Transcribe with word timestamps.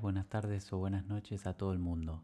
buenas 0.00 0.28
tardes 0.28 0.72
o 0.72 0.78
buenas 0.78 1.06
noches 1.06 1.46
a 1.46 1.54
todo 1.54 1.72
el 1.72 1.78
mundo. 1.78 2.22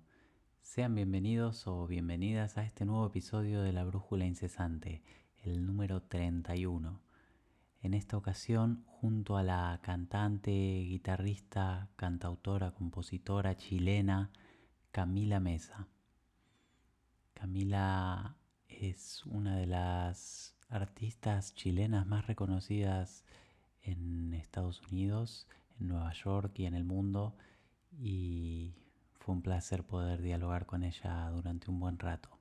Sean 0.61 0.95
bienvenidos 0.95 1.67
o 1.67 1.87
bienvenidas 1.87 2.59
a 2.59 2.65
este 2.65 2.85
nuevo 2.85 3.07
episodio 3.07 3.63
de 3.63 3.73
La 3.73 3.85
Brújula 3.85 4.27
Incesante, 4.27 5.03
el 5.43 5.65
número 5.65 6.03
31. 6.03 7.01
En 7.81 7.95
esta 7.95 8.17
ocasión, 8.17 8.85
junto 8.87 9.37
a 9.37 9.43
la 9.43 9.81
cantante, 9.83 10.51
guitarrista, 10.51 11.89
cantautora, 11.97 12.73
compositora 12.73 13.57
chilena 13.57 14.31
Camila 14.91 15.41
Mesa. 15.41 15.89
Camila 17.33 18.37
es 18.69 19.25
una 19.25 19.57
de 19.57 19.67
las 19.67 20.55
artistas 20.69 21.55
chilenas 21.55 22.07
más 22.07 22.27
reconocidas 22.27 23.25
en 23.83 24.35
Estados 24.35 24.83
Unidos 24.91 25.47
en 25.81 25.89
Nueva 25.89 26.13
York 26.13 26.53
y 26.59 26.67
en 26.67 26.75
el 26.75 26.85
mundo 26.85 27.35
y 27.99 28.75
fue 29.15 29.35
un 29.35 29.43
placer 29.43 29.85
poder 29.85 30.23
dialogar 30.23 30.67
con 30.67 30.83
ella 30.83 31.31
durante 31.31 31.71
un 31.71 31.81
buen 31.81 31.99
rato. 31.99 32.39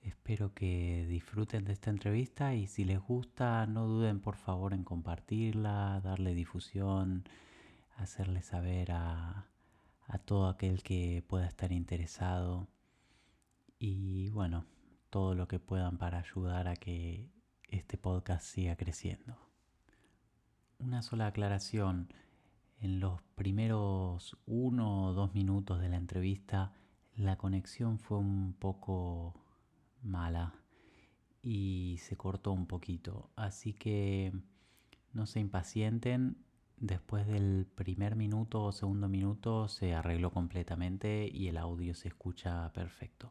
Espero 0.00 0.52
que 0.52 1.06
disfruten 1.08 1.64
de 1.64 1.72
esta 1.72 1.90
entrevista 1.90 2.54
y 2.54 2.66
si 2.66 2.84
les 2.84 3.00
gusta 3.00 3.66
no 3.66 3.86
duden 3.86 4.20
por 4.20 4.36
favor 4.36 4.74
en 4.74 4.82
compartirla, 4.82 6.00
darle 6.02 6.34
difusión, 6.34 7.24
hacerle 7.96 8.42
saber 8.42 8.90
a, 8.92 9.46
a 10.08 10.18
todo 10.18 10.48
aquel 10.48 10.82
que 10.82 11.24
pueda 11.28 11.46
estar 11.46 11.70
interesado 11.70 12.68
y 13.78 14.28
bueno, 14.30 14.64
todo 15.10 15.34
lo 15.34 15.46
que 15.46 15.58
puedan 15.58 15.98
para 15.98 16.18
ayudar 16.18 16.68
a 16.68 16.76
que 16.76 17.30
este 17.68 17.96
podcast 17.96 18.44
siga 18.44 18.76
creciendo. 18.76 19.36
Una 20.78 21.02
sola 21.02 21.26
aclaración. 21.26 22.12
En 22.82 22.98
los 22.98 23.22
primeros 23.36 24.36
uno 24.44 25.06
o 25.06 25.12
dos 25.12 25.34
minutos 25.34 25.80
de 25.80 25.88
la 25.88 25.96
entrevista 25.96 26.72
la 27.14 27.36
conexión 27.36 28.00
fue 28.00 28.18
un 28.18 28.54
poco 28.58 29.34
mala 30.02 30.52
y 31.42 31.98
se 32.00 32.16
cortó 32.16 32.50
un 32.50 32.66
poquito. 32.66 33.30
Así 33.36 33.72
que 33.72 34.32
no 35.12 35.26
se 35.26 35.38
impacienten. 35.38 36.38
Después 36.76 37.28
del 37.28 37.68
primer 37.72 38.16
minuto 38.16 38.64
o 38.64 38.72
segundo 38.72 39.08
minuto 39.08 39.68
se 39.68 39.94
arregló 39.94 40.32
completamente 40.32 41.30
y 41.32 41.46
el 41.46 41.58
audio 41.58 41.94
se 41.94 42.08
escucha 42.08 42.72
perfecto. 42.72 43.30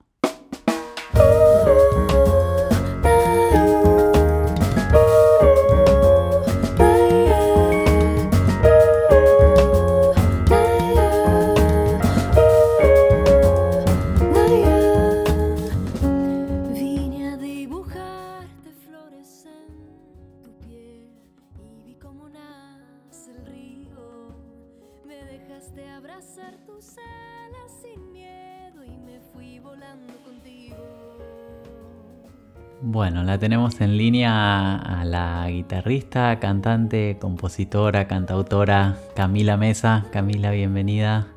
La 33.32 33.40
tenemos 33.40 33.80
en 33.80 33.96
línea 33.96 34.76
a 34.76 35.06
la 35.06 35.48
guitarrista, 35.50 36.38
cantante, 36.42 37.18
compositora, 37.18 38.06
cantautora 38.06 38.98
Camila 39.16 39.56
Mesa. 39.56 40.04
Camila, 40.12 40.52
bienvenida. 40.52 41.28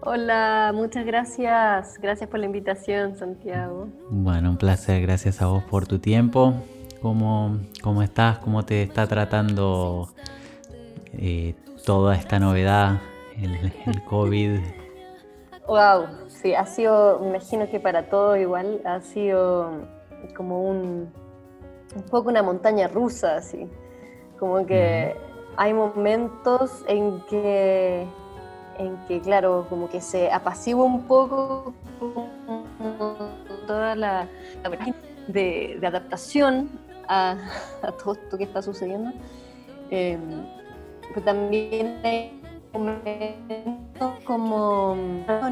Hola, 0.00 0.72
muchas 0.74 1.06
gracias. 1.06 2.00
Gracias 2.00 2.28
por 2.28 2.40
la 2.40 2.46
invitación, 2.46 3.16
Santiago. 3.16 3.86
Bueno, 4.10 4.50
un 4.50 4.56
placer. 4.56 5.00
Gracias 5.02 5.40
a 5.40 5.46
vos 5.46 5.62
por 5.62 5.86
tu 5.86 6.00
tiempo. 6.00 6.52
¿Cómo, 7.00 7.60
cómo 7.80 8.02
estás? 8.02 8.38
¿Cómo 8.38 8.64
te 8.64 8.82
está 8.82 9.06
tratando 9.06 10.08
eh, 11.12 11.54
toda 11.86 12.16
esta 12.16 12.40
novedad, 12.40 12.98
el, 13.40 13.72
el 13.86 14.02
COVID? 14.02 14.58
Wow, 15.68 16.08
Sí, 16.42 16.54
ha 16.54 16.64
sido, 16.64 17.18
me 17.20 17.28
imagino 17.28 17.68
que 17.70 17.78
para 17.78 18.08
todos 18.08 18.38
igual, 18.38 18.80
ha 18.86 19.00
sido 19.02 19.99
como 20.36 20.62
un, 20.62 21.12
un 21.94 22.02
poco 22.10 22.28
una 22.28 22.42
montaña 22.42 22.88
rusa, 22.88 23.36
así. 23.36 23.68
Como 24.38 24.64
que 24.66 25.14
hay 25.56 25.74
momentos 25.74 26.84
en 26.88 27.20
que, 27.28 28.06
en 28.78 28.96
que, 29.06 29.20
claro, 29.20 29.66
como 29.68 29.88
que 29.88 30.00
se 30.00 30.30
apacigua 30.30 30.84
un 30.84 31.02
poco 31.02 31.74
toda 33.66 33.94
la, 33.94 34.28
de, 35.28 35.76
de, 35.80 35.86
adaptación 35.86 36.70
a, 37.08 37.36
a, 37.82 37.92
todo 37.92 38.14
esto 38.14 38.38
que 38.38 38.44
está 38.44 38.62
sucediendo. 38.62 39.12
Eh, 39.90 40.18
pero 41.08 41.22
también 41.22 42.00
hay 42.04 42.40
momentos 42.72 44.24
como 44.24 44.96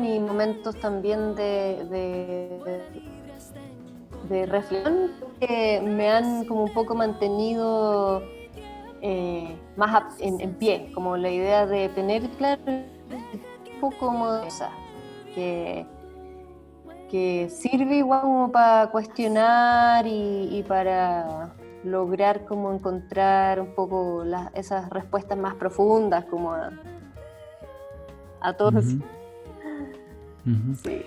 y 0.02 0.18
momentos 0.20 0.76
también 0.76 1.34
de, 1.34 1.84
de, 1.90 3.17
reflexión 4.28 5.10
que 5.40 5.80
me 5.80 6.10
han 6.10 6.44
como 6.44 6.64
un 6.64 6.72
poco 6.72 6.94
mantenido 6.94 8.22
eh, 9.00 9.56
más 9.76 10.16
en, 10.20 10.54
pie, 10.54 10.90
como 10.94 11.16
la 11.16 11.30
idea 11.30 11.66
de 11.66 11.88
tener 11.90 12.28
claro 12.30 12.60
un 12.66 13.80
poco 13.80 13.96
como 13.98 14.34
esa, 14.38 14.70
que, 15.34 15.86
que 17.10 17.48
sirve 17.48 17.96
igual 17.98 18.22
como 18.22 18.52
para 18.52 18.90
cuestionar 18.90 20.04
y, 20.06 20.64
para 20.66 21.54
lograr 21.84 22.44
como 22.44 22.72
encontrar 22.72 23.60
un 23.60 23.74
poco 23.74 24.24
esas 24.54 24.90
respuestas 24.90 25.38
más 25.38 25.54
profundas 25.54 26.24
como 26.24 26.52
a 28.40 28.52
todos. 28.52 28.84
Sí. 30.82 31.04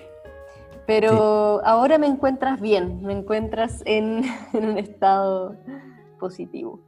Pero 0.87 1.61
ahora 1.65 1.97
me 1.97 2.07
encuentras 2.07 2.59
bien, 2.59 3.01
me 3.03 3.13
encuentras 3.13 3.83
en, 3.85 4.23
un 4.53 4.77
estado 4.77 5.55
positivo. 6.19 6.79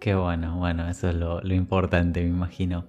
Qué 0.00 0.14
bueno, 0.14 0.58
bueno, 0.58 0.88
eso 0.88 1.08
es 1.08 1.14
lo, 1.14 1.42
importante, 1.52 2.22
me 2.22 2.28
imagino. 2.28 2.84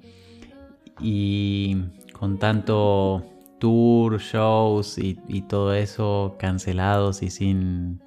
Y 0.99 1.77
con 2.11 2.37
tanto 2.37 3.23
tour, 3.59 4.19
shows 4.19 4.97
y, 4.97 5.15
todo 5.43 5.73
eso 5.73 6.35
cancelados 6.37 7.23
y 7.23 7.29
sin, 7.29 8.01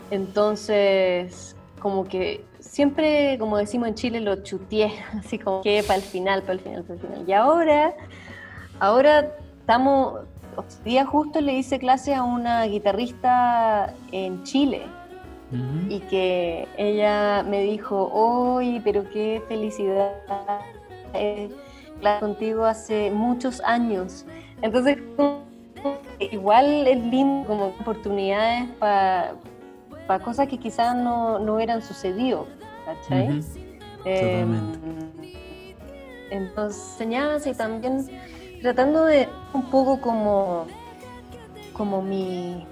Entonces, 0.09 1.55
como 1.79 2.05
que 2.05 2.43
siempre, 2.59 3.37
como 3.37 3.57
decimos 3.57 3.89
en 3.89 3.93
Chile, 3.93 4.21
lo 4.21 4.41
chutié, 4.41 4.91
así 5.19 5.37
como 5.37 5.61
que 5.61 5.83
para 5.83 5.97
el 5.97 6.03
final, 6.03 6.41
para 6.41 6.53
el 6.53 6.59
final, 6.61 6.83
para 6.83 6.95
el 6.95 6.99
final. 6.99 7.23
Y 7.27 7.33
ahora, 7.33 7.93
ahora 8.79 9.35
estamos, 9.59 10.21
hoy 10.55 10.65
día 10.83 11.05
justo 11.05 11.41
le 11.41 11.53
hice 11.53 11.79
clase 11.79 12.13
a 12.13 12.23
una 12.23 12.65
guitarrista 12.65 13.93
en 14.11 14.43
Chile 14.43 14.83
y 15.89 15.99
que 16.01 16.65
ella 16.77 17.43
me 17.43 17.61
dijo, 17.61 18.09
hoy, 18.13 18.79
pero 18.85 19.03
qué 19.09 19.43
felicidad, 19.49 20.13
eh, 21.13 21.49
contigo 22.21 22.63
hace 22.63 23.11
muchos 23.11 23.59
años. 23.61 24.25
Entonces, 24.61 24.97
igual 26.19 26.87
es 26.87 27.03
lindo 27.03 27.47
como 27.47 27.65
oportunidades 27.67 28.69
para 28.79 29.35
cosas 30.23 30.47
que 30.47 30.57
quizás 30.57 30.95
no, 30.95 31.39
no 31.39 31.55
hubieran 31.55 31.81
sucedido, 31.81 32.47
¿cachai? 32.85 33.41
Em, 34.05 34.71
entonces, 36.31 36.93
enseñanza 36.93 37.49
y 37.49 37.53
también 37.53 38.07
tratando 38.61 39.05
de 39.05 39.27
un 39.53 39.63
poco 39.63 39.99
como, 39.99 40.67
como 41.73 42.01
mi 42.01 42.65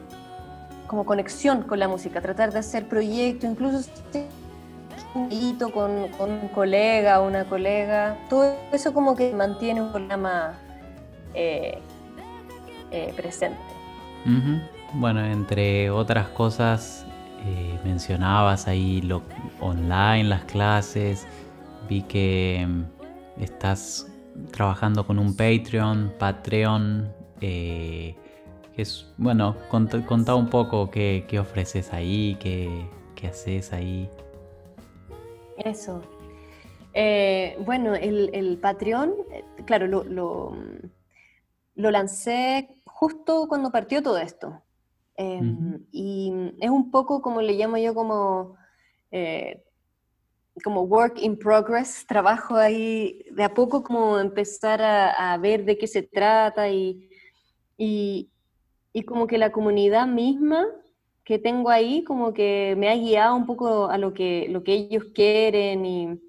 como 0.88 1.06
conexión 1.06 1.62
con 1.62 1.78
la 1.78 1.88
música, 1.88 2.20
tratar 2.20 2.52
de 2.52 2.60
hacer 2.60 2.88
proyectos, 2.88 3.48
incluso 3.48 3.88
un 5.14 5.58
con, 5.72 6.08
con 6.18 6.32
un 6.32 6.48
colega, 6.48 7.22
una 7.22 7.46
colega, 7.46 8.18
todo 8.28 8.56
eso 8.72 8.92
como 8.92 9.16
que 9.16 9.32
mantiene 9.34 9.84
un 9.84 9.92
programa 9.92 10.58
eh, 11.36 11.78
eh, 12.90 13.14
presente. 13.16 13.60
Bueno, 14.94 15.24
entre 15.24 15.92
otras 15.92 16.30
cosas, 16.30 17.06
eh, 17.46 17.80
mencionabas 17.84 18.68
ahí 18.68 19.02
lo 19.02 19.22
online, 19.60 20.24
las 20.24 20.44
clases, 20.46 21.28
vi 21.88 22.02
que 22.02 22.66
mm, 22.68 23.42
estás 23.44 24.08
trabajando 24.52 25.06
con 25.06 25.20
un 25.20 25.36
Patreon, 25.36 26.14
Patreon, 26.18 27.14
eh, 27.42 28.16
es, 28.76 29.14
bueno, 29.18 29.56
contá, 29.70 30.36
un 30.36 30.50
poco 30.50 30.90
qué, 30.90 31.26
ofreces 31.40 31.94
ahí, 31.94 32.38
qué, 32.40 33.28
haces 33.28 33.74
ahí. 33.74 34.10
Eso. 35.58 36.02
Eh, 36.94 37.58
bueno, 37.66 37.94
el, 37.96 38.58
Patreon, 38.62 39.14
claro, 39.66 39.88
lo, 39.88 40.04
lo, 40.04 40.56
lo 41.76 41.92
lancé 41.92 42.82
justo 42.86 43.48
cuando 43.48 43.72
partió 43.72 44.02
todo 44.04 44.18
esto. 44.18 44.62
Em, 45.16 45.86
y 45.92 46.32
es 46.62 46.70
un 46.70 46.92
poco 46.92 47.22
como 47.22 47.42
le 47.42 47.54
llamo 47.54 47.78
yo 47.78 47.94
como, 47.94 48.56
eh, 49.12 49.64
como 50.60 50.84
work 50.84 51.20
in 51.22 51.38
progress, 51.38 52.06
trabajo 52.08 52.56
ahí 52.56 53.26
de 53.32 53.44
a 53.44 53.54
poco 53.54 53.84
como 53.84 54.20
empezar 54.20 54.82
a, 54.82 55.38
ver 55.38 55.66
de 55.66 55.78
qué 55.78 55.88
se 55.88 56.04
trata 56.04 56.70
y, 56.70 57.10
y, 57.78 58.30
y, 58.94 59.04
como 59.04 59.28
que 59.28 59.38
la 59.38 59.52
comunidad 59.52 60.08
misma 60.08 60.66
que 61.24 61.40
tengo 61.40 61.70
ahí 61.70 62.04
como 62.04 62.34
que 62.34 62.76
me 62.78 62.90
ha 62.90 62.96
guiado 62.96 63.36
un 63.36 63.46
poco 63.46 63.90
a 63.90 63.98
lo 63.98 64.14
que, 64.14 64.48
lo 64.50 64.64
que 64.64 64.74
ellos 64.74 65.06
quieren 65.14 65.86
y, 65.86 66.20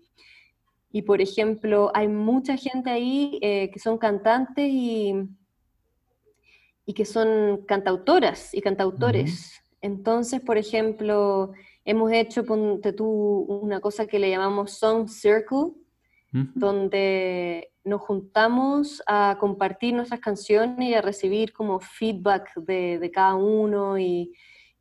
y 0.93 1.03
por 1.03 1.21
ejemplo 1.21 1.91
hay 1.95 2.09
mucha 2.09 2.57
gente 2.57 2.91
ahí 2.91 3.39
eh, 3.43 3.71
que 3.73 3.79
son 3.79 3.99
cantantes 3.99 4.69
y 4.69 5.15
y 6.91 6.93
que 6.93 7.05
son 7.05 7.65
cantautoras 7.69 8.53
y 8.53 8.61
cantautores. 8.61 9.63
Entonces, 9.81 10.41
por 10.41 10.59
ejemplo, 10.59 11.53
hemos 11.85 12.13
hecho, 12.13 12.45
ponte 12.45 12.93
tú, 12.93 13.07
una 13.07 13.81
cosa 13.81 14.07
que 14.07 14.19
le 14.19 14.31
llamamos 14.31 14.73
Song 14.73 15.09
Circle, 15.09 15.73
donde 16.33 17.73
nos 17.83 18.03
juntamos 18.03 19.03
a 19.07 19.37
compartir 19.41 19.95
nuestras 19.95 20.21
canciones 20.21 20.89
y 20.89 20.95
a 20.95 21.03
recibir 21.03 21.53
como 21.53 21.81
feedback 21.81 22.55
de, 22.55 23.11
cada 23.13 23.35
uno 23.35 23.99
y, 23.99 24.33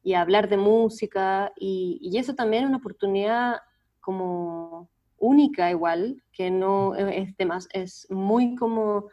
y, 0.03 0.13
a 0.13 0.21
hablar 0.21 0.47
de 0.47 0.57
música. 0.57 1.51
Y, 1.57 1.97
y, 2.03 2.19
eso 2.19 2.35
también 2.35 2.63
es 2.63 2.69
una 2.69 2.77
oportunidad 2.77 3.57
como 3.99 4.91
única 5.17 5.69
igual, 5.69 6.23
que 6.31 6.51
no 6.51 6.95
es, 6.95 7.35
de 7.35 7.45
más, 7.45 7.67
es 7.73 8.07
muy 8.09 8.55
como 8.55 9.09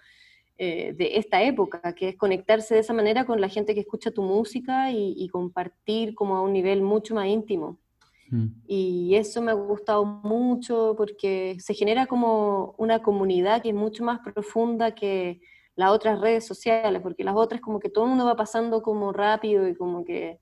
eh, 0.58 0.94
de 0.94 1.18
esta 1.18 1.42
época, 1.42 1.94
que 1.94 2.08
es 2.08 2.16
conectarse 2.16 2.74
de 2.74 2.80
esa 2.80 2.94
manera 2.94 3.26
con 3.26 3.42
la 3.42 3.48
gente 3.50 3.74
que 3.74 3.80
escucha 3.80 4.10
tu 4.10 4.22
música 4.22 4.90
y, 4.90 5.28
compartir 5.28 6.14
como 6.14 6.36
a 6.36 6.40
un 6.40 6.54
nivel 6.54 6.80
mucho 6.80 7.14
más 7.14 7.26
íntimo. 7.26 7.78
Mm. 8.30 8.46
Y 8.66 9.14
eso 9.16 9.42
me 9.42 9.50
ha 9.50 9.54
gustado 9.54 10.04
mucho 10.04 10.94
porque 10.96 11.58
se 11.60 11.74
genera 11.74 12.06
como 12.06 12.74
una 12.78 13.02
comunidad 13.02 13.60
que 13.60 13.68
es 13.68 13.74
mucho 13.74 14.02
más 14.02 14.20
profunda 14.20 14.94
que 14.94 15.40
las 15.74 15.90
otras 15.90 16.22
redes 16.22 16.46
sociales, 16.46 17.02
porque 17.02 17.22
las 17.22 17.36
otras 17.36 17.60
como 17.60 17.78
que 17.78 17.90
todo 17.90 18.04
el 18.04 18.10
mundo 18.10 18.24
va 18.24 18.34
pasando 18.34 18.80
como 18.80 19.12
rápido 19.12 19.68
y 19.68 19.74
como 19.74 20.06
que 20.06 20.38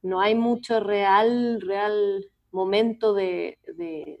no 0.00 0.20
hay 0.20 0.34
mucho 0.34 0.80
real, 0.80 1.60
real 1.60 2.26
momento 2.52 3.12
de, 3.12 3.58
de 3.76 4.18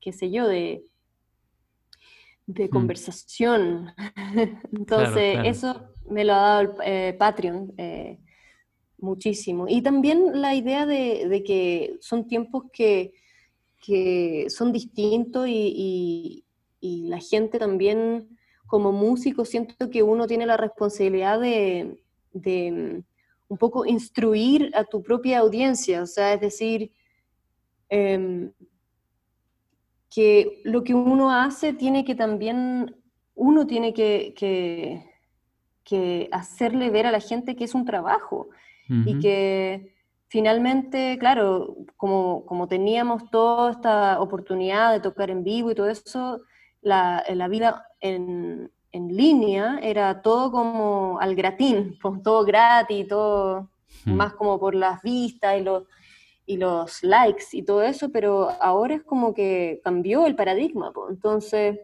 qué 0.00 0.12
sé 0.12 0.30
yo, 0.30 0.48
de 0.48 0.84
de 2.48 2.64
mm. 2.64 2.70
conversación. 2.70 3.92
Entonces, 4.72 5.38
eso 5.44 5.90
me 6.08 6.24
lo 6.24 6.32
ha 6.32 6.36
dado 6.36 6.60
el 6.62 6.70
eh, 6.84 7.16
Patreon 7.16 7.74
eh, 7.76 8.18
muchísimo. 8.98 9.66
Y 9.68 9.82
también 9.82 10.40
la 10.40 10.54
idea 10.54 10.86
de, 10.86 11.42
que 11.46 11.98
son 12.00 12.26
tiempos 12.26 12.64
que, 12.72 13.12
son 14.48 14.72
distintos 14.72 15.46
y, 15.48 16.44
la 16.80 17.18
gente 17.18 17.58
también, 17.58 18.28
como 18.66 18.92
músico, 18.92 19.44
siento 19.44 19.90
que 19.90 20.02
uno 20.02 20.26
tiene 20.26 20.46
la 20.46 20.56
responsabilidad 20.56 21.40
de, 21.40 21.98
mm, 22.32 23.04
un 23.48 23.58
poco 23.58 23.84
instruir 23.84 24.70
a 24.74 24.84
tu 24.84 25.02
propia 25.02 25.40
audiencia, 25.40 26.02
o 26.02 26.06
sea, 26.06 26.34
es 26.34 26.40
decir, 26.40 26.92
em, 27.88 28.52
que 30.10 30.60
lo 30.64 30.84
que 30.84 30.94
uno 30.94 31.32
hace 31.32 31.72
tiene 31.72 32.04
que 32.04 32.14
también, 32.14 32.96
uno 33.34 33.66
tiene 33.66 33.92
que, 33.92 34.34
que, 34.36 36.28
hacerle 36.32 36.90
ver 36.90 37.06
a 37.06 37.10
la 37.10 37.20
gente 37.20 37.56
que 37.56 37.64
es 37.64 37.74
un 37.74 37.86
trabajo 37.86 38.48
y 38.88 39.18
que 39.18 39.94
finalmente, 40.28 41.16
claro, 41.18 41.76
como, 41.96 42.44
como, 42.44 42.68
teníamos 42.68 43.30
toda 43.30 43.72
esta 43.72 44.20
oportunidad 44.20 44.92
de 44.92 45.00
tocar 45.00 45.30
en 45.30 45.44
vivo 45.44 45.70
y 45.70 45.74
todo 45.74 45.88
eso, 45.88 46.42
la, 46.82 47.24
la 47.28 47.48
vida 47.48 47.86
en, 48.00 48.70
en, 48.92 49.08
línea 49.16 49.78
era 49.82 50.22
todo 50.22 50.50
como 50.50 51.18
al 51.20 51.34
gratín, 51.34 51.98
todo 52.22 52.44
gratis, 52.44 53.08
todo 53.08 53.70
más 54.04 54.34
como 54.34 54.58
por 54.60 54.74
las 54.74 55.02
vistas 55.02 55.58
y 55.58 55.62
los 55.62 55.84
y 56.48 56.56
los 56.56 57.02
likes 57.04 57.44
y 57.52 57.62
todo 57.62 57.82
eso, 57.82 58.10
pero 58.10 58.48
ahora 58.62 58.94
es 58.94 59.02
como 59.02 59.34
que 59.34 59.82
cambió 59.84 60.26
el 60.26 60.34
paradigma. 60.34 60.90
Entonces, 61.10 61.78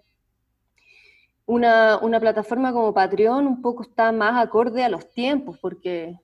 una, 1.44 2.00
plataforma 2.18 2.73
como 2.73 2.94
Patreon 2.94 3.47
un 3.47 3.61
poco 3.61 3.83
está 3.83 4.11
más 4.11 4.42
acorde 4.42 4.83
a 4.83 4.88
los 4.88 5.12
tiempos, 5.12 5.59
porque, 5.59 6.18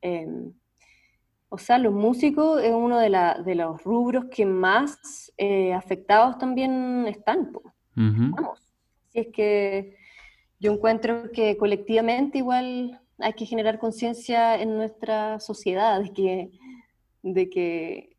em, 0.00 0.54
o 1.50 1.58
sea, 1.58 1.76
los 1.76 1.92
músicos 1.92 2.62
es 2.62 2.72
uno 2.72 2.98
de, 2.98 3.10
de 3.44 3.54
los 3.54 3.84
rubros 3.84 4.24
que 4.30 4.46
más 4.46 5.30
eh, 5.36 5.74
afectados 5.74 6.38
también 6.38 7.06
están. 7.06 7.52
Vamos. 7.94 8.58
Si 9.10 9.18
es 9.18 9.26
que 9.34 9.98
yo 10.58 10.72
encuentro 10.72 11.30
que 11.30 11.58
colectivamente 11.58 12.38
igual 12.38 13.02
hay 13.18 13.34
que 13.34 13.44
generar 13.44 13.78
conciencia 13.78 14.58
en 14.58 14.78
nuestra 14.78 15.38
sociedad 15.40 16.00
de 16.00 16.12
que 16.14 16.61
de 17.22 17.48
que, 17.48 18.16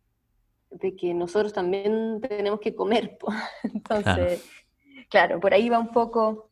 de 0.71 0.95
que 0.95 1.13
nosotros 1.13 1.53
también 1.53 2.19
tenemos 2.21 2.59
que 2.59 2.75
comer. 2.75 3.17
Entonces, 3.63 4.49
claro. 5.09 5.39
por 5.39 5.53
ahí 5.53 5.69
va 5.69 5.79
un 5.79 5.91
poco. 5.91 6.49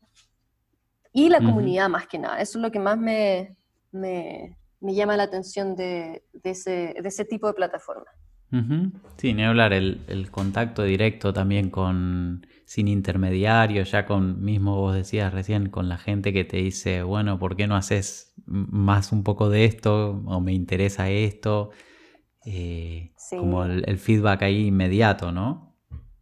Y 1.13 1.27
la 1.27 1.39
comunidad 1.39 1.89
más 1.89 2.07
que 2.07 2.17
nada, 2.17 2.39
eso 2.39 2.57
es 2.57 2.61
lo 2.61 2.71
que 2.71 2.79
más 2.79 2.97
me, 2.97 3.57
me, 3.91 4.55
llama 4.79 5.17
la 5.17 5.23
atención 5.23 5.75
de, 5.75 6.23
ese, 6.41 6.95
de 7.01 7.07
ese 7.07 7.25
tipo 7.25 7.47
de 7.47 7.53
plataforma. 7.53 8.05
Sí, 9.17 9.33
ni 9.33 9.43
hablar, 9.43 9.71
el, 9.71 10.01
el, 10.07 10.29
contacto 10.29 10.83
directo 10.83 11.31
también 11.31 11.69
con, 11.69 12.45
sin 12.65 12.89
intermediario, 12.89 13.83
ya 13.83 14.05
con, 14.05 14.43
mismo 14.43 14.75
vos 14.75 14.93
decías 14.93 15.33
recién, 15.33 15.69
con 15.69 15.87
la 15.87 15.97
gente 15.97 16.33
que 16.33 16.43
te 16.43 16.57
dice, 16.57 17.03
bueno, 17.03 17.39
¿por 17.39 17.55
qué 17.55 17.67
no 17.67 17.75
haces 17.75 18.33
más 18.45 19.11
un 19.11 19.23
poco 19.23 19.49
de 19.49 19.65
esto? 19.65 20.21
O 20.25 20.41
me 20.41 20.53
interesa 20.53 21.09
esto. 21.09 21.71
Eh, 22.45 23.13
como 23.29 23.63
el, 23.63 23.97
feedback 23.99 24.43
ahí 24.43 24.67
inmediato, 24.67 25.31
¿no? 25.31 25.75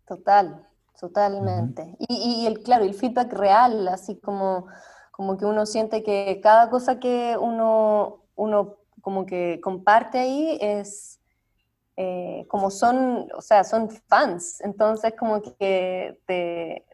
Total, 0.05 0.67
totalmente. 0.99 1.95
y, 1.99 2.45
el, 2.45 2.61
claro, 2.61 2.83
el 2.83 2.93
feedback 2.93 3.31
real, 3.33 3.87
así 3.87 4.19
como, 4.19 4.67
como 5.11 5.37
que 5.37 5.45
uno 5.45 5.65
siente 5.65 6.03
que 6.03 6.39
cada 6.41 6.69
cosa 6.69 6.99
que 6.99 7.37
uno, 7.39 8.25
uno 8.35 8.77
como 9.01 9.25
que 9.25 9.59
comparte 9.63 10.19
ahí 10.19 10.57
es 10.61 11.19
eh, 12.01 12.45
como 12.47 12.71
son, 12.71 13.27
o 13.35 13.41
sea, 13.41 13.63
son 13.65 13.89
fans, 13.89 14.61
entonces 14.61 15.13
como 15.19 15.41
que 15.41 16.17
te, 16.25 16.85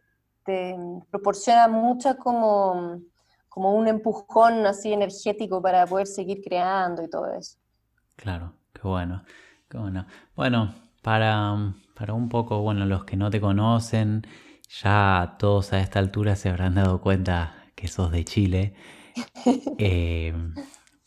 te 0.44 0.76
proporciona 1.12 1.68
mucho 1.68 2.18
como, 2.18 3.02
como 3.48 3.76
un 3.76 3.88
empujón 3.88 4.66
así 4.66 4.94
energético 4.94 5.62
para 5.62 5.86
poder 5.86 6.08
seguir 6.08 6.42
creando 6.44 7.04
y 7.04 7.08
todo 7.10 7.32
eso. 7.34 7.58
Claro, 8.16 8.54
qué 8.76 8.88
bueno, 8.88 9.24
qué 9.70 9.78
bueno. 9.78 10.06
Bueno, 10.36 10.76
para, 11.02 11.74
para 11.96 12.14
un 12.14 12.30
poco, 12.30 12.62
bueno, 12.62 12.86
los 12.86 13.06
que 13.06 13.16
no 13.18 13.30
te 13.30 13.42
conocen, 13.42 14.28
ya 14.82 15.36
todos 15.40 15.74
a 15.74 15.80
esta 15.80 16.00
altura 16.00 16.36
se 16.36 16.50
habrán 16.50 16.76
dado 16.76 17.02
cuenta 17.02 17.72
que 17.76 17.88
sos 17.88 18.12
de 18.12 18.24
Chile. 18.26 18.76
Eh, 19.78 20.34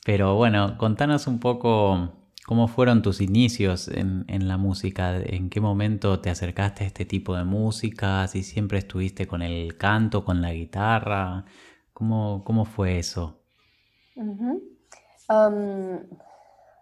pero 0.04 0.36
bueno, 0.36 0.76
contanos 0.78 1.26
un 1.26 1.38
poco 1.38 2.12
cómo 2.46 2.66
fueron 2.66 3.02
tus 3.02 3.20
inicios 3.20 3.88
en, 3.88 4.48
la 4.48 4.56
música, 4.56 5.18
en 5.18 5.50
qué 5.50 5.60
momento 5.60 6.20
te 6.20 6.30
acercaste 6.30 6.84
a 6.84 6.86
este 6.86 7.04
tipo 7.04 7.36
de 7.36 7.44
música, 7.44 8.26
si 8.26 8.42
siempre 8.42 8.78
estuviste 8.78 9.26
con 9.26 9.42
el 9.42 9.76
canto, 9.76 10.24
con 10.24 10.40
la 10.40 10.54
guitarra, 10.54 11.44
cómo, 11.92 12.42
cómo 12.44 12.64
fue 12.64 12.98
eso. 12.98 13.42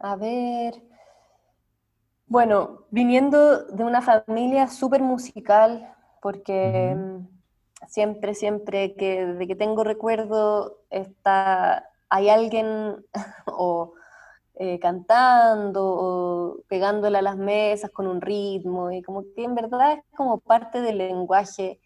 A 0.00 0.17
ver, 0.17 0.83
bueno, 2.26 2.87
viniendo 2.91 3.65
de 3.67 3.85
una 3.85 4.03
familia 4.03 4.69
súper 4.69 5.03
musical, 5.03 5.95
porque 6.21 6.95
mm, 6.97 7.29
siempre, 7.88 8.35
siempre 8.35 8.95
que 8.95 9.26
de 9.26 9.47
que 9.47 9.55
tengo 9.55 9.85
recuerdo 9.85 10.83
está 10.91 11.91
hay 12.09 12.29
alguien 12.29 13.05
o 13.47 13.95
eh, 14.55 14.79
cantando 14.79 15.83
o 15.85 16.57
pegándole 16.69 17.19
a 17.19 17.23
las 17.23 17.37
mesas 17.37 17.91
con 17.91 18.07
un 18.07 18.21
ritmo 18.21 18.91
y 18.91 19.03
como 19.03 19.23
que 19.35 19.45
en 19.45 19.55
verdad 19.55 19.95
es 19.95 20.05
como 20.17 20.41
parte 20.41 20.81
del 20.81 20.99
lenguaje, 20.99 21.79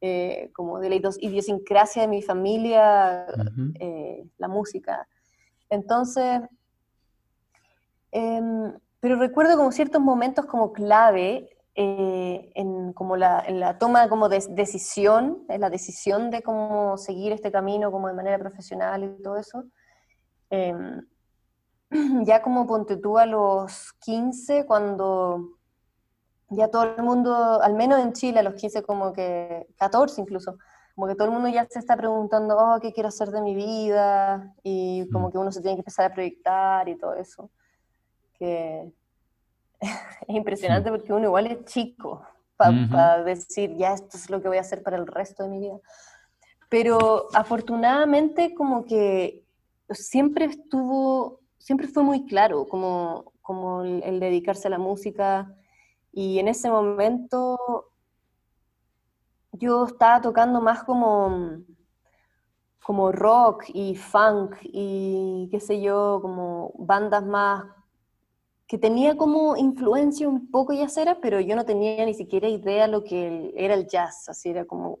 eh, 0.00 0.50
como 0.52 0.80
de 0.80 0.90
la 0.90 0.96
idiosincrasia 0.96 2.02
de 2.02 2.08
mi 2.08 2.22
familia, 2.22 3.26
eh, 3.78 4.26
la 4.38 4.48
música. 4.48 5.06
Entonces, 5.70 6.40
em, 8.12 8.72
pero 9.00 9.16
recuerdo 9.16 9.56
como 9.56 9.72
ciertos 9.72 10.00
momentos 10.00 10.46
como 10.46 10.72
clave 10.72 11.58
en, 11.80 12.92
como 12.92 13.16
la, 13.16 13.42
en 13.46 13.60
la 13.60 13.78
toma 13.78 14.08
como 14.08 14.28
de 14.28 14.44
decisión, 14.50 15.44
en 15.48 15.60
la 15.60 15.70
decisión 15.70 16.30
de 16.30 16.42
cómo 16.42 16.96
seguir 16.96 17.32
este 17.32 17.52
camino 17.52 17.92
como 17.92 18.08
de 18.08 18.14
manera 18.14 18.36
profesional 18.38 19.04
y 19.04 19.22
todo 19.22 19.36
eso. 19.36 19.64
Em, 20.50 21.06
ya 22.24 22.42
como 22.42 22.66
ponte 22.66 22.96
tú 22.96 23.16
a 23.16 23.26
los 23.26 23.92
15, 24.00 24.66
cuando 24.66 25.58
ya 26.50 26.68
todo 26.68 26.82
el 26.82 27.02
mundo, 27.02 27.62
al 27.62 27.74
menos 27.74 28.00
en 28.00 28.12
Chile, 28.12 28.40
a 28.40 28.42
los 28.42 28.54
15 28.54 28.82
como 28.82 29.12
que, 29.12 29.68
14 29.76 30.20
incluso, 30.20 30.58
como 30.96 31.06
que 31.06 31.14
todo 31.14 31.28
el 31.28 31.34
mundo 31.34 31.48
ya 31.48 31.64
se 31.70 31.78
está 31.78 31.96
preguntando, 31.96 32.56
oh, 32.58 32.80
¿qué 32.80 32.92
quiero 32.92 33.08
hacer 33.08 33.30
de 33.30 33.40
mi 33.40 33.54
vida? 33.54 34.52
Y 34.64 35.08
como 35.10 35.28
mm. 35.28 35.30
que 35.30 35.38
uno 35.38 35.52
se 35.52 35.60
tiene 35.60 35.76
que 35.76 35.82
empezar 35.82 36.10
a 36.10 36.14
proyectar 36.14 36.88
y 36.88 36.98
todo 36.98 37.14
eso. 37.14 37.50
Que 38.38 38.92
es 39.80 40.34
impresionante 40.34 40.90
porque 40.90 41.12
uno 41.12 41.24
igual 41.24 41.46
es 41.46 41.64
chico 41.64 42.26
para 42.58 43.22
decir, 43.22 43.76
ya 43.76 43.92
esto 43.94 44.16
es 44.16 44.28
lo 44.30 44.42
que 44.42 44.48
voy 44.48 44.56
a 44.56 44.62
hacer 44.62 44.82
para 44.82 44.96
el 44.96 45.06
resto 45.06 45.44
de 45.44 45.48
mi 45.48 45.60
vida. 45.60 45.78
Pero 46.68 47.28
afortunadamente 47.32 48.54
como 48.54 48.84
que 48.84 49.44
siempre 49.90 50.46
estuvo, 50.46 51.40
siempre 51.56 51.86
fue 51.86 52.02
muy 52.02 52.26
claro 52.26 52.66
como, 52.66 53.32
como 53.42 53.82
el, 53.82 54.20
dedicarse 54.20 54.68
a 54.68 54.72
la 54.72 54.78
música 54.78 55.54
y 56.12 56.40
en 56.40 56.48
ese 56.48 56.68
momento 56.68 57.92
yo 59.52 59.84
estaba 59.84 60.20
tocando 60.20 60.60
más 60.60 60.82
como, 60.82 61.58
como 62.82 63.12
rock 63.12 63.64
y 63.72 63.94
funk 63.94 64.56
y 64.62 65.48
qué 65.50 65.60
sé 65.60 65.80
yo, 65.80 66.18
como 66.20 66.72
bandas 66.76 67.24
más 67.24 67.64
que 68.68 68.78
tenía 68.78 69.16
como 69.16 69.56
influencia 69.56 70.28
un 70.28 70.50
poco 70.50 70.72
yacera, 70.72 71.18
pero 71.20 71.40
yo 71.40 71.56
no 71.56 71.64
tenía 71.64 72.04
ni 72.04 72.14
siquiera 72.14 72.48
idea 72.48 72.86
lo 72.86 73.02
que 73.02 73.52
era 73.56 73.74
el 73.74 73.88
jazz, 73.88 74.28
así 74.28 74.50
era 74.50 74.64
como 74.64 75.00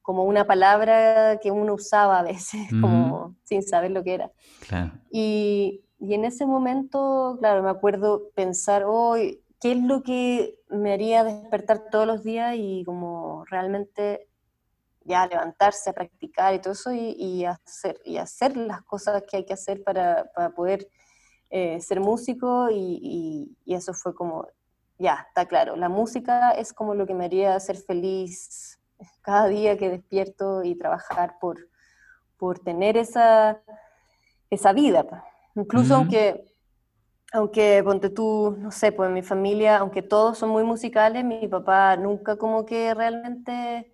como 0.00 0.24
una 0.24 0.44
palabra 0.44 1.38
que 1.40 1.52
uno 1.52 1.74
usaba 1.74 2.18
a 2.18 2.22
veces, 2.24 2.60
como 2.80 3.36
sin 3.44 3.62
saber 3.62 3.92
lo 3.92 4.02
que 4.02 4.14
era. 4.14 4.32
Y, 5.12 5.84
y, 6.00 6.14
en 6.14 6.24
ese 6.24 6.44
momento, 6.44 7.36
claro, 7.38 7.62
me 7.62 7.70
acuerdo 7.70 8.30
pensar, 8.34 8.82
hoy 8.84 9.42
¿qué 9.62 9.72
es 9.72 9.78
lo 9.78 10.02
que 10.02 10.58
me 10.70 10.92
haría 10.92 11.22
despertar 11.22 11.84
todos 11.88 12.04
los 12.04 12.24
días 12.24 12.56
y 12.58 12.82
como 12.84 13.44
realmente 13.44 14.28
ya 15.04 15.24
levantarse 15.28 15.90
a 15.90 15.92
practicar 15.92 16.52
y 16.52 16.58
todo 16.60 16.72
eso 16.72 16.92
y, 16.92 17.44
hacer, 17.44 18.00
y 18.04 18.16
hacer 18.16 18.56
las 18.56 18.82
cosas 18.82 19.22
que 19.22 19.36
hay 19.36 19.44
que 19.44 19.52
hacer 19.52 19.84
para, 19.84 20.24
para 20.34 20.50
poder 20.50 20.88
eh, 21.54 21.82
ser 21.82 22.00
músico 22.00 22.70
y, 22.70 23.54
y, 23.66 23.74
eso 23.74 23.92
fue 23.92 24.14
como, 24.14 24.48
ya, 24.98 25.26
está 25.28 25.44
claro, 25.44 25.76
la 25.76 25.90
música 25.90 26.52
es 26.52 26.72
como 26.72 26.94
lo 26.94 27.06
que 27.06 27.12
me 27.12 27.26
haría 27.26 27.60
ser 27.60 27.76
feliz 27.76 28.80
cada 29.20 29.48
día 29.48 29.76
que 29.76 29.90
despierto 29.90 30.64
y 30.64 30.74
trabajar 30.76 31.36
por, 31.42 31.68
por 32.38 32.58
tener 32.58 32.96
esa, 32.96 33.60
esa 34.48 34.72
vida. 34.72 35.04
Incluso 35.54 35.96
aunque, 35.96 36.46
aunque, 37.34 37.82
ponte 37.84 38.08
tú, 38.08 38.56
no 38.58 38.70
sé, 38.70 38.90
pues 38.90 39.08
en 39.08 39.14
mi 39.14 39.22
familia, 39.22 39.76
aunque 39.76 40.00
todos 40.00 40.38
son 40.38 40.48
muy 40.48 40.64
musicales, 40.64 41.22
mi 41.22 41.48
papá 41.48 41.98
nunca 41.98 42.36
como 42.36 42.64
que 42.64 42.94
realmente 42.94 43.92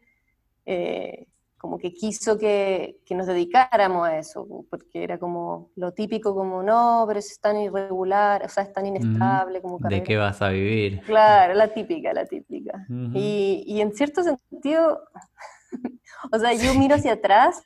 eh, 0.65 1.27
como 1.59 1.77
que 1.77 1.93
quiso 1.93 2.39
que, 2.39 3.01
que, 3.05 3.15
nos 3.17 3.27
dedicáramos 3.27 4.07
a 4.07 4.19
eso, 4.19 4.47
porque 4.71 5.03
era 5.03 5.19
como 5.19 5.71
lo 5.75 5.93
típico, 5.93 6.35
como 6.35 6.63
no, 6.63 7.05
pero 7.07 7.19
es 7.19 7.39
tan 7.41 7.57
irregular, 7.61 8.45
o 8.45 8.49
sea, 8.49 8.63
es 8.63 8.73
tan 8.73 8.87
inestable 8.87 9.61
como 9.61 9.79
¿De 9.79 10.05
qué 10.05 10.17
vas 10.17 10.41
a 10.41 10.51
vivir? 10.51 11.03
Claro, 11.03 11.55
la 11.55 11.69
típica, 11.75 12.13
la 12.13 12.25
típica. 12.25 12.87
y, 13.13 13.65
y, 13.67 13.81
en 13.81 13.93
cierto 13.93 14.23
sentido, 14.23 15.03
o 16.33 16.39
sea, 16.39 16.55
yo 16.55 16.73
miro 16.75 16.95
hacia 16.95 17.15
atrás 17.15 17.65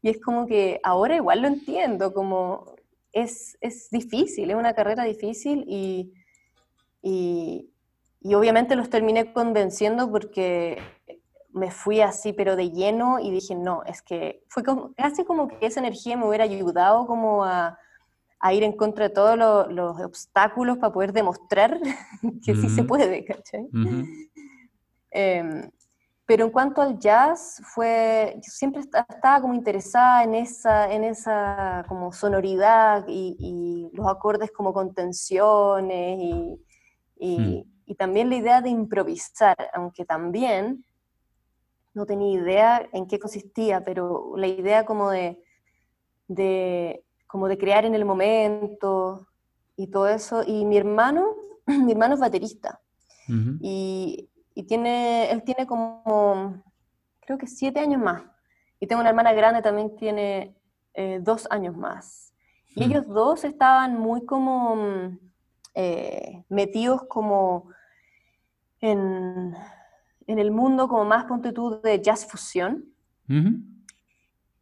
y 0.00 0.08
es 0.08 0.20
como 0.20 0.46
que 0.46 0.80
ahora 0.82 1.16
igual 1.16 1.42
lo 1.42 1.48
entiendo, 1.48 2.14
como 2.14 2.74
es, 3.12 3.58
es 3.60 3.90
difícil, 3.90 4.50
es 4.50 4.56
una 4.56 4.74
carrera 4.74 5.04
difícil 5.04 5.64
y, 5.68 6.12
y, 7.02 7.70
y 8.20 8.34
obviamente 8.34 8.74
los 8.74 8.88
terminé 8.88 9.34
convenciendo 9.34 10.10
porque 10.10 10.78
me 11.54 11.70
fui 11.70 12.00
así, 12.00 12.32
pero 12.32 12.56
de 12.56 12.70
lleno, 12.70 13.20
y 13.20 13.30
dije, 13.30 13.54
no, 13.54 13.84
es 13.84 14.02
que 14.02 14.42
fue 14.48 14.64
como, 14.64 14.92
casi 14.94 15.24
como 15.24 15.46
que 15.46 15.64
esa 15.64 15.80
energía 15.80 16.16
me 16.16 16.26
hubiera 16.26 16.44
ayudado 16.44 17.06
como 17.06 17.44
a, 17.44 17.78
a 18.40 18.52
ir 18.52 18.64
en 18.64 18.72
contra 18.72 19.08
de 19.08 19.14
todos 19.14 19.38
los, 19.70 20.00
obstáculos 20.00 20.78
para 20.78 20.92
poder 20.92 21.12
demostrar 21.12 21.78
que 22.44 22.56
sí 22.56 22.68
se 22.68 22.82
puede, 22.82 23.24
¿cachai? 23.24 23.68
Em, 25.16 25.70
pero 26.26 26.46
en 26.46 26.50
cuanto 26.50 26.82
al 26.82 26.98
jazz, 26.98 27.62
fue, 27.72 28.34
yo 28.34 28.50
siempre 28.50 28.80
estaba 28.80 29.40
como 29.40 29.54
interesada 29.54 30.24
en 30.24 30.34
esa, 30.34 30.92
en 30.92 31.04
esa 31.04 31.84
como 31.86 32.10
sonoridad 32.12 33.04
y, 33.06 33.36
y 33.38 33.96
los 33.96 34.08
acordes 34.08 34.50
como 34.50 34.72
con 34.72 34.92
tensiones 34.92 36.18
y, 36.18 36.60
y, 37.16 37.38
hmm. 37.38 37.72
y 37.86 37.94
también 37.94 38.28
la 38.28 38.34
idea 38.34 38.60
de 38.60 38.70
improvisar, 38.70 39.56
aunque 39.72 40.04
también 40.04 40.84
no 41.94 42.06
tenía 42.06 42.40
idea 42.40 42.88
en 42.92 43.06
qué 43.06 43.18
consistía, 43.18 43.82
pero 43.82 44.34
la 44.36 44.48
idea 44.48 44.84
como 44.84 45.10
de, 45.10 45.40
como 47.26 47.48
de 47.48 47.56
crear 47.56 47.84
en 47.84 47.94
el 47.94 48.04
momento 48.04 49.28
y 49.76 49.86
todo 49.86 50.08
eso. 50.08 50.42
Y 50.44 50.64
mi 50.64 50.76
hermano, 50.76 51.34
mi 51.66 51.92
hermano 51.92 52.14
es 52.14 52.20
baterista. 52.20 52.80
y, 53.60 54.28
tiene, 54.68 55.30
él 55.30 55.42
tiene 55.42 55.66
como, 55.66 56.62
creo 57.20 57.38
que 57.38 57.46
siete 57.46 57.80
años 57.80 58.00
más. 58.00 58.22
Y 58.80 58.86
tengo 58.86 59.00
una 59.00 59.10
hermana 59.10 59.32
grande, 59.32 59.62
también 59.62 59.96
tiene 59.96 60.56
eh, 60.94 61.18
dos 61.22 61.46
años 61.50 61.76
más. 61.76 62.34
Y 62.76 62.80
hmm. 62.80 62.90
ellos 62.90 63.08
dos 63.08 63.44
estaban 63.44 63.98
muy 63.98 64.24
como 64.24 65.16
eh, 65.74 66.44
metidos 66.48 67.02
como 67.08 67.68
en, 68.80 69.54
en 70.26 70.38
el 70.38 70.50
mundo 70.50 70.88
como 70.88 71.04
más 71.04 71.24
ponte 71.24 71.52
de 71.82 72.00
jazz 72.00 72.26
fusión, 72.26 72.84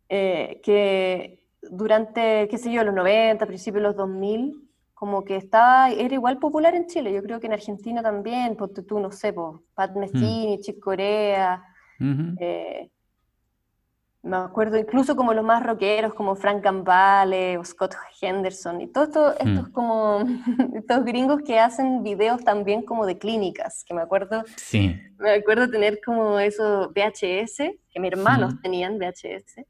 eh, 0.08 0.60
que 0.62 1.46
durante, 1.62 2.48
qué 2.48 2.58
sé 2.58 2.72
yo, 2.72 2.84
los 2.84 2.94
90, 2.94 3.46
principios 3.46 3.82
de 3.82 3.88
los 3.88 3.96
2000, 3.96 4.68
como 4.94 5.24
que 5.24 5.36
estaba, 5.36 5.90
era 5.90 6.14
igual 6.14 6.38
popular 6.38 6.74
en 6.74 6.86
Chile, 6.86 7.12
yo 7.12 7.22
creo 7.22 7.40
que 7.40 7.46
en 7.46 7.54
Argentina 7.54 8.02
también, 8.02 8.56
tú, 8.56 9.00
no 9.00 9.10
sé, 9.10 9.32
pues, 9.32 9.60
Pat 9.74 9.96
Metheny, 9.96 10.58
Chick 10.60 10.78
Corea, 10.78 11.64
eh, 12.38 12.90
me 14.22 14.36
acuerdo 14.36 14.78
incluso 14.78 15.16
como 15.16 15.34
los 15.34 15.44
más 15.44 15.64
rockeros, 15.64 16.14
como 16.14 16.36
Frank 16.36 16.62
Gambale 16.62 17.58
o 17.58 17.64
Scott 17.64 17.94
Henderson, 18.20 18.80
y 18.80 18.86
todos 18.86 19.08
esto, 19.08 19.36
estos 19.36 19.68
como, 19.70 20.20
estos 20.74 21.04
gringos 21.04 21.42
que 21.42 21.58
hacen 21.58 22.04
videos 22.04 22.44
también 22.44 22.82
como 22.82 23.04
de 23.04 23.18
clínicas, 23.18 23.82
que 23.84 23.94
me 23.94 24.02
acuerdo, 24.02 24.44
sí. 24.56 24.96
me 25.18 25.32
acuerdo 25.32 25.68
tener 25.68 26.00
como 26.04 26.38
esos 26.38 26.88
VHS, 26.90 27.56
que 27.92 28.00
mis 28.00 28.12
hermanos 28.12 28.54
tenían 28.62 28.98
VHS, 28.98 29.64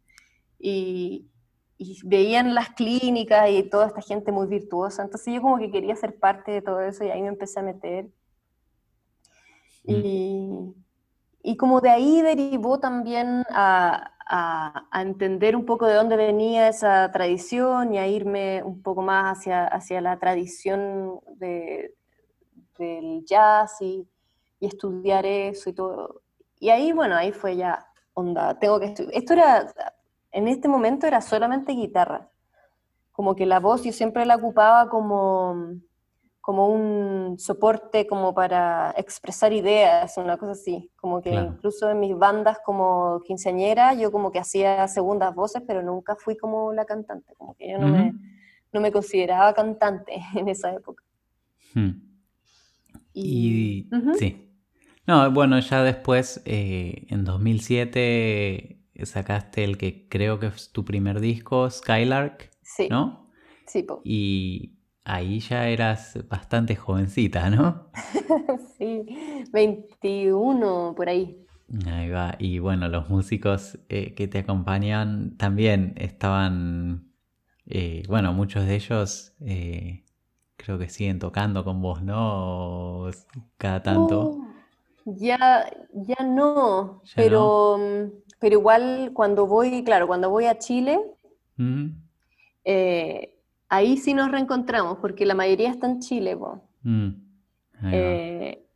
y, 0.58 1.30
y 1.78 1.98
veían 2.04 2.54
las 2.54 2.70
clínicas 2.70 3.48
y 3.50 3.62
toda 3.62 3.86
esta 3.86 4.02
gente 4.02 4.32
muy 4.32 4.46
virtuosa. 4.46 5.02
Entonces 5.02 5.34
yo 5.34 5.40
como 5.42 5.58
que 5.58 5.70
quería 5.70 5.96
ser 5.96 6.18
parte 6.18 6.52
de 6.52 6.62
todo 6.62 6.80
eso 6.80 7.04
y 7.04 7.10
ahí 7.10 7.22
me 7.22 7.28
empecé 7.28 7.58
a 7.58 7.62
meter. 7.62 8.04
Mm. 9.84 9.92
Y, 10.04 10.74
y, 11.42 11.56
como 11.56 11.80
de 11.80 11.90
ahí 11.90 12.22
derivó 12.22 12.78
también 12.78 13.44
a, 13.50 14.12
a, 14.26 15.02
entender 15.02 15.56
un 15.56 15.66
poco 15.66 15.86
de 15.86 15.94
dónde 15.94 16.16
venía 16.16 16.68
esa 16.68 17.10
tradición 17.12 17.92
y 17.94 17.98
a 17.98 18.06
irme 18.06 18.62
un 18.62 18.82
poco 18.82 19.02
más 19.02 19.38
hacia, 19.38 19.66
hacia 19.66 20.00
la 20.00 20.18
tradición 20.18 21.20
de, 21.36 21.94
del 22.78 23.24
jazz 23.24 23.80
y, 23.80 24.06
y 24.60 24.66
estudiar 24.66 25.26
eso 25.26 25.70
y 25.70 25.72
todo. 25.72 26.22
Y 26.58 26.70
ahí, 26.70 26.92
bueno, 26.92 27.16
ahí 27.16 27.32
fue 27.32 27.56
ya, 27.56 27.86
onda, 28.14 28.58
tengo 28.58 28.78
que 28.78 28.94
Esto 29.12 29.32
era 29.32 29.72
en 30.32 30.48
este 30.48 30.66
momento 30.66 31.06
era 31.06 31.20
solamente 31.20 31.72
guitarra. 31.72 32.30
Como 33.12 33.36
que 33.36 33.46
la 33.46 33.60
voz 33.60 33.84
yo 33.84 33.92
siempre 33.92 34.24
la 34.24 34.36
ocupaba 34.36 34.88
como, 34.88 35.74
como 36.42 36.68
un 36.68 37.38
soporte 37.38 38.08
como 38.08 38.34
para 38.34 38.92
expresar 38.98 39.52
ideas, 39.52 40.18
una 40.18 40.36
cosa 40.36 40.52
así. 40.52 40.90
Como 40.96 41.22
que 41.22 41.32
incluso 41.32 41.88
en 41.88 42.00
mis 42.00 42.18
bandas 42.18 42.58
como 42.64 43.20
quinceañera 43.24 43.94
yo 43.94 44.10
como 44.10 44.32
que 44.32 44.40
hacía 44.40 44.86
segundas 44.88 45.34
voces, 45.36 45.62
pero 45.64 45.82
nunca 45.82 46.16
fui 46.16 46.36
como 46.36 46.72
la 46.72 46.84
cantante. 46.84 47.32
Como 47.38 47.54
que 47.54 47.70
yo 47.70 47.78
no, 47.78 47.86
me, 47.86 48.12
no 48.72 48.80
me 48.80 48.90
consideraba 48.90 49.54
cantante 49.54 50.20
en 50.34 50.48
esa 50.48 50.74
época. 50.74 51.04
Hmm. 51.74 51.92
Y, 53.14 53.88
sí. 54.18 54.52
No, 55.06 55.30
bueno, 55.30 55.60
ya 55.60 55.84
después, 55.84 56.42
eh, 56.44 57.06
en 57.08 57.24
2007 57.24 58.80
sacaste 59.04 59.62
el 59.62 59.78
que 59.78 60.08
creo 60.08 60.40
que 60.40 60.48
es 60.48 60.72
tu 60.72 60.84
primer 60.84 61.20
disco, 61.20 61.70
Skylark, 61.70 62.50
sí. 62.62 62.88
¿no? 62.90 63.30
Sí, 63.66 63.84
po. 63.84 64.00
Y 64.04 64.81
ahí 65.04 65.40
ya 65.40 65.68
eras 65.68 66.18
bastante 66.28 66.76
jovencita, 66.76 67.50
¿no? 67.50 67.90
sí, 68.78 69.04
21 69.52 70.94
por 70.96 71.08
ahí. 71.08 71.38
Ahí 71.86 72.10
va. 72.10 72.34
Y 72.38 72.58
bueno, 72.58 72.88
los 72.88 73.08
músicos 73.08 73.78
eh, 73.88 74.14
que 74.14 74.28
te 74.28 74.40
acompañan 74.40 75.36
también 75.36 75.94
estaban, 75.96 77.12
eh, 77.66 78.02
bueno, 78.08 78.32
muchos 78.32 78.66
de 78.66 78.74
ellos 78.74 79.34
eh, 79.40 80.04
creo 80.56 80.78
que 80.78 80.88
siguen 80.88 81.18
tocando 81.18 81.64
con 81.64 81.80
vos, 81.80 82.02
¿no? 82.02 83.10
Cada 83.56 83.82
tanto. 83.82 84.38
Ya, 85.04 85.68
ya 85.92 86.24
no, 86.24 87.02
pero 87.16 87.82
pero 88.38 88.58
igual 88.58 89.12
cuando 89.14 89.46
voy, 89.46 89.84
claro, 89.84 90.06
cuando 90.08 90.28
voy 90.28 90.46
a 90.46 90.58
Chile, 90.58 90.98
ahí 93.72 93.96
sí 93.96 94.14
nos 94.14 94.30
reencontramos, 94.30 94.98
porque 94.98 95.24
la 95.24 95.34
mayoría 95.34 95.70
está 95.70 95.86
en 95.86 96.00
Chile. 96.00 96.36
Mm. 96.82 97.08
Eh, 97.84 98.66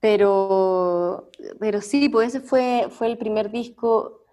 pero, 0.00 1.30
pero 1.60 1.80
sí, 1.80 2.08
pues 2.08 2.34
ese 2.34 2.40
fue, 2.40 2.88
fue 2.90 3.06
el 3.06 3.16
primer 3.16 3.50
disco 3.50 4.24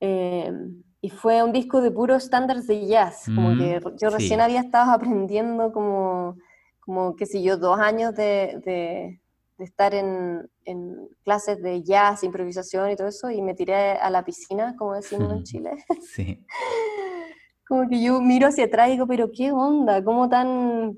eh, 0.00 0.52
y 1.00 1.10
fue 1.10 1.42
un 1.42 1.52
disco 1.52 1.80
de 1.80 1.90
puros 1.90 2.24
estándares 2.24 2.66
de 2.66 2.86
jazz, 2.86 3.26
como 3.34 3.56
que 3.56 3.80
mm, 3.80 3.96
yo 4.00 4.10
recién 4.10 4.40
había 4.40 4.60
estado 4.60 4.92
aprendiendo 4.92 5.72
como, 5.72 6.36
como 6.80 7.14
qué 7.14 7.26
sé 7.26 7.42
yo, 7.42 7.56
dos 7.58 7.78
años 7.78 8.14
de 8.16 9.20
de 9.58 9.64
estar 9.64 9.92
en, 9.92 10.48
en, 10.64 11.08
clases 11.24 11.60
de 11.60 11.82
jazz, 11.82 12.22
improvisación 12.22 12.90
y 12.90 12.96
todo 12.96 13.08
eso, 13.08 13.30
y 13.30 13.42
me 13.42 13.54
tiré 13.54 13.92
a 13.92 14.08
la 14.08 14.24
piscina, 14.24 14.76
como 14.76 14.94
decimos 14.94 15.32
en 15.32 15.42
Chile. 15.44 15.70
Sí. 16.00 16.46
como 17.68 17.88
que 17.88 18.02
yo 18.02 18.20
miro 18.22 18.48
hacia 18.48 18.64
atrás 18.64 18.88
y 18.88 18.92
digo, 18.92 19.06
pero 19.06 19.30
qué 19.30 19.52
onda, 19.52 20.02
cómo 20.02 20.28
tan, 20.28 20.96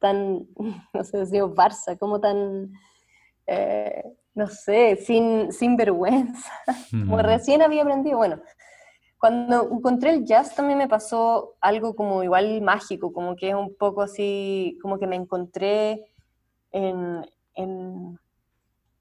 tan, 0.00 0.46
no 0.92 1.04
sé, 1.04 1.18
decimos 1.18 1.52
Barça, 1.52 1.96
cómo 1.98 2.20
tan, 2.20 2.72
eh, 3.46 4.04
no 4.34 4.48
sé, 4.48 4.96
sin, 4.96 5.52
sin 5.52 5.76
vergüenza. 5.76 6.50
como 6.90 7.18
recién 7.18 7.62
había 7.62 7.82
aprendido, 7.82 8.18
bueno. 8.18 8.40
Cuando 9.18 9.70
encontré 9.70 10.10
el 10.10 10.26
jazz 10.26 10.54
también 10.54 10.76
me 10.76 10.88
pasó 10.88 11.54
algo 11.62 11.96
como 11.96 12.22
igual 12.22 12.60
mágico, 12.60 13.10
como 13.10 13.36
que 13.36 13.50
es 13.50 13.54
un 13.54 13.74
poco 13.74 14.02
así, 14.02 14.76
como 14.82 14.98
que 14.98 15.06
me 15.06 15.16
encontré 15.16 16.04
en, 16.72 17.24
en, 17.54 18.18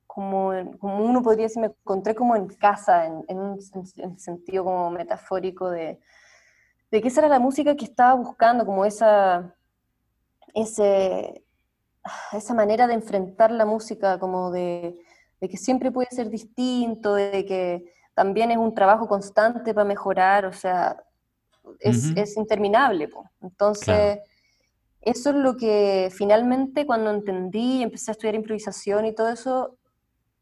como, 0.08 0.53
como 0.79 1.03
uno 1.03 1.21
podría 1.21 1.47
decir, 1.47 1.60
me 1.60 1.67
encontré 1.67 2.15
como 2.15 2.38
en 2.38 2.47
casa, 2.47 3.06
en, 3.06 3.38
un 3.38 3.60
sentido 4.17 4.63
como 4.63 4.91
metafórico 4.91 5.69
de, 5.69 5.99
de 6.93 7.01
que 7.01 7.08
esa 7.08 7.21
era 7.21 7.27
la 7.27 7.39
música 7.39 7.75
que 7.75 7.86
estaba 7.86 8.13
buscando, 8.13 8.67
como 8.67 8.86
esa, 8.86 9.56
ese, 10.53 11.43
esa 12.32 12.53
manera 12.53 12.86
de 12.86 12.93
enfrentar 12.93 13.49
la 13.49 13.65
música, 13.65 14.19
como 14.19 14.51
de, 14.51 14.95
de, 15.41 15.49
que 15.49 15.58
siempre 15.58 15.91
puede 15.91 16.10
ser 16.12 16.29
distinto, 16.29 17.15
de 17.15 17.45
que 17.47 17.91
también 18.13 18.51
es 18.51 18.58
un 18.58 18.75
trabajo 18.75 19.08
constante 19.08 19.73
para 19.73 19.88
mejorar, 19.88 20.45
o 20.45 20.53
sea, 20.53 21.03
es, 21.79 22.15
es 22.15 22.38
interminable. 22.38 23.10
Entonces 23.41 24.19
eso 25.01 25.32
es 25.32 25.36
lo 25.36 25.58
que 25.58 26.12
finalmente 26.15 26.86
cuando 26.86 27.10
entendí 27.10 27.79
y 27.79 27.82
empecé 27.82 28.12
a 28.12 28.13
estudiar 28.13 28.36
improvisación 28.36 29.08
y 29.08 29.15
todo 29.15 29.29
eso, 29.29 29.79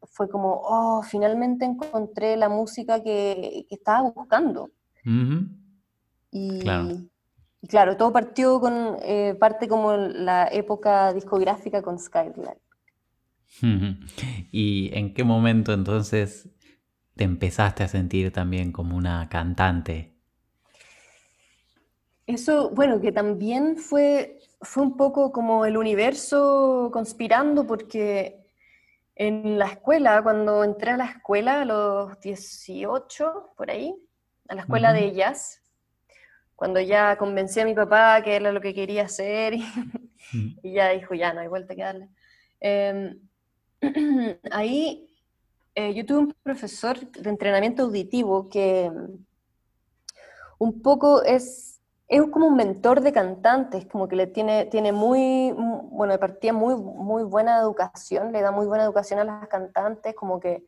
fue 0.02 0.28
como, 0.28 0.60
oh, 0.62 1.02
finalmente 1.02 1.64
encontré 1.64 2.36
la 2.36 2.50
música 2.50 3.02
que, 3.02 3.64
estaba 3.70 4.10
buscando. 4.10 4.70
Y, 6.32 6.58
claro. 7.68 7.96
todo 7.96 8.12
partió 8.12 8.58
con 8.58 8.96
eh, 9.02 9.36
parte 9.38 9.68
como 9.68 9.92
la 9.96 10.48
época 10.48 11.12
discográfica 11.12 11.82
con 11.82 11.98
Skylark. 11.98 12.58
¿Y 14.50 14.90
en 14.92 15.14
qué 15.14 15.22
momento 15.22 15.72
entonces 15.72 16.48
te 17.14 17.22
empezaste 17.22 17.84
a 17.84 17.88
sentir 17.88 18.32
también 18.32 18.72
como 18.72 18.96
una 18.96 19.28
cantante? 19.28 20.16
Eso, 22.26 22.70
bueno, 22.70 23.00
que 23.00 23.12
también 23.12 23.76
fue 23.76 24.38
fue 24.62 24.84
un 24.84 24.96
poco 24.96 25.32
como 25.32 25.66
el 25.66 25.76
universo 25.76 26.90
conspirando 26.92 27.66
porque 27.66 28.40
en 29.14 29.58
la 29.58 29.66
escuela, 29.66 30.22
cuando 30.22 30.64
entré 30.64 30.92
a 30.92 30.96
la 30.96 31.04
escuela 31.04 31.62
a 31.62 31.64
los 31.64 32.18
18, 32.20 33.52
por 33.56 33.70
ahí, 33.70 33.94
a 34.48 34.54
la 34.54 34.62
escuela 34.62 34.92
de 34.92 35.12
jazz, 35.12 35.61
cuando 36.62 36.78
ya 36.78 37.16
convencí 37.16 37.58
a 37.58 37.64
mi 37.64 37.74
papá 37.74 38.22
que 38.22 38.36
era 38.36 38.52
lo 38.52 38.60
que 38.60 38.72
quería 38.72 39.06
hacer 39.06 39.54
y, 39.54 39.64
ya 40.62 40.90
dijo, 40.90 41.12
ya 41.12 41.32
no 41.32 41.40
hay 41.40 41.48
vuelta 41.48 41.74
que 41.74 41.82
darle. 41.82 42.08
Em, 42.60 43.18
ahí 44.52 45.10
eh, 45.74 45.92
yo 45.92 46.06
tuve 46.06 46.18
un 46.18 46.32
profesor 46.40 47.00
de 47.00 47.28
entrenamiento 47.28 47.82
auditivo 47.82 48.48
que 48.48 48.88
un 50.58 50.82
poco 50.82 51.24
es 51.24 51.80
es 52.06 52.22
como 52.30 52.46
un 52.46 52.54
mentor 52.54 53.00
de 53.00 53.12
cantantes, 53.12 53.84
como 53.86 54.06
que 54.06 54.14
le 54.14 54.28
tiene, 54.28 54.66
tiene 54.66 54.92
muy, 54.92 55.52
bueno, 55.56 56.12
de 56.12 56.18
partida 56.20 56.52
muy, 56.52 56.76
muy 56.76 57.24
buena 57.24 57.58
educación, 57.58 58.30
le 58.30 58.40
da 58.40 58.52
muy 58.52 58.66
buena 58.66 58.84
educación 58.84 59.18
a 59.18 59.24
las 59.24 59.48
cantantes, 59.48 60.14
como 60.14 60.38
que, 60.38 60.64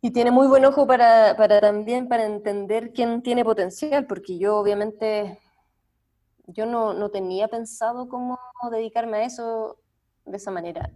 y 0.00 0.10
tiene 0.12 0.30
muy 0.30 0.46
buen 0.46 0.64
ojo 0.64 0.86
para, 0.86 1.36
para 1.36 1.60
también 1.60 2.08
para 2.08 2.24
entender 2.24 2.92
quién 2.92 3.22
tiene 3.22 3.44
potencial, 3.44 4.06
porque 4.06 4.38
yo 4.38 4.56
obviamente, 4.56 5.38
yo 6.46 6.66
no, 6.66 6.94
no 6.94 7.10
tenía 7.10 7.48
pensado 7.48 8.08
cómo 8.08 8.38
dedicarme 8.70 9.18
a 9.18 9.24
eso 9.24 9.78
de 10.24 10.36
esa 10.36 10.50
manera. 10.50 10.92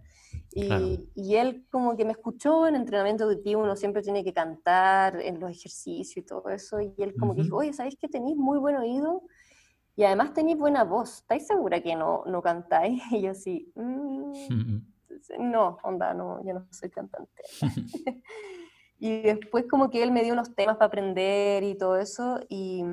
Y, 0.54 1.08
y, 1.14 1.36
él 1.36 1.66
como 1.70 1.96
que 1.96 2.04
me 2.04 2.12
escuchó 2.12 2.66
en 2.66 2.76
entrenamiento 2.76 3.24
auditivo, 3.24 3.62
uno 3.62 3.74
siempre 3.74 4.02
tiene 4.02 4.22
que 4.22 4.34
cantar 4.34 5.20
en 5.20 5.40
los 5.40 5.50
ejercicios 5.50 6.16
y 6.18 6.26
todo 6.26 6.50
eso, 6.50 6.78
y 6.80 6.94
él 6.98 7.14
como 7.18 7.34
que 7.34 7.42
dijo, 7.42 7.56
oye, 7.56 7.72
¿sabéis 7.72 7.96
que 7.96 8.08
tenéis 8.08 8.36
muy 8.36 8.58
buen 8.58 8.76
oído? 8.76 9.22
Y 9.96 10.04
además 10.04 10.32
tenéis 10.32 10.58
buena 10.58 10.84
voz, 10.84 11.18
¿estáis 11.18 11.46
segura 11.46 11.80
que 11.82 11.96
no, 11.96 12.22
no 12.26 12.42
cantáis? 12.42 13.02
Y 13.10 13.22
yo 13.22 13.30
así, 13.32 13.72
mm, 13.74 14.32
no, 15.40 15.78
onda, 15.82 16.14
no, 16.14 16.44
yo 16.44 16.54
no 16.54 16.66
soy 16.70 16.90
cantante. 16.90 17.42
y 19.02 19.22
después 19.22 19.66
como 19.68 19.90
que 19.90 20.02
él 20.02 20.12
me 20.12 20.22
dio 20.22 20.32
unos 20.32 20.54
temas 20.54 20.76
para 20.76 20.86
aprender 20.86 21.62
y 21.62 21.74
todo 21.76 21.98
eso, 21.98 22.40
y 22.48 22.84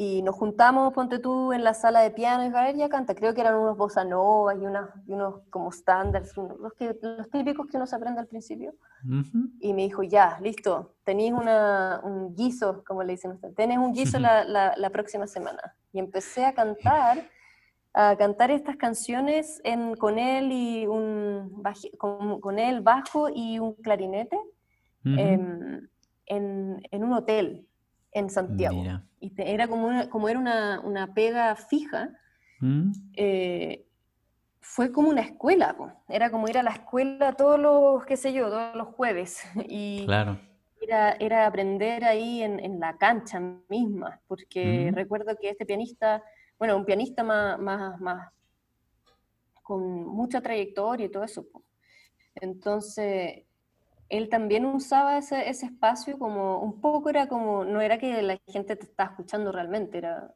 y 0.00 0.22
nos 0.22 0.36
juntamos, 0.36 0.92
ponte 0.92 1.18
tú, 1.18 1.52
en 1.52 1.64
la 1.64 1.74
sala 1.74 2.02
de 2.02 2.12
piano 2.12 2.44
y 2.44 2.54
a 2.54 2.70
ya 2.70 2.88
canta. 2.88 3.16
Creo 3.16 3.34
que 3.34 3.40
eran 3.40 3.56
unos 3.56 3.76
bossa 3.76 4.04
nova 4.04 4.54
y, 4.54 4.58
y 4.58 5.12
unos 5.12 5.40
como 5.50 5.70
estándares, 5.70 6.36
los, 6.36 6.72
que, 6.74 6.96
los 7.02 7.28
típicos 7.30 7.66
que 7.66 7.78
uno 7.78 7.84
se 7.84 7.96
aprende 7.96 8.20
al 8.20 8.28
principio. 8.28 8.76
Y 9.58 9.74
me 9.74 9.82
dijo, 9.82 10.04
ya, 10.04 10.38
listo, 10.40 10.94
tenéis 11.02 11.32
un 11.32 12.32
guiso, 12.36 12.84
como 12.86 13.02
le 13.02 13.14
dicen 13.14 13.32
ustedes, 13.32 13.56
tenés 13.56 13.78
un 13.78 13.92
guiso 13.92 14.18
la, 14.20 14.44
la, 14.44 14.90
próxima 14.90 15.26
semana. 15.26 15.74
Y 15.92 15.98
empecé 15.98 16.44
a 16.44 16.54
cantar, 16.54 17.28
a 17.94 18.16
cantar 18.16 18.50
estas 18.50 18.76
canciones 18.76 19.60
en, 19.64 19.94
con 19.96 20.18
él 20.18 20.52
y 20.52 20.86
un 20.86 21.62
con, 21.96 22.40
con, 22.40 22.58
él 22.58 22.80
bajo 22.80 23.28
y 23.34 23.58
un 23.58 23.74
clarinete 23.74 24.38
em, 25.04 25.88
en, 26.26 26.80
en 26.90 27.04
un 27.04 27.12
hotel 27.12 27.66
en 28.12 28.30
Santiago. 28.30 28.82
Y 29.20 29.32
era 29.36 29.68
como, 29.68 30.08
como 30.10 30.28
era 30.28 30.38
una, 30.38 30.80
una, 30.80 31.12
pega 31.14 31.54
fija, 31.56 32.10
eh, 33.14 33.84
fue 34.60 34.92
como 34.92 35.08
una 35.08 35.22
escuela, 35.22 35.76
era 36.08 36.30
como 36.30 36.48
ir 36.48 36.58
a 36.58 36.62
la 36.62 36.70
escuela 36.70 37.32
todos 37.32 37.58
los, 37.58 38.04
qué 38.04 38.16
sé 38.16 38.32
yo, 38.32 38.48
todos 38.48 38.74
los 38.76 38.88
jueves. 38.88 39.42
Y 39.68 40.04
claro. 40.06 40.38
era, 40.80 41.12
era 41.12 41.46
aprender 41.46 42.04
ahí 42.04 42.42
en, 42.42 42.60
en, 42.60 42.78
la 42.78 42.96
cancha 42.96 43.40
misma, 43.68 44.20
porque 44.26 44.90
¿Mm? 44.90 44.94
recuerdo 44.94 45.36
que 45.40 45.50
este 45.50 45.66
pianista, 45.66 46.22
bueno, 46.58 46.76
un 46.76 46.84
pianista 46.84 47.22
más, 47.22 47.58
más, 47.58 48.00
más 48.00 48.32
con 49.62 50.06
mucha 50.06 50.40
trayectoria 50.40 51.06
y 51.06 51.10
todo 51.10 51.24
eso. 51.24 51.46
Entonces, 52.34 53.44
él 54.08 54.28
también 54.30 54.64
usaba 54.64 55.18
ese, 55.18 55.48
ese, 55.48 55.66
espacio 55.66 56.18
como, 56.18 56.60
un 56.60 56.80
poco 56.80 57.10
era 57.10 57.28
como, 57.28 57.64
no 57.64 57.80
era 57.80 57.98
que 57.98 58.22
la 58.22 58.38
gente 58.46 58.76
te 58.76 58.86
estaba 58.86 59.10
escuchando 59.10 59.52
realmente, 59.52 59.98
era 59.98 60.34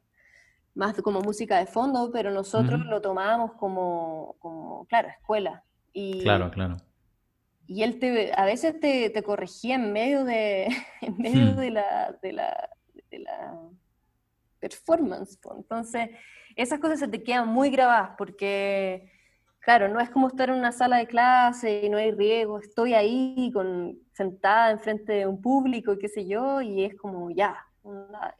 más 0.75 0.99
como 1.01 1.21
música 1.21 1.57
de 1.57 1.65
fondo, 1.65 2.11
pero 2.11 2.31
nosotros 2.31 2.85
lo 2.85 3.01
tomábamos 3.01 3.53
como, 3.53 4.35
como, 4.39 4.85
claro, 4.85 5.09
escuela. 5.09 5.63
Y, 5.93 6.21
claro, 6.21 6.51
claro. 6.51 6.77
Y 7.65 7.83
él 7.83 7.99
te, 7.99 8.33
a 8.35 8.45
veces 8.45 8.79
te, 8.79 9.09
te 9.09 9.23
corregía 9.23 9.75
en 9.75 9.91
medio 9.93 10.25
de, 10.25 10.67
en 11.01 11.17
medio 11.17 11.53
hmm. 11.53 11.57
de, 11.57 11.71
la, 11.71 12.17
de, 12.21 12.33
la, 12.33 12.69
de 13.09 13.19
la 13.19 13.59
performance. 14.69 15.37
Entonces, 15.55 16.09
esas 16.55 16.79
cosas 16.79 16.99
se 16.99 17.07
te 17.07 17.23
quedan 17.23 17.47
muy 17.47 17.69
grabadas 17.69 18.11
porque 18.17 19.11
Claro, 19.63 19.87
no 19.87 20.01
es 20.01 20.09
como 20.09 20.27
estar 20.27 20.49
en 20.49 20.55
una 20.55 20.73
sala 20.73 20.97
de 20.97 21.07
clase 21.07 21.85
y 21.85 21.89
no 21.89 21.97
hay 21.97 22.11
riesgo, 22.11 22.59
estoy 22.59 22.93
ahí 22.93 23.49
con, 23.53 23.97
sentada 24.11 24.71
enfrente 24.71 25.13
de 25.13 25.25
un 25.25 25.41
público, 25.41 25.97
qué 25.97 26.09
sé 26.09 26.27
yo, 26.27 26.61
y 26.61 26.83
es 26.83 26.95
como 26.97 27.31
ya, 27.31 27.55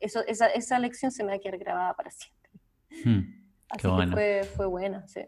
eso, 0.02 0.20
esa, 0.28 0.48
esa, 0.48 0.80
lección 0.80 1.12
se 1.12 1.24
me 1.24 1.30
va 1.30 1.36
a 1.36 1.40
quedar 1.40 1.58
grabada 1.58 1.94
para 1.94 2.12
siempre. 2.12 2.52
Hmm, 3.06 3.22
Así 3.70 3.88
que 3.88 4.08
fue, 4.08 4.44
fue 4.54 4.66
buena, 4.66 5.08
sí. 5.08 5.22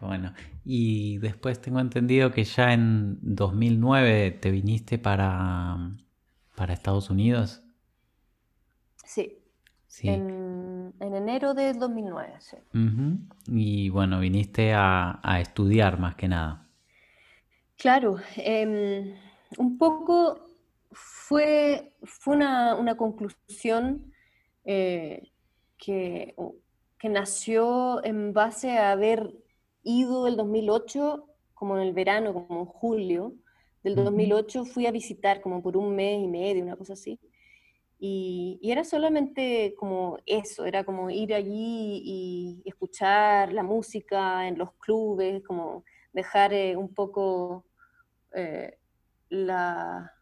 Qué 0.00 0.04
bueno. 0.04 0.34
Y 0.64 1.18
después 1.18 1.60
tengo 1.60 1.78
entendido 1.78 2.32
que 2.32 2.42
ya 2.42 2.72
en 2.72 3.18
2009 3.22 4.32
te 4.32 4.50
viniste 4.50 4.98
para, 4.98 5.92
para 6.56 6.72
Estados 6.72 7.08
Unidos. 7.08 7.62
Sí. 9.04 9.39
Sí. 9.90 10.08
En 10.08 10.50
en, 11.00 11.14
enero 11.14 11.54
del 11.54 11.78
2009. 11.78 12.34
Sí. 12.38 12.56
Y 13.48 13.88
bueno, 13.90 14.20
viniste 14.20 14.72
a, 14.74 15.20
estudiar 15.40 15.98
más 15.98 16.14
que 16.14 16.28
nada. 16.28 16.66
Claro, 17.76 18.16
em, 18.36 19.14
un 19.58 19.78
poco 19.78 20.38
fue, 20.92 21.94
fue 22.02 22.36
una, 22.36 22.96
conclusión 22.96 24.12
eh, 24.64 25.30
que, 25.78 26.34
que, 26.98 27.08
nació 27.08 28.04
en 28.04 28.32
base 28.32 28.78
a 28.78 28.92
haber 28.92 29.32
ido 29.82 30.26
el 30.26 30.36
2008, 30.36 31.26
como 31.54 31.76
en 31.76 31.82
el 31.82 31.94
verano, 31.94 32.34
como 32.34 32.60
en 32.60 32.66
julio 32.66 33.34
del 33.82 33.94
2008, 33.94 34.66
fui 34.66 34.86
a 34.86 34.90
visitar 34.90 35.40
como 35.40 35.62
por 35.62 35.76
un 35.78 35.96
mes 35.96 36.22
y 36.22 36.28
medio, 36.28 36.62
una 36.62 36.76
cosa 36.76 36.92
así. 36.92 37.18
Y, 38.02 38.58
era 38.62 38.82
solamente 38.82 39.74
como 39.78 40.18
eso, 40.24 40.64
era 40.64 40.84
como 40.84 41.10
ir 41.10 41.34
allí 41.34 42.02
y, 42.02 42.62
escuchar 42.64 43.52
la 43.52 43.62
música 43.62 44.48
en 44.48 44.56
los 44.58 44.72
clubes, 44.74 45.42
como 45.44 45.84
dejar 46.12 46.54
eh, 46.54 46.76
un 46.76 46.94
poco 46.94 47.66
eh, 48.34 48.78
la, 49.28 50.12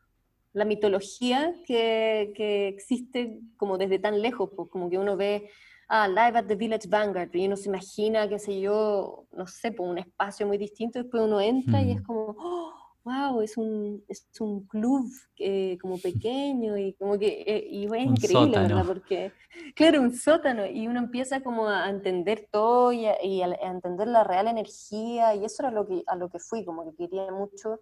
la, 0.52 0.64
mitología 0.64 1.54
que, 1.64 2.32
que, 2.34 2.66
existe 2.68 3.38
como 3.56 3.78
desde 3.78 4.00
tan 4.00 4.20
lejos, 4.20 4.50
pues 4.56 4.68
como 4.70 4.90
que 4.90 4.98
uno 4.98 5.16
ve, 5.16 5.48
ah, 5.88 6.08
Live 6.08 6.38
at 6.38 6.46
the 6.46 6.56
Village 6.56 6.88
Vanguard, 6.88 7.34
y 7.34 7.46
uno 7.46 7.56
se 7.56 7.68
imagina, 7.68 8.28
qué 8.28 8.40
sé 8.40 8.60
yo, 8.60 9.26
no 9.32 9.46
sé, 9.46 9.70
pues 9.70 9.88
un 9.88 9.98
espacio 9.98 10.48
muy 10.48 10.58
distinto, 10.58 10.98
después 10.98 11.22
uno 11.22 11.40
entra 11.40 11.80
y 11.80 11.92
es 11.92 12.02
como, 12.02 12.34
¡oh! 12.38 12.77
Wow, 13.08 13.40
es 13.40 13.56
un, 13.56 14.04
es 14.06 14.26
un 14.40 14.66
club 14.66 15.10
eh, 15.38 15.78
como 15.80 15.98
pequeño 15.98 16.76
y 16.76 16.92
como 16.94 17.18
que 17.18 17.42
eh, 17.46 17.66
y 17.70 17.86
es 17.86 18.04
increíble, 18.04 18.58
¿verdad? 18.58 18.84
Porque, 18.86 19.32
claro, 19.74 20.02
un 20.02 20.14
sótano 20.14 20.66
y 20.66 20.86
uno 20.86 20.98
empieza 20.98 21.40
como 21.40 21.68
a 21.68 21.88
entender 21.88 22.48
todo 22.50 22.92
y 22.92 23.06
a, 23.06 23.14
entender 23.14 24.08
la 24.08 24.24
real 24.24 24.48
energía 24.48 25.34
y 25.34 25.44
eso 25.44 25.62
era 25.62 25.70
lo 25.70 25.86
que, 25.86 26.02
a 26.06 26.16
lo 26.16 26.28
que 26.28 26.38
fui, 26.38 26.64
como 26.64 26.84
que 26.84 26.96
quería 26.96 27.32
mucho 27.32 27.80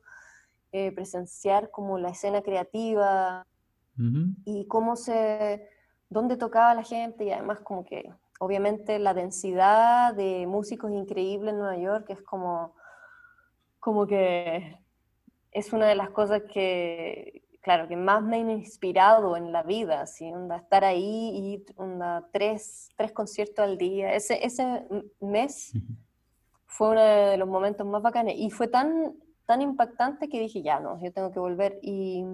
eh, 0.72 0.92
presenciar 0.92 1.70
como 1.70 1.98
la 1.98 2.10
escena 2.10 2.42
creativa 2.42 3.46
y 4.44 4.66
cómo 4.66 4.94
se, 4.94 5.70
dónde 6.10 6.36
tocaba 6.36 6.74
la 6.74 6.82
gente 6.82 7.24
y 7.24 7.30
además 7.30 7.60
como 7.60 7.82
que 7.82 8.12
obviamente 8.40 8.98
la 8.98 9.14
densidad 9.14 10.14
de 10.14 10.46
músicos 10.46 10.92
increíble 10.92 11.50
en 11.50 11.58
Nueva 11.58 11.78
York 11.78 12.10
es 12.10 12.20
como 12.20 12.74
como 13.86 14.04
que 14.04 14.76
es 15.56 15.72
una 15.72 15.86
de 15.88 15.94
las 15.94 16.10
cosas 16.10 16.42
que, 16.52 17.42
claro, 17.62 17.88
que 17.88 17.96
más 17.96 18.22
me 18.22 18.36
ha 18.36 18.40
inspirado 18.40 19.38
en 19.38 19.52
la 19.52 19.62
vida, 19.62 20.06
¿sí? 20.06 20.30
onda, 20.30 20.58
estar 20.58 20.84
ahí 20.84 21.30
y 21.34 21.64
onda, 21.76 22.28
tres, 22.30 22.90
tres 22.94 23.12
conciertos 23.12 23.64
al 23.64 23.78
día. 23.78 24.12
Ese, 24.12 24.44
ese 24.44 24.86
mes 25.18 25.72
fue 26.66 26.90
uno 26.90 27.00
de 27.00 27.38
los 27.38 27.48
momentos 27.48 27.86
más 27.86 28.02
bacanes 28.02 28.34
y 28.36 28.50
fue 28.50 28.68
tan, 28.68 29.14
tan 29.46 29.62
impactante 29.62 30.28
que 30.28 30.40
dije, 30.40 30.60
ya 30.60 30.78
no, 30.78 31.02
yo 31.02 31.10
tengo 31.10 31.32
que 31.32 31.40
volver. 31.40 31.78
Y, 31.80 32.26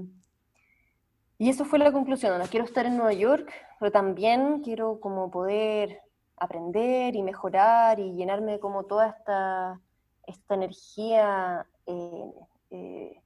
y 1.38 1.48
eso 1.48 1.64
fue 1.64 1.78
la 1.78 1.92
conclusión, 1.92 2.32
ahora 2.32 2.48
quiero 2.48 2.66
estar 2.66 2.86
en 2.86 2.96
Nueva 2.96 3.12
York, 3.12 3.52
pero 3.78 3.92
también 3.92 4.62
quiero 4.64 4.98
como 4.98 5.30
poder 5.30 6.00
aprender 6.38 7.14
y 7.14 7.22
mejorar 7.22 8.00
y 8.00 8.14
llenarme 8.14 8.58
como 8.58 8.82
toda 8.82 9.10
esta, 9.10 9.80
esta 10.26 10.54
energía. 10.54 11.68
Eh, 11.86 12.32
eh, 12.72 13.22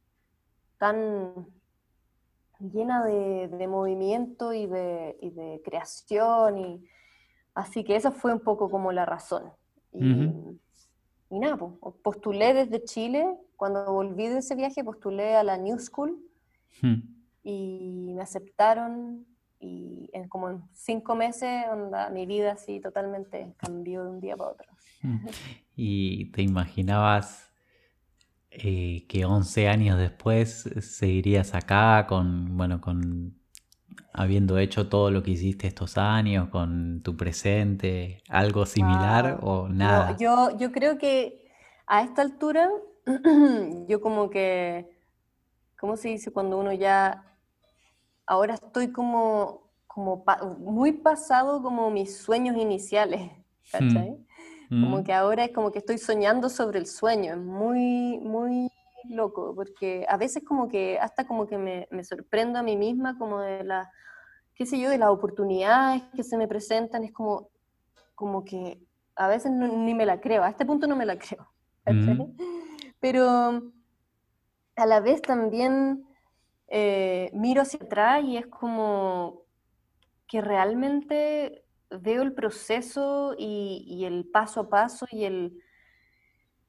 tan 0.79 1.47
llena 2.59 3.05
de, 3.05 3.67
movimiento 3.69 4.53
y 4.53 4.67
de, 4.67 5.61
creación. 5.65 6.59
Y, 6.59 6.85
así 7.55 7.85
que 7.85 7.97
esa 7.97 8.11
fue 8.11 8.33
un 8.33 8.41
poco 8.41 8.71
como 8.71 8.93
la 8.93 9.07
razón. 9.07 9.45
Y, 9.93 11.39
nada, 11.39 11.57
pues, 11.57 11.95
postulé 12.03 12.55
desde 12.55 12.85
Chile, 12.85 13.27
cuando 13.57 13.93
volví 13.93 14.29
de 14.29 14.39
ese 14.39 14.55
viaje 14.55 14.85
postulé 14.85 15.37
a 15.37 15.43
la 15.43 15.57
New 15.57 15.79
School 15.79 16.19
hmm. 16.83 17.01
y 17.43 18.13
me 18.15 18.23
aceptaron 18.23 19.27
y 19.59 20.11
en 20.13 20.29
como 20.29 20.51
en 20.51 20.63
cinco 20.75 21.15
meses 21.15 21.65
onda, 21.73 22.11
mi 22.11 22.27
vida 22.27 22.53
así 22.53 22.81
totalmente 22.81 23.55
cambió 23.57 24.05
de 24.05 24.11
un 24.11 24.21
día 24.21 24.37
para 24.37 24.51
otro. 24.51 24.69
Hmm. 25.03 25.27
¿Y 25.75 26.31
te 26.33 26.43
imaginabas 26.43 27.46
eh, 28.59 29.07
que 29.09 29.25
11 29.25 29.69
años 29.69 29.99
después 29.99 30.69
seguirías 30.81 31.55
acá 31.55 32.07
con, 32.09 32.57
bueno, 32.57 32.81
con 32.81 33.37
habiendo 34.15 34.59
hecho 34.59 34.89
todo 34.89 35.11
lo 35.11 35.23
que 35.23 35.33
hiciste 35.33 35.67
estos 35.67 35.99
años, 35.99 36.49
con 36.49 37.03
tu 37.03 37.17
presente, 37.17 38.23
algo 38.31 38.65
similar 38.65 39.39
o 39.43 39.69
nada? 39.69 40.17
yo, 40.17 40.57
yo 40.57 40.73
creo 40.73 40.97
que 40.97 41.47
a 41.87 42.03
esta 42.03 42.23
altura, 42.23 42.71
yo 43.89 44.01
como 44.01 44.31
que, 44.31 44.89
¿cómo 45.79 45.99
se 45.99 46.09
dice 46.09 46.33
cuando 46.33 46.59
uno 46.59 46.73
ya, 46.73 47.37
ahora 48.27 48.55
estoy 48.55 48.91
como, 48.91 49.71
como 49.87 50.25
muy 50.59 50.93
pasado 50.93 51.63
como 51.63 51.91
mis 51.91 52.17
sueños 52.17 52.57
iniciales, 52.57 53.31
¿cachai? 53.71 54.13
Hmm. 54.13 54.26
Como 54.69 54.99
mm. 54.99 55.05
que 55.05 55.13
ahora 55.13 55.45
es 55.45 55.53
como 55.53 55.71
que 55.71 55.79
estoy 55.79 55.99
soñando 55.99 56.49
sobre 56.49 56.79
el 56.79 56.87
sueño, 56.87 57.33
es 57.33 57.39
muy, 57.39 58.19
muy 58.19 58.71
loco, 59.09 59.55
porque 59.55 60.05
a 60.09 60.17
veces 60.17 60.43
como 60.45 60.69
que 60.69 60.99
hasta 60.99 61.27
como 61.27 61.47
que 61.47 61.59
me, 61.59 61.87
me 61.91 62.03
sorprendo 62.03 62.59
a 62.59 62.63
mí 62.63 62.77
misma 62.77 63.17
como 63.17 63.41
de 63.41 63.63
la, 63.63 63.91
qué 64.55 64.67
sé 64.67 64.81
yo, 64.81 64.91
de 64.91 64.99
las 64.99 65.11
oportunidades 65.11 66.03
que 66.15 66.25
se 66.25 66.37
me 66.37 66.49
presentan, 66.49 67.05
es 67.05 67.13
como, 67.13 67.49
como 68.15 68.45
que 68.45 68.81
a 69.15 69.29
veces 69.29 69.53
ni 69.53 69.95
me 69.95 70.07
la 70.07 70.21
creo, 70.21 70.43
a 70.43 70.51
este 70.51 70.67
punto 70.67 70.87
no 70.87 70.97
me 70.97 71.07
la 71.07 71.17
creo, 71.17 71.47
mm. 71.87 72.23
pero 72.99 73.63
a 74.75 74.87
la 74.87 75.01
vez 75.01 75.23
también 75.23 76.05
eh, 76.69 77.31
miro 77.33 77.63
hacia 77.63 77.81
atrás 77.85 78.25
y 78.25 78.37
es 78.37 78.47
como, 78.47 79.47
que 80.27 80.41
realmente 80.41 81.65
veo 81.91 82.23
el 82.23 82.33
proceso 82.33 83.35
y, 83.39 84.05
el 84.05 84.27
paso 84.27 84.61
a 84.61 84.69
paso 84.69 85.07
y 85.11 85.25
el, 85.25 85.63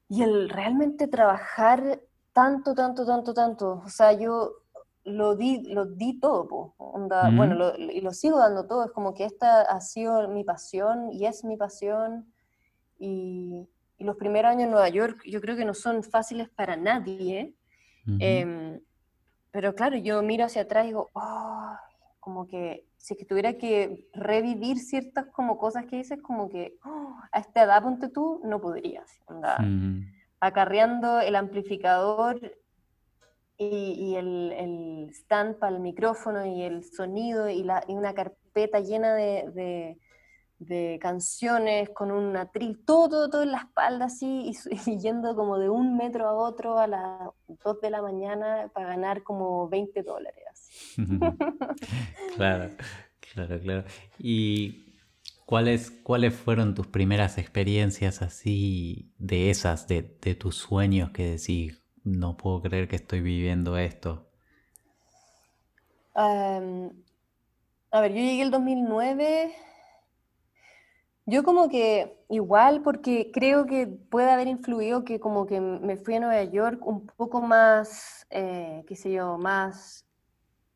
y 0.08 0.22
el 0.22 0.48
realmente 0.48 1.08
trabajar 1.08 2.00
tanto, 2.32 2.74
tanto, 2.74 3.04
tanto, 3.04 3.34
tanto. 3.34 3.82
O 3.84 3.88
sea, 3.88 4.12
yo 4.12 4.52
lo 5.04 5.36
di, 5.36 5.62
lo 5.72 5.86
di 5.86 6.20
todo, 6.20 6.74
bueno, 7.32 7.72
y 7.78 8.00
lo 8.00 8.12
sigo 8.12 8.38
dando 8.38 8.66
todo. 8.66 8.84
Es 8.84 8.92
como 8.92 9.14
que 9.14 9.24
esta 9.24 9.62
ha 9.62 9.80
sido 9.80 10.28
mi 10.28 10.44
pasión 10.44 11.10
y 11.12 11.26
es 11.26 11.44
mi 11.44 11.56
pasión. 11.56 12.32
Y, 12.98 13.68
los 13.98 14.16
primeros 14.16 14.52
años 14.52 14.64
en 14.66 14.70
Nueva 14.70 14.88
York 14.90 15.20
yo 15.26 15.40
creo 15.40 15.56
que 15.56 15.64
no 15.64 15.74
son 15.74 16.04
fáciles 16.04 16.48
para 16.48 16.76
nadie. 16.76 17.56
Em, 18.20 18.80
pero 19.50 19.74
claro, 19.74 19.96
yo 19.96 20.22
miro 20.22 20.44
hacia 20.44 20.62
atrás 20.62 20.84
y 20.84 20.88
digo, 20.88 21.10
oh, 21.14 21.76
como 22.28 22.46
que 22.46 22.84
si 22.98 23.14
es 23.14 23.18
que 23.18 23.24
tuviera 23.24 23.54
que 23.54 24.06
revivir 24.12 24.76
ciertas 24.78 25.24
como 25.28 25.56
cosas 25.56 25.86
que 25.86 25.96
dices, 25.96 26.20
como 26.20 26.50
que 26.50 26.74
oh, 26.84 27.16
a 27.32 27.38
esta 27.38 27.62
edad, 27.62 27.82
ponte 27.82 28.10
tú, 28.10 28.42
no 28.44 28.60
podrías. 28.60 29.10
Acarreando 30.40 31.20
el 31.20 31.36
amplificador 31.36 32.38
y, 33.56 34.14
el, 34.16 35.08
stand 35.10 35.56
para 35.56 35.74
el 35.74 35.80
micrófono 35.80 36.44
y 36.44 36.60
el 36.60 36.84
sonido 36.84 37.48
y, 37.48 37.62
la, 37.62 37.82
una 37.88 38.12
carpeta 38.12 38.80
llena 38.80 39.14
de, 39.14 39.96
canciones 41.00 41.88
con 41.94 42.10
un 42.10 42.36
atril, 42.36 42.84
todo, 42.84 43.30
todo 43.30 43.42
en 43.42 43.52
la 43.52 43.58
espalda 43.58 44.04
así, 44.04 44.52
y, 44.86 44.98
yendo 44.98 45.34
como 45.34 45.58
de 45.58 45.70
un 45.70 45.96
metro 45.96 46.28
a 46.28 46.34
otro 46.34 46.78
a 46.78 46.86
las 46.86 47.30
2 47.64 47.80
de 47.80 47.88
la 47.88 48.02
mañana 48.02 48.70
para 48.74 48.88
ganar 48.88 49.22
como 49.22 49.66
20 49.70 50.02
dólares. 50.02 50.47
claro, 52.36 52.70
claro, 53.32 53.60
claro. 53.60 53.84
¿Y 54.18 54.88
cuáles, 55.46 55.90
cuáles 55.90 56.34
fueron 56.34 56.74
tus 56.74 56.86
primeras 56.86 57.38
experiencias 57.38 58.20
así 58.22 59.12
de 59.18 59.50
esas, 59.50 59.88
de, 59.88 60.02
tus 60.02 60.56
sueños 60.56 61.10
que 61.10 61.30
decís, 61.30 61.82
no 62.04 62.36
puedo 62.36 62.60
creer 62.62 62.88
que 62.88 62.96
estoy 62.96 63.20
viviendo 63.20 63.78
esto? 63.78 64.26
a 66.14 66.60
ver, 68.00 68.12
yo 68.12 68.16
llegué 68.18 68.42
el 68.42 68.50
2009. 68.50 69.54
Yo 71.26 71.44
como 71.44 71.68
que 71.68 72.24
igual 72.28 72.82
porque 72.82 73.30
creo 73.32 73.66
que 73.66 73.86
puede 73.86 74.30
haber 74.30 74.48
influido 74.48 75.04
que 75.04 75.20
como 75.20 75.46
que 75.46 75.60
me 75.60 75.96
fui 75.96 76.16
a 76.16 76.20
Nueva 76.20 76.42
York 76.42 76.84
un 76.84 77.06
poco 77.06 77.40
más, 77.40 78.26
eh, 78.30 78.82
qué 78.88 78.96
sé 78.96 79.12
yo, 79.12 79.38
más 79.38 80.07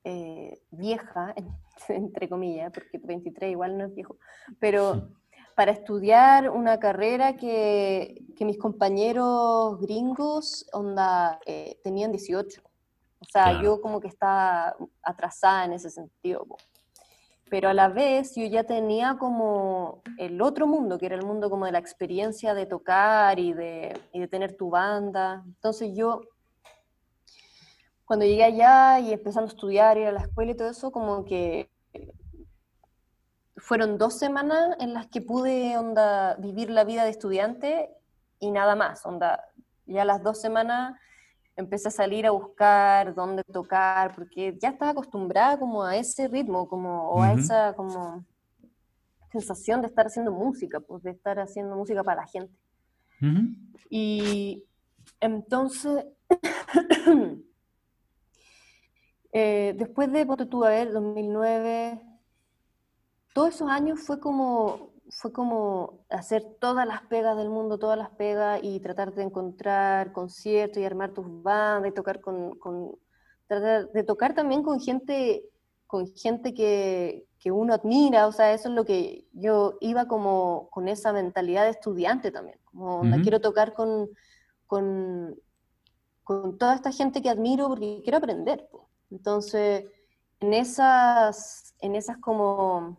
eh, 0.04 0.60
vieja, 0.70 1.34
entre 1.88 2.28
comillas, 2.28 2.72
porque 2.72 2.98
23 2.98 3.52
igual 3.52 3.78
no 3.78 3.84
es 3.86 3.94
viejo, 3.94 4.16
pero 4.58 5.08
para 5.54 5.72
estudiar 5.72 6.50
una 6.50 6.78
carrera 6.78 7.36
que, 7.36 8.24
que 8.36 8.44
mis 8.44 8.58
compañeros 8.58 9.78
gringos 9.80 10.66
onda, 10.72 11.38
eh, 11.46 11.78
tenían 11.82 12.10
18. 12.10 12.62
O 13.20 13.24
sea, 13.24 13.62
yo 13.62 13.80
como 13.80 14.00
que 14.00 14.08
estaba 14.08 14.74
atrasada 15.02 15.64
en 15.66 15.74
ese 15.74 15.90
sentido. 15.90 16.46
Pero 17.48 17.68
a 17.68 17.74
la 17.74 17.88
vez 17.88 18.34
yo 18.34 18.46
ya 18.46 18.64
tenía 18.64 19.16
como 19.18 20.02
el 20.18 20.40
otro 20.40 20.66
mundo, 20.66 20.98
que 20.98 21.06
era 21.06 21.14
el 21.14 21.24
mundo 21.24 21.50
como 21.50 21.66
de 21.66 21.72
la 21.72 21.78
experiencia 21.78 22.54
de 22.54 22.66
tocar 22.66 23.38
y 23.38 23.52
de, 23.52 23.96
y 24.12 24.20
de 24.20 24.28
tener 24.28 24.56
tu 24.56 24.70
banda. 24.70 25.42
Entonces 25.46 25.94
yo 25.94 26.22
cuando 28.04 28.24
llegué 28.24 28.44
allá 28.44 29.00
y 29.00 29.12
empezando 29.12 29.48
a 29.50 29.54
estudiar, 29.54 29.96
ir 29.98 30.06
a 30.06 30.12
la 30.12 30.20
escuela 30.20 30.52
y 30.52 30.56
todo 30.56 30.68
eso, 30.68 30.90
como 30.90 31.24
que 31.24 31.70
fueron 33.56 33.96
dos 33.96 34.18
semanas 34.18 34.76
en 34.80 34.92
las 34.92 35.06
que 35.06 35.20
pude 35.20 35.76
onda, 35.78 36.34
vivir 36.36 36.70
la 36.70 36.84
vida 36.84 37.04
de 37.04 37.10
estudiante 37.10 37.90
y 38.40 38.50
nada 38.50 38.74
más. 38.74 39.06
Onda, 39.06 39.44
ya 39.86 40.04
las 40.04 40.22
dos 40.22 40.40
semanas 40.40 40.98
empecé 41.56 41.88
a 41.88 41.92
salir 41.92 42.26
a 42.26 42.32
buscar 42.32 43.14
dónde 43.14 43.44
tocar, 43.44 44.14
porque 44.14 44.58
ya 44.60 44.70
estaba 44.70 44.90
acostumbrada 44.90 45.58
como 45.58 45.84
a 45.84 45.96
ese 45.96 46.28
ritmo, 46.28 46.68
como, 46.68 47.10
o 47.10 47.22
a 47.22 47.34
esa 47.34 47.74
como 47.74 48.24
sensación 49.30 49.80
de 49.80 49.88
estar 49.88 50.06
haciendo 50.06 50.32
música, 50.32 50.80
pues 50.80 51.02
de 51.02 51.10
estar 51.10 51.38
haciendo 51.38 51.76
música 51.76 52.02
para 52.02 52.22
la 52.22 52.26
gente. 52.26 52.54
Y 53.88 54.64
entonces 55.20 56.06
Eh, 59.32 59.74
después 59.78 60.12
de, 60.12 60.26
ponte 60.26 60.44
tú 60.44 60.64
a 60.64 60.68
ver, 60.68 60.92
2009, 60.92 62.00
todos 63.32 63.54
esos 63.54 63.70
años 63.70 64.00
fue 64.00 64.20
como, 64.20 64.92
fue 65.08 65.32
como 65.32 66.04
hacer 66.10 66.44
todas 66.60 66.86
las 66.86 67.02
pegas 67.02 67.36
del 67.38 67.48
mundo, 67.48 67.78
todas 67.78 67.96
las 67.96 68.10
pegas 68.10 68.60
y 68.62 68.78
tratar 68.80 69.14
de 69.14 69.22
encontrar 69.22 70.12
conciertos 70.12 70.78
y 70.78 70.84
armar 70.84 71.12
tus 71.12 71.24
bandas 71.42 71.90
y 71.90 71.94
tocar 71.94 72.20
con, 72.20 72.58
con 72.58 72.98
tratar 73.46 73.90
de 73.90 74.04
tocar 74.04 74.34
también 74.34 74.62
con 74.62 74.80
gente, 74.80 75.44
con 75.86 76.06
gente 76.14 76.52
que, 76.52 77.26
que, 77.38 77.50
uno 77.50 77.72
admira, 77.72 78.26
o 78.26 78.32
sea, 78.32 78.52
eso 78.52 78.68
es 78.68 78.74
lo 78.74 78.84
que 78.84 79.26
yo 79.32 79.78
iba 79.80 80.08
como 80.08 80.68
con 80.70 80.88
esa 80.88 81.12
mentalidad 81.14 81.64
de 81.64 81.70
estudiante 81.70 82.30
también, 82.30 82.58
como 82.64 83.00
quiero 83.22 83.40
tocar 83.40 83.72
con, 83.72 84.10
con, 84.66 85.36
con, 86.22 86.58
toda 86.58 86.74
esta 86.74 86.92
gente 86.92 87.22
que 87.22 87.30
admiro 87.30 87.68
porque 87.68 88.00
quiero 88.02 88.18
aprender. 88.18 88.68
Entonces, 89.12 89.84
en 90.40 90.54
esas, 90.54 91.74
en 91.80 91.94
esas 91.94 92.16
como 92.16 92.96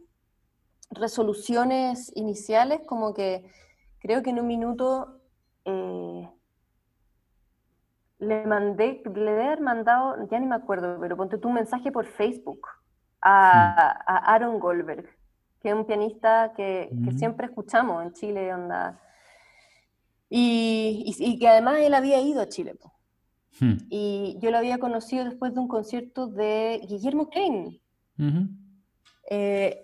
resoluciones 0.92 2.12
iniciales, 2.16 2.82
como 2.86 3.14
que 3.14 3.52
creo 4.00 4.22
que 4.22 4.30
en 4.30 4.40
un 4.40 4.48
minuto 4.48 5.20
eh, 5.66 6.30
le 8.20 8.46
mandé, 8.46 9.02
le 9.04 9.32
debe 9.32 9.46
haber 9.46 9.62
mandado, 9.62 10.28
ya 10.30 10.40
ni 10.40 10.46
me 10.46 10.56
acuerdo, 10.56 10.98
pero 11.02 11.18
ponte 11.18 11.40
tu 11.40 11.50
mensaje 11.50 11.92
por 11.92 12.06
Facebook 12.06 12.68
a, 13.20 14.34
Aaron 14.34 14.60
Goldberg, 14.60 15.10
que 15.62 15.70
es 15.70 15.76
un 15.76 15.86
pianista 15.86 16.54
que, 16.56 16.92
siempre 17.18 17.48
escuchamos 17.48 18.04
en 18.04 18.14
Chile, 18.14 18.54
onda. 18.54 19.00
Y, 20.30 21.16
y, 21.18 21.40
que 21.40 21.48
además 21.48 21.78
él 21.80 21.94
había 21.94 22.20
ido 22.22 22.42
a 22.42 22.50
Chile. 22.50 22.76
Hmm. 23.60 23.78
Y 23.90 24.38
yo 24.42 24.52
lo 24.52 24.58
había 24.58 24.80
conocido 24.80 25.26
después 25.26 25.54
de 25.54 25.60
un 25.60 25.68
concierto 25.68 26.28
de 26.28 26.82
Guillermo 26.88 27.30
Klein. 27.30 27.80
Eh, 29.30 29.84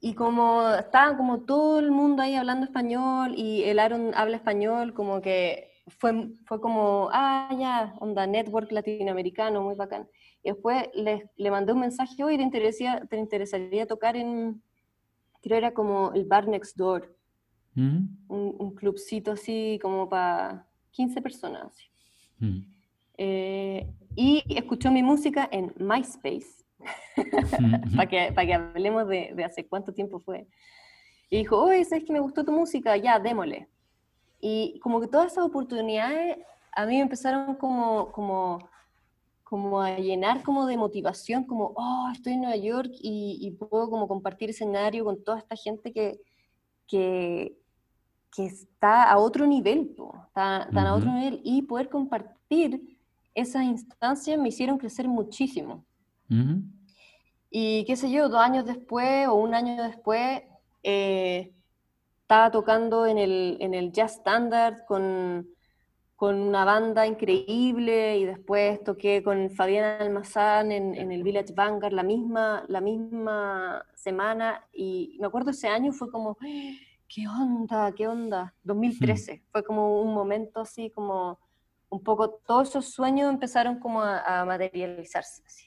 y 0.00 0.14
como 0.14 0.68
estaba 0.74 1.16
como 1.16 1.40
todo 1.40 1.78
el 1.78 1.90
mundo 1.90 2.22
ahí 2.22 2.34
hablando 2.34 2.66
español 2.66 3.34
y 3.36 3.62
el 3.64 3.78
Aaron 3.78 4.12
habla 4.14 4.36
español, 4.36 4.94
como 4.94 5.20
que 5.20 5.72
fue, 5.88 6.30
fue 6.44 6.60
como, 6.60 7.08
ah, 7.12 7.54
ya, 7.58 7.94
onda, 8.00 8.26
network 8.26 8.70
latinoamericano, 8.72 9.62
muy 9.62 9.74
bacán. 9.74 10.08
Y 10.42 10.50
después 10.50 10.88
le, 10.94 11.30
le 11.36 11.50
mandé 11.50 11.72
un 11.72 11.80
mensaje, 11.80 12.22
hoy 12.22 12.36
¿te 12.36 12.42
interesaría, 12.42 13.06
¿te 13.06 13.16
interesaría 13.16 13.86
tocar 13.86 14.16
en, 14.16 14.62
creo 15.42 15.58
era 15.58 15.74
como 15.74 16.12
el 16.12 16.24
Bar 16.24 16.48
Next 16.48 16.76
Door? 16.76 17.14
un, 17.76 18.18
un, 18.28 18.74
clubcito 18.74 19.32
así 19.32 19.78
como 19.82 20.08
para 20.08 20.66
15 20.92 21.20
personas. 21.20 21.66
Así. 21.66 21.84
Mm. 22.38 22.58
Eh, 23.18 23.86
y 24.14 24.44
escuchó 24.48 24.90
mi 24.90 25.02
música 25.02 25.48
en 25.50 25.72
MySpace, 25.78 26.64
para, 27.96 28.08
que, 28.08 28.32
para 28.32 28.46
que 28.46 28.54
hablemos 28.54 29.08
de, 29.08 29.32
de, 29.34 29.44
hace 29.44 29.66
cuánto 29.66 29.92
tiempo 29.92 30.20
fue. 30.20 30.46
Y 31.30 31.38
dijo, 31.38 31.60
oye, 31.60 31.84
¿sabes 31.84 32.04
que 32.04 32.12
me 32.12 32.20
gustó 32.20 32.44
tu 32.44 32.52
música? 32.52 32.96
Ya, 32.96 33.18
démosle. 33.18 33.68
Y 34.40 34.78
como 34.80 35.00
que 35.00 35.08
todas 35.08 35.32
esas 35.32 35.44
oportunidades 35.44 36.38
a 36.76 36.84
mí 36.84 36.96
me 36.96 37.00
empezaron 37.00 37.54
como, 37.54 38.12
como, 38.12 38.68
como 39.42 39.80
a 39.80 39.96
llenar 39.98 40.42
como 40.42 40.66
de 40.66 40.76
motivación, 40.76 41.44
como, 41.44 41.72
oh, 41.74 42.10
estoy 42.12 42.34
en 42.34 42.42
Nueva 42.42 42.56
York 42.56 42.90
y, 43.00 43.50
puedo 43.52 43.88
como 43.88 44.06
compartir 44.06 44.50
escenario 44.50 45.04
con 45.04 45.24
toda 45.24 45.38
esta 45.38 45.56
gente 45.56 45.92
que, 45.92 46.20
que, 46.86 47.56
que 48.36 48.44
está 48.44 49.10
a 49.10 49.16
otro 49.16 49.46
nivel, 49.46 49.96
está, 50.26 50.64
a 50.64 50.94
otro 50.94 51.10
nivel, 51.10 51.40
y 51.42 51.62
poder 51.62 51.88
compartir 51.88 52.98
esas 53.34 53.64
instancias 53.64 54.38
me 54.38 54.50
hicieron 54.50 54.76
crecer 54.76 55.08
muchísimo. 55.08 55.86
Y 57.50 57.84
qué 57.86 57.96
sé 57.96 58.10
yo, 58.10 58.28
dos 58.28 58.40
años 58.40 58.66
después 58.66 59.26
o 59.28 59.34
un 59.34 59.54
año 59.54 59.82
después, 59.82 60.42
eh, 60.82 61.54
estaba 62.20 62.50
tocando 62.50 63.06
en 63.06 63.16
el, 63.16 63.56
en 63.60 63.72
el 63.72 63.90
Jazz 63.92 64.16
Standard 64.16 64.84
con, 64.86 65.48
con, 66.16 66.36
una 66.36 66.64
banda 66.64 67.06
increíble 67.06 68.18
y 68.18 68.24
después 68.24 68.82
toqué 68.84 69.22
con 69.22 69.50
Fabián 69.50 70.02
Almazán 70.02 70.72
en, 70.72 70.94
en, 70.94 71.12
el 71.12 71.22
Village 71.22 71.54
Vanguard 71.54 71.92
la 71.92 72.02
misma, 72.02 72.64
la 72.68 72.80
misma 72.80 73.84
semana. 73.94 74.66
Y 74.72 75.16
me 75.20 75.26
acuerdo 75.28 75.52
ese 75.52 75.68
año 75.68 75.92
fue 75.92 76.10
como, 76.10 76.36
¿qué 77.08 77.26
onda? 77.28 77.92
¿Qué 77.92 78.08
onda? 78.08 78.54
2013, 78.64 79.34
mm. 79.34 79.50
fue 79.50 79.64
como 79.64 80.00
un 80.02 80.14
momento 80.14 80.60
así 80.60 80.90
como 80.90 81.38
un 81.88 82.02
poco 82.02 82.30
todos 82.30 82.68
esos 82.70 82.92
sueños 82.92 83.32
empezaron 83.32 83.78
como 83.78 84.02
a, 84.02 84.40
a 84.40 84.44
materializarse. 84.44 85.42
Así. 85.46 85.66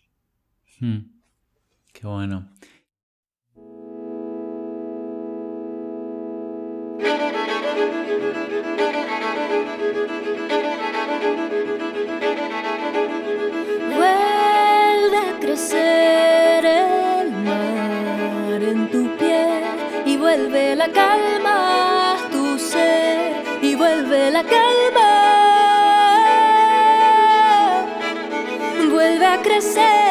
Qué 1.93 2.07
bueno. 2.07 2.49
Vuelve 13.95 15.17
a 15.17 15.39
crecer 15.39 16.65
el 16.65 17.31
mar 17.43 18.63
en 18.63 18.91
tu 18.91 19.18
vuelve 20.29 20.75
la 20.75 20.87
calma 20.89 22.15
tu 22.31 22.59
ser 22.59 23.43
y 23.63 23.73
vuelve 23.73 24.29
la 24.29 24.43
calma. 24.43 25.09
Vuelve 28.91 29.25
a 29.25 29.41
crecer 29.41 30.08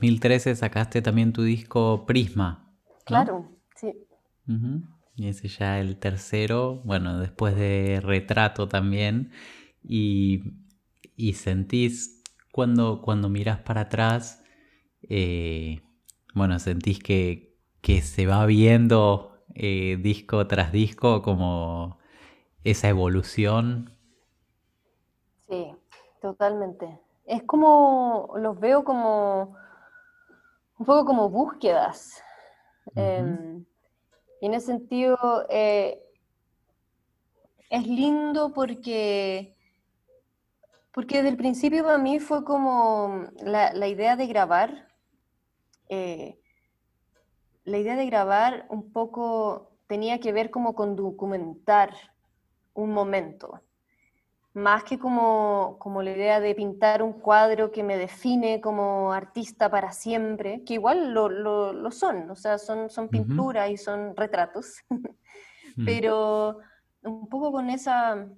2013 0.00 0.54
sacaste 0.56 1.02
también 1.02 1.32
tu 1.32 1.42
disco 1.42 2.06
Prisma. 2.06 2.72
¿no? 2.88 2.96
Claro, 3.04 3.48
sí. 3.74 3.94
Y 5.16 5.28
ese 5.28 5.48
ya 5.48 5.80
el 5.80 5.98
tercero, 5.98 6.80
bueno, 6.84 7.18
después 7.18 7.56
de 7.56 8.00
Retrato 8.02 8.68
también. 8.68 9.32
Y, 9.82 10.54
y 11.16 11.34
sentís 11.34 12.22
cuando, 12.52 13.02
cuando 13.02 13.28
miras 13.28 13.58
para 13.60 13.82
atrás 13.82 14.42
eh, 15.02 15.80
bueno, 16.34 16.58
sentís 16.58 17.02
que, 17.02 17.56
que, 17.80 18.02
se 18.02 18.26
va 18.26 18.44
viendo 18.46 19.42
eh, 19.54 19.98
disco 20.00 20.46
tras 20.46 20.72
disco 20.72 21.22
como 21.22 21.98
esa 22.64 22.88
evolución. 22.88 23.92
Sí, 25.48 25.74
totalmente. 26.20 27.00
Es 27.26 27.42
como, 27.42 28.34
los 28.36 28.58
veo 28.60 28.84
como, 28.84 29.56
un 30.78 30.86
poco 30.86 31.04
como 31.04 31.28
búsquedas. 31.28 32.22
Em, 32.94 33.64
y 34.40 34.46
en 34.46 34.54
ese 34.54 34.66
sentido, 34.66 35.18
eh, 35.50 36.02
es 37.70 37.86
lindo 37.86 38.52
porque, 38.52 39.56
porque 40.92 41.16
desde 41.16 41.30
el 41.30 41.36
principio 41.36 41.84
para 41.84 41.98
mí 41.98 42.18
fue 42.20 42.44
como 42.44 43.24
la, 43.42 43.88
idea 43.88 44.16
de 44.16 44.26
grabar, 44.26 44.88
eh, 45.88 46.38
la 47.64 47.78
idea 47.78 47.96
de 47.96 48.06
grabar 48.06 48.66
un 48.70 48.92
poco 48.92 49.72
tenía 49.86 50.20
que 50.20 50.32
ver 50.32 50.50
como 50.50 50.74
con 50.74 50.96
documentar 50.96 51.92
un 52.74 52.92
momento, 52.92 53.60
más 54.58 54.84
que 54.84 54.98
como, 54.98 55.76
como 55.78 56.02
la 56.02 56.10
idea 56.10 56.40
de 56.40 56.54
pintar 56.54 57.02
un 57.02 57.14
cuadro 57.14 57.70
que 57.70 57.82
me 57.82 57.96
define 57.96 58.60
como 58.60 59.12
artista 59.12 59.70
para 59.70 59.92
siempre, 59.92 60.62
que 60.64 60.74
igual 60.74 61.12
lo, 61.12 61.28
lo, 61.28 61.90
son, 61.90 62.30
o 62.30 62.36
sea, 62.36 62.58
son, 62.58 62.90
son 62.90 63.08
pinturas 63.08 63.70
y 63.70 63.76
son 63.76 64.14
retratos, 64.16 64.84
mm. 65.76 65.84
pero 65.84 66.58
un 67.02 67.28
poco 67.28 67.52
con 67.52 67.70
esa, 67.70 68.28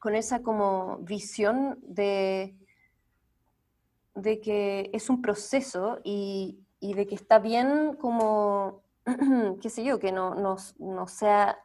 con 0.00 0.14
esa 0.14 0.42
como 0.42 0.98
visión 0.98 1.78
de, 1.82 2.56
de 4.14 4.40
que 4.40 4.90
es 4.92 5.10
un 5.10 5.22
proceso 5.22 6.00
y, 6.04 6.62
de 6.80 7.06
que 7.06 7.14
está 7.14 7.38
bien 7.38 7.96
como, 8.00 8.82
qué 9.60 9.68
sé 9.68 9.84
yo, 9.84 9.98
que 9.98 10.12
no, 10.12 10.34
no, 10.34 11.06
sea 11.08 11.58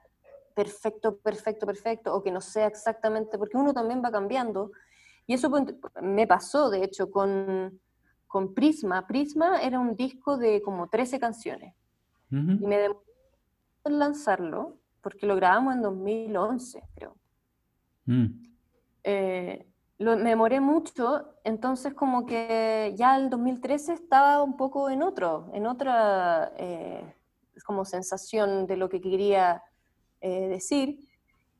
perfecto, 0.53 1.17
perfecto, 1.17 1.65
perfecto, 1.65 2.15
o 2.15 2.23
que 2.23 2.31
no 2.31 2.41
sea 2.41 2.67
exactamente, 2.67 3.37
porque 3.37 3.57
uno 3.57 3.73
también 3.73 4.01
va 4.03 4.11
cambiando. 4.11 4.71
Y 5.27 5.33
eso 5.33 5.51
me 6.01 6.27
pasó, 6.27 6.69
de 6.69 6.83
hecho, 6.83 7.09
con, 7.09 7.79
con 8.27 8.53
Prisma. 8.53 9.07
Prisma 9.07 9.61
era 9.61 9.79
un 9.79 9.95
disco 9.95 10.37
de 10.37 10.61
como 10.61 10.87
13 10.87 11.19
canciones. 11.19 11.75
Y 12.29 12.65
me 12.65 12.77
demoré 12.77 12.99
en 13.83 13.99
lanzarlo 13.99 14.77
porque 15.01 15.25
lo 15.25 15.35
grabamos 15.35 15.75
en 15.75 15.81
2011, 15.81 16.81
creo. 16.95 17.15
Mm. 18.05 18.25
Eh, 19.03 19.67
lo, 19.97 20.15
me 20.15 20.29
demoré 20.29 20.59
mucho, 20.59 21.35
entonces 21.43 21.93
como 21.93 22.25
que 22.25 22.93
ya 22.95 23.17
el 23.17 23.29
2013 23.29 23.93
estaba 23.93 24.41
un 24.43 24.57
poco 24.57 24.89
en 24.89 25.03
otro, 25.03 25.49
en 25.53 25.67
otra 25.67 26.53
eh, 26.57 27.15
como 27.65 27.85
sensación 27.85 28.65
de 28.65 28.77
lo 28.77 28.89
que 28.89 29.01
quería 29.01 29.63
eh, 30.21 30.47
decir, 30.47 30.99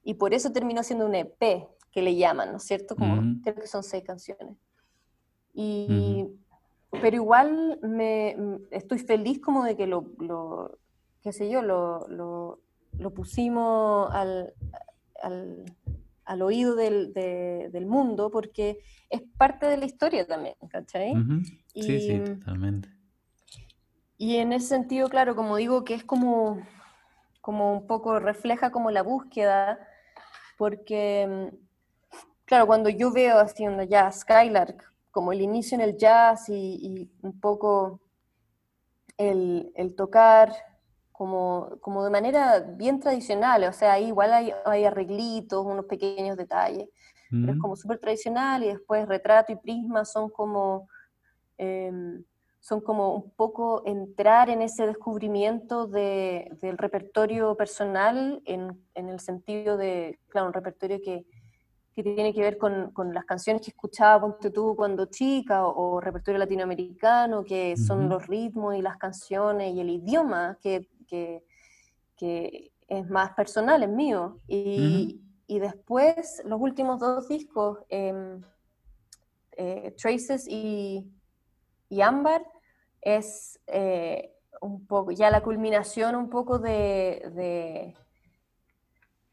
y 0.04 0.16
por 0.16 0.34
eso 0.34 0.52
terminó 0.52 0.84
siendo 0.84 1.06
un 1.06 1.16
EP, 1.16 1.68
que 1.92 2.02
le 2.02 2.16
llaman, 2.16 2.52
¿no 2.52 2.58
es 2.58 2.64
cierto? 2.64 2.96
Como, 2.96 3.42
Creo 3.44 3.56
que 3.56 3.68
son 3.68 3.84
seis 3.84 4.04
canciones. 4.04 4.56
Y, 5.54 6.28
Pero 6.90 7.16
igual 7.18 7.80
me, 7.84 8.36
estoy 8.72 9.00
feliz 9.00 9.40
como 9.42 9.66
de 9.66 9.76
que 9.76 9.88
lo, 9.88 10.06
lo 10.20 10.78
qué 11.22 11.34
sé 11.34 11.50
yo, 11.50 11.62
lo, 11.62 12.08
lo 12.08 12.62
lo 12.98 13.14
pusimos 13.14 14.10
al, 14.14 14.54
al, 16.26 16.42
oído 16.42 16.76
del, 16.76 17.14
del, 17.14 17.86
mundo 17.86 18.30
porque 18.32 18.80
es 19.10 19.22
parte 19.38 19.66
de 19.66 19.78
la 19.78 19.86
historia 19.86 20.26
también, 20.26 20.56
¿cachai? 20.70 21.14
Sí, 21.74 22.00
sí, 22.00 22.20
totalmente. 22.20 22.90
Y 24.18 24.38
en 24.38 24.54
ese 24.54 24.68
sentido, 24.68 25.10
claro, 25.10 25.36
como 25.36 25.56
digo, 25.58 25.84
que 25.84 25.96
es 25.96 26.04
como, 26.04 26.62
como 27.42 27.74
un 27.74 27.88
poco 27.88 28.20
refleja 28.20 28.72
como 28.72 28.92
la 28.92 29.04
búsqueda, 29.04 29.80
porque, 30.58 31.52
claro, 32.46 32.68
cuando 32.68 32.90
yo 32.90 33.12
veo 33.12 33.40
haciendo 33.40 33.84
ya 33.84 34.12
Skylark, 34.12 34.92
como 35.12 35.34
el 35.34 35.42
inicio 35.42 35.76
en 35.76 35.82
el 35.82 35.98
jazz 35.98 36.48
y, 36.48 37.12
un 37.22 37.40
poco 37.40 38.00
el, 39.18 39.72
el 39.76 39.96
tocar 39.96 40.54
como, 41.22 42.04
de 42.04 42.10
manera 42.10 42.60
bien 42.60 43.00
tradicional, 43.00 43.64
o 43.66 43.74
sea, 43.74 43.94
ahí 43.94 44.08
igual 44.08 44.34
hay, 44.34 44.84
arreglitos, 44.84 45.64
unos 45.64 45.86
pequeños 45.86 46.36
detalles, 46.36 46.90
pero 47.30 47.54
es 47.54 47.60
como 47.60 47.76
súper 47.76 48.00
tradicional 48.00 48.64
y 48.64 48.70
después 48.70 49.08
retrato 49.08 49.54
y 49.54 49.56
prisma 49.56 50.04
son 50.04 50.30
como, 50.30 50.88
em, 51.58 52.24
son 52.62 52.80
como 52.80 53.16
un 53.16 53.32
poco 53.32 53.84
entrar 53.86 54.50
en 54.50 54.62
ese 54.62 54.88
descubrimiento 54.88 55.88
del 55.88 56.78
repertorio 56.78 57.56
personal 57.56 58.42
en, 58.46 58.80
el 58.96 59.20
sentido 59.20 59.76
de, 59.76 60.18
claro, 60.30 60.48
un 60.48 60.54
repertorio 60.54 61.00
que, 61.04 61.26
tiene 61.94 62.34
que 62.34 62.42
ver 62.42 62.58
con, 62.58 62.92
las 63.14 63.26
canciones 63.26 63.62
que 63.62 63.70
escuchaba, 63.70 64.22
ponte 64.22 64.50
tú 64.50 64.76
cuando 64.76 65.06
chica, 65.06 65.68
o, 65.68 66.00
repertorio 66.00 66.40
latinoamericano, 66.40 67.44
que 67.44 67.76
son 67.78 68.10
los 68.10 68.26
ritmos 68.26 68.76
y 68.76 68.82
las 68.82 68.98
canciones 68.98 69.76
y 69.76 69.82
el 69.82 69.90
idioma 69.90 70.58
que 70.64 70.88
que, 72.18 72.72
es 72.88 73.10
más 73.10 73.32
personal, 73.34 73.84
es 73.84 73.90
mío. 73.90 74.40
Y, 74.48 75.20
después, 75.48 76.42
los 76.46 76.60
últimos 76.62 77.00
dos 77.00 77.28
discos, 77.28 77.80
em, 77.90 78.42
eh, 79.58 79.94
Traces 79.98 80.48
y, 80.48 81.06
y, 81.92 82.02
Ámbar, 82.02 82.42
es 83.02 83.60
eh, 83.68 84.34
un 84.62 84.88
poco, 84.88 85.12
ya 85.12 85.30
la 85.30 85.44
culminación 85.44 86.16
un 86.16 86.30
poco 86.30 86.58
de, 86.58 87.94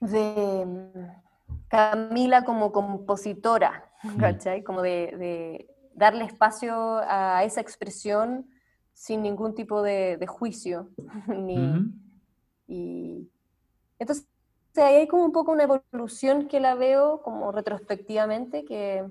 de, 0.00 0.60
em, 0.60 0.92
Camila 1.68 2.44
como 2.44 2.72
compositora, 2.72 3.92
¿cachai? 4.18 4.64
Como 4.64 4.82
de, 4.82 5.68
darle 5.94 6.24
espacio 6.24 6.98
a 7.06 7.44
esa 7.44 7.60
expresión 7.60 8.50
sin 8.92 9.22
ningún 9.22 9.54
tipo 9.54 9.80
de, 9.80 10.26
juicio. 10.26 10.90
y, 12.66 13.30
entonces, 14.00 14.26
ahí 14.74 14.96
hay 14.96 15.06
como 15.06 15.24
un 15.24 15.32
poco 15.32 15.52
una 15.52 15.62
evolución 15.62 16.48
que 16.48 16.58
la 16.58 16.74
veo 16.74 17.22
como 17.22 17.52
retrospectivamente, 17.52 18.64
que, 18.64 19.08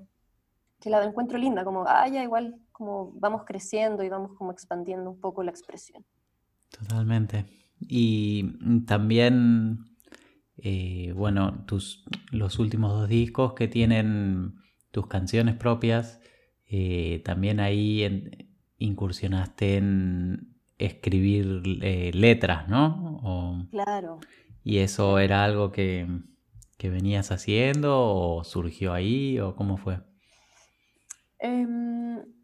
la 0.84 1.02
encuentro 1.06 1.38
linda, 1.38 1.64
como, 1.64 1.86
ah, 1.88 2.10
ya 2.10 2.24
igual 2.24 2.60
como 2.78 3.12
vamos 3.14 3.42
creciendo 3.44 4.04
y 4.04 4.10
vamos 4.10 4.38
como 4.38 4.52
expandiendo 4.52 5.10
un 5.10 5.20
poco 5.20 5.42
la 5.42 5.50
expresión. 5.50 6.06
Totalmente. 6.70 7.46
Y 7.80 8.84
también, 8.86 9.80
eh, 10.58 11.12
bueno, 11.16 11.64
tus, 11.66 12.06
los 12.32 12.60
últimos 12.60 12.92
dos 12.92 13.10
discos 13.10 13.54
que 13.54 13.68
tienen 13.68 14.56
tus 14.92 15.08
canciones 15.08 15.56
propias, 15.56 16.22
eh, 16.68 17.24
también 17.26 17.60
ahí 17.60 18.04
en, 18.04 18.52
incursionaste 18.78 19.78
en 19.78 20.56
escribir 20.78 21.64
eh, 21.82 22.12
letras, 22.14 22.68
¿no? 22.70 23.68
claro. 23.72 24.20
¿Y 24.64 24.80
eso 24.80 25.18
era 25.18 25.44
algo 25.44 25.72
que, 25.72 26.06
venías 26.84 27.32
haciendo 27.32 28.00
o 28.00 28.44
surgió 28.44 28.94
ahí 28.94 29.40
o 29.40 29.56
cómo 29.56 29.78
fue? 29.78 30.00
Em, 31.40 32.37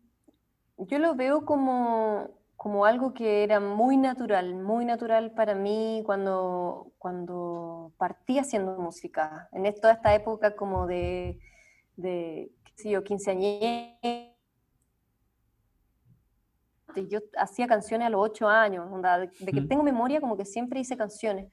yo 0.88 1.00
lo 1.00 1.16
veo 1.16 1.46
como, 1.46 2.30
como, 2.56 2.86
algo 2.86 3.14
que 3.14 3.44
era 3.44 3.60
muy 3.60 3.98
natural, 3.98 4.56
muy 4.56 4.86
natural 4.86 5.32
para 5.32 5.56
mí 5.56 6.02
cuando, 6.06 6.92
cuando 6.98 7.92
partí 7.98 8.40
haciendo 8.40 8.78
música, 8.78 9.50
en 9.52 9.74
toda 9.76 9.94
esta 9.94 10.14
época 10.14 10.56
como 10.56 10.88
de, 10.88 11.40
de 11.96 12.52
qué 12.64 12.72
sé 12.76 12.90
yo, 12.90 13.04
quinceañera 13.04 13.98
yo 17.02 17.20
hacía 17.38 17.68
canciones 17.68 18.08
a 18.08 18.10
los 18.10 18.22
ocho 18.22 18.48
años, 18.48 18.88
de, 19.40 19.52
que 19.52 19.62
tengo 19.62 19.84
memoria 19.84 20.22
como 20.22 20.38
que 20.38 20.46
siempre 20.46 20.80
hice 20.80 20.98
canciones, 20.98 21.52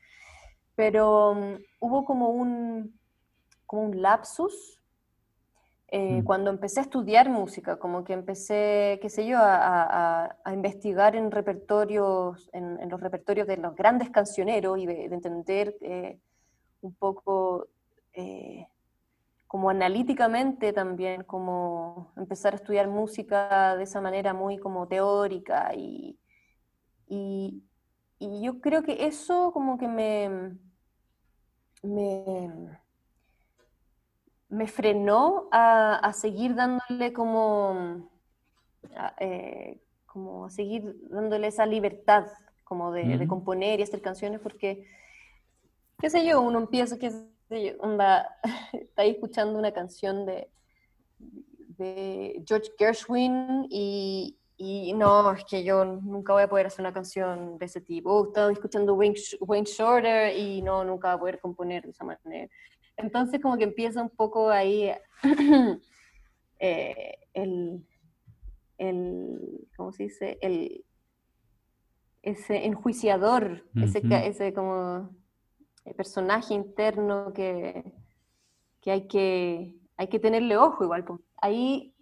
pero 0.74 1.34
mm, 1.34 1.54
hubo 1.80 2.04
como 2.04 2.28
un, 2.30 2.98
como 3.66 3.82
un 3.82 4.02
lapsus 4.02 4.79
eh, 5.92 6.22
cuando 6.24 6.50
empecé 6.50 6.78
a 6.78 6.84
estudiar 6.84 7.28
música, 7.28 7.76
como 7.80 8.04
que 8.04 8.12
empecé, 8.12 9.00
qué 9.02 9.08
sé 9.08 9.26
yo, 9.26 9.38
a, 9.40 10.36
investigar 10.52 11.16
en 11.16 11.32
repertorios, 11.32 12.48
en, 12.52 12.88
los 12.88 13.00
repertorios 13.00 13.48
de 13.48 13.56
los 13.56 13.74
grandes 13.74 14.10
cancioneros 14.10 14.78
y 14.78 14.86
de, 14.86 15.06
entender 15.06 15.76
eh, 15.80 16.20
un 16.80 16.94
poco 16.94 17.66
eh, 18.12 18.68
como 19.48 19.68
analíticamente 19.68 20.72
también, 20.72 21.24
como 21.24 22.12
empezar 22.16 22.52
a 22.52 22.56
estudiar 22.56 22.86
música 22.86 23.76
de 23.76 23.82
esa 23.82 24.00
manera 24.00 24.32
muy 24.32 24.58
como 24.58 24.86
teórica 24.86 25.74
y, 25.74 26.16
y, 27.08 27.64
yo 28.42 28.60
creo 28.60 28.84
que 28.84 29.06
eso 29.06 29.50
como 29.52 29.76
que 29.76 29.88
me, 29.88 30.56
me, 31.82 32.78
me 34.50 34.66
frenó 34.66 35.48
a, 35.52 36.12
seguir 36.12 36.54
dándole 36.54 37.12
como, 37.12 38.10
eh, 39.18 39.80
como 40.06 40.46
a 40.46 40.50
seguir 40.50 40.96
dándole 41.08 41.46
esa 41.46 41.66
libertad 41.66 42.26
como 42.64 42.92
de, 42.92 43.26
componer 43.26 43.80
y 43.80 43.84
hacer 43.84 44.02
canciones 44.02 44.40
porque, 44.40 44.86
qué 45.98 46.10
sé 46.10 46.26
yo, 46.26 46.40
uno 46.40 46.58
empieza, 46.58 46.98
qué 46.98 47.10
sé 47.10 47.64
yo, 47.64 47.72
onda, 47.80 48.28
está 48.72 49.02
ahí 49.02 49.10
escuchando 49.10 49.58
una 49.58 49.72
canción 49.72 50.26
de, 50.26 50.50
de 51.78 52.42
George 52.46 52.70
Gershwin 52.76 53.66
y, 53.70 54.36
y 54.56 54.92
no, 54.92 55.32
es 55.32 55.44
que 55.44 55.64
yo 55.64 55.84
nunca 55.84 56.32
voy 56.32 56.42
a 56.42 56.48
poder 56.48 56.66
hacer 56.66 56.80
una 56.80 56.92
canción 56.92 57.56
de 57.56 57.66
ese 57.66 57.80
tipo. 57.80 58.12
Oh, 58.12 58.26
estaba 58.26 58.52
escuchando 58.52 58.94
Wayne, 58.94 59.16
Wayne 59.40 59.66
Shorter 59.66 60.36
y 60.36 60.60
no, 60.60 60.84
nunca 60.84 61.08
voy 61.08 61.16
a 61.16 61.20
poder 61.20 61.40
componer 61.40 61.84
de 61.84 61.90
esa 61.90 62.04
manera. 62.04 62.50
Entonces 63.02 63.40
como 63.40 63.56
que 63.56 63.64
empieza 63.64 64.02
un 64.02 64.10
poco 64.10 64.50
ahí 64.50 64.90
eh, 66.58 67.14
el, 67.34 67.86
el, 68.78 69.68
¿cómo 69.76 69.92
se 69.92 70.04
dice? 70.04 70.38
El, 70.40 70.84
ese 72.22 72.66
enjuiciador, 72.66 73.64
ese, 73.76 74.02
ese 74.26 74.52
como 74.52 75.10
eh, 75.84 75.94
personaje 75.94 76.54
interno 76.54 77.32
que, 77.32 77.92
que, 78.80 78.90
hay 78.90 79.08
que 79.08 79.80
hay 80.00 80.08
que 80.08 80.18
tenerle 80.18 80.56
ojo 80.56 80.82
igual. 80.82 81.04
Ahí, 81.42 81.94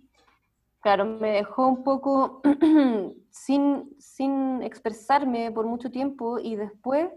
claro, 0.81 1.05
me 1.05 1.33
dejó 1.33 1.67
un 1.67 1.83
poco 1.83 2.41
sin, 3.31 3.91
sin 3.99 4.63
expresarme 4.63 5.51
por 5.51 5.67
mucho 5.67 5.91
tiempo 5.91 6.39
y 6.39 6.55
después, 6.55 7.09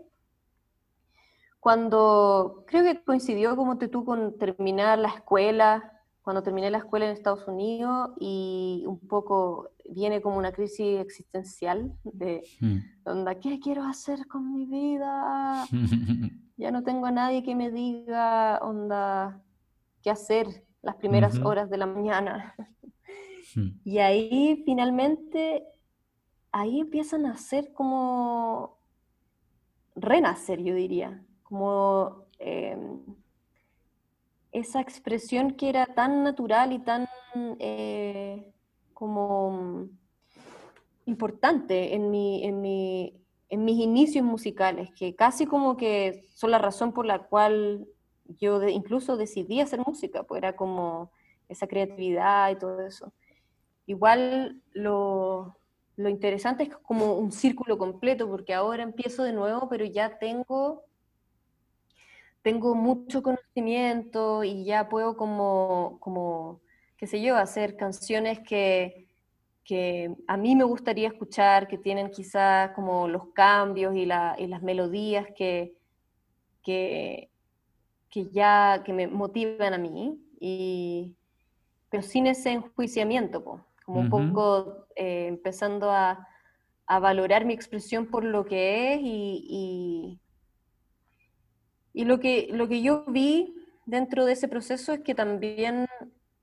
cuando 1.62 2.64
creo 2.66 2.84
que 2.84 3.04
coincidió 3.04 3.56
como 3.56 3.78
tú 3.78 4.04
con 4.04 4.36
terminar 4.40 4.98
la 4.98 5.10
escuela, 5.10 5.94
cuando 6.24 6.42
terminé 6.42 6.72
la 6.72 6.80
escuela 6.80 7.06
en 7.06 7.12
Estados 7.12 7.48
Unidos 7.48 8.10
y 8.20 8.84
un 8.88 9.00
poco 9.08 9.70
viene 9.88 10.24
como 10.24 10.40
una 10.40 10.52
crisis 10.52 11.00
existencial 11.00 11.94
de 12.04 12.44
mm. 12.62 13.28
¿qué 13.40 13.60
quiero 13.60 13.84
hacer 13.84 14.28
con 14.28 14.52
mi 14.52 14.66
vida? 14.66 15.66
ya 16.58 16.72
no 16.72 16.82
tengo 16.82 17.06
a 17.06 17.12
nadie 17.12 17.44
que 17.44 17.54
me 17.54 17.70
diga, 17.70 18.58
onda, 18.64 19.44
qué 20.02 20.10
hacer 20.10 20.66
las 20.82 20.96
primeras 20.96 21.38
horas 21.42 21.70
de 21.70 21.78
la 21.78 21.86
mañana. 21.86 22.56
Hmm. 23.56 23.70
Y 23.84 24.00
ahí 24.00 24.64
finalmente, 24.66 25.64
ahí 26.52 26.80
empiezan 26.80 27.26
a 27.26 27.38
ser 27.38 27.74
como 27.74 28.80
renacer, 29.94 30.64
yo 30.64 30.74
diría, 30.74 31.22
como... 31.52 32.26
Em, 32.40 33.02
esa 34.52 34.82
expresión 34.82 35.52
que 35.52 35.70
era 35.70 35.86
tan 35.88 36.24
natural 36.24 36.74
y 36.74 36.80
tan 36.80 37.08
eh, 37.60 38.52
como 38.94 39.88
importante 41.06 41.96
en, 41.96 42.12
mi, 42.12 42.44
en, 42.46 42.62
mi, 42.62 43.22
en, 43.50 43.66
mis 43.66 43.80
inicios 43.80 44.26
musicales, 44.26 44.90
que 44.96 45.16
casi 45.16 45.46
como 45.46 45.78
que 45.78 46.26
son 46.36 46.52
la 46.52 46.58
razón 46.58 46.94
por 46.94 47.06
la 47.06 47.20
cual 47.20 47.88
yo 48.40 48.62
incluso 48.68 49.18
decidí 49.18 49.62
hacer 49.62 49.80
música, 49.80 50.24
pues 50.24 50.40
era 50.40 50.56
como 50.56 51.12
esa 51.50 51.68
creatividad 51.68 52.52
y 52.52 52.58
todo 52.58 52.82
eso. 52.82 53.14
Igual 53.86 54.62
lo, 54.74 55.58
lo 55.96 56.10
interesante 56.10 56.64
es 56.64 56.78
como 56.78 57.16
un 57.16 57.32
círculo 57.32 57.78
completo, 57.78 58.30
porque 58.30 58.54
ahora 58.54 58.84
empiezo 58.84 59.24
de 59.24 59.34
nuevo, 59.34 59.68
pero 59.70 59.86
ya 59.86 60.18
tengo 60.20 60.84
tengo 62.42 62.76
mucho 62.76 63.22
conocimiento 63.22 64.44
y 64.44 64.66
ya 64.66 64.90
puedo 64.90 65.16
como, 65.16 65.98
como 66.00 66.62
qué 66.98 67.08
sé 67.08 67.22
yo, 67.22 67.38
hacer 67.38 67.78
canciones 67.78 68.40
que, 68.40 69.08
que 69.64 70.16
a 70.28 70.38
mí 70.38 70.56
me 70.56 70.64
gustaría 70.64 71.08
escuchar, 71.08 71.68
que 71.68 71.78
tienen 71.78 72.10
quizás 72.12 72.72
como 72.72 73.08
los 73.08 73.28
cambios 73.34 73.96
y, 73.96 74.06
la, 74.06 74.36
y 74.38 74.48
las 74.48 74.62
melodías 74.62 75.28
que, 75.36 75.74
que, 76.64 77.30
que, 78.10 78.30
ya 78.32 78.82
que 78.84 78.94
me 78.94 79.08
motivan 79.08 79.74
a 79.74 79.78
mí, 79.78 80.20
y, 80.40 81.16
pero 81.90 82.04
sin 82.04 82.28
ese 82.28 82.52
enjuiciamiento, 82.52 83.66
como 83.86 84.00
un 84.00 84.10
poco 84.10 84.88
eh, 84.96 85.28
empezando 85.28 85.92
a, 85.92 86.28
a, 86.86 87.00
valorar 87.00 87.46
mi 87.46 87.54
expresión 87.54 88.08
por 88.08 88.24
lo 88.24 88.46
que 88.46 88.94
es 88.94 89.02
y 89.04 90.21
y 91.94 92.06
lo 92.06 92.20
que, 92.20 92.48
lo 92.52 92.68
que 92.68 92.82
yo 92.82 93.06
vi 93.08 93.56
dentro 93.86 94.26
de 94.26 94.34
ese 94.34 94.48
proceso 94.48 94.94
es 94.94 95.02
que 95.02 95.16
también 95.16 95.88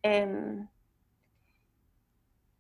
em, 0.03 0.69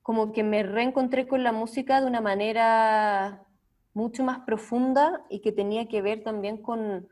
como 0.03 0.32
que 0.32 0.43
me 0.43 0.62
reencontré 0.62 1.28
con 1.28 1.45
la 1.45 1.53
música 1.53 2.01
de 2.01 2.07
una 2.07 2.20
manera 2.20 3.45
mucho 3.93 4.24
más 4.24 4.41
profunda 4.41 5.24
y 5.28 5.41
que 5.41 5.53
tenía 5.53 5.89
que 5.89 6.01
ver 6.01 6.22
también 6.22 6.62
con 6.62 7.09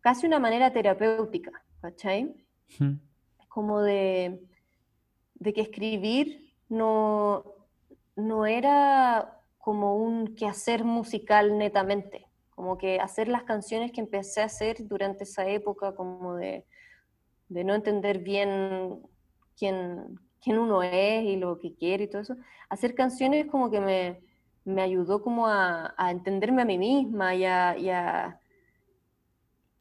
casi 0.00 0.26
una 0.26 0.38
manera 0.38 0.72
terapéutica, 0.72 1.64
¿cachai? 1.80 2.34
Como 3.48 3.82
de, 3.82 4.40
de 5.34 5.52
que 5.52 5.60
escribir 5.60 6.54
no, 6.68 7.44
no 8.16 8.46
era 8.46 9.40
como 9.58 9.96
un 9.96 10.34
quehacer 10.34 10.84
musical 10.84 11.58
netamente, 11.58 12.23
como 12.54 12.78
que 12.78 13.00
hacer 13.00 13.28
las 13.28 13.42
canciones 13.42 13.92
que 13.92 14.00
empecé 14.00 14.40
a 14.40 14.46
hacer 14.46 14.86
durante 14.86 15.24
esa 15.24 15.46
época, 15.46 15.94
como 15.94 16.36
de, 16.36 16.64
de 17.48 17.64
no 17.64 17.74
entender 17.74 18.18
bien 18.18 19.00
quién, 19.58 20.18
quién, 20.40 20.58
uno 20.58 20.82
es 20.82 21.24
y 21.24 21.36
lo 21.36 21.58
que 21.58 21.74
quiere 21.74 22.04
y 22.04 22.08
todo 22.08 22.22
eso, 22.22 22.36
hacer 22.68 22.94
canciones 22.94 23.46
como 23.46 23.70
que 23.70 23.80
me, 23.80 24.20
me 24.64 24.82
ayudó 24.82 25.22
como 25.22 25.46
a, 25.46 25.94
a, 25.96 26.10
entenderme 26.10 26.62
a 26.62 26.66
mí 26.66 26.78
misma 26.78 27.34
y 27.34 27.44
a, 27.44 27.76
y 27.76 27.90
a, 27.90 28.40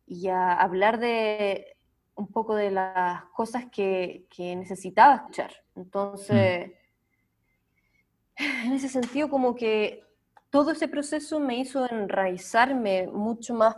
y 0.08 0.28
a 0.28 0.54
hablar 0.54 1.00
de 1.00 1.78
un 2.16 2.28
poco 2.28 2.56
de 2.56 2.72
las 2.72 3.24
cosas 3.36 3.66
que, 3.72 4.26
que 4.30 4.56
necesitaba 4.56 5.16
escuchar. 5.16 5.52
Entonces, 5.76 6.72
mm. 8.38 8.66
en 8.66 8.74
ese 8.74 8.90
sentido, 8.90 9.30
como 9.30 9.56
que 9.56 10.04
todo 10.54 10.70
ese 10.70 10.88
proceso 10.88 11.40
me 11.40 11.58
hizo 11.58 11.84
enraizarme 11.90 13.08
mucho 13.08 13.56
más 13.56 13.76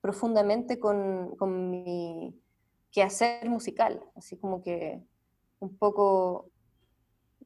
profundamente 0.00 0.80
con, 0.80 1.36
con 1.36 1.70
mi 1.70 2.34
quehacer 2.90 3.50
musical, 3.50 4.02
así 4.16 4.38
como 4.38 4.62
que 4.62 4.98
un 5.58 5.76
poco 5.76 6.48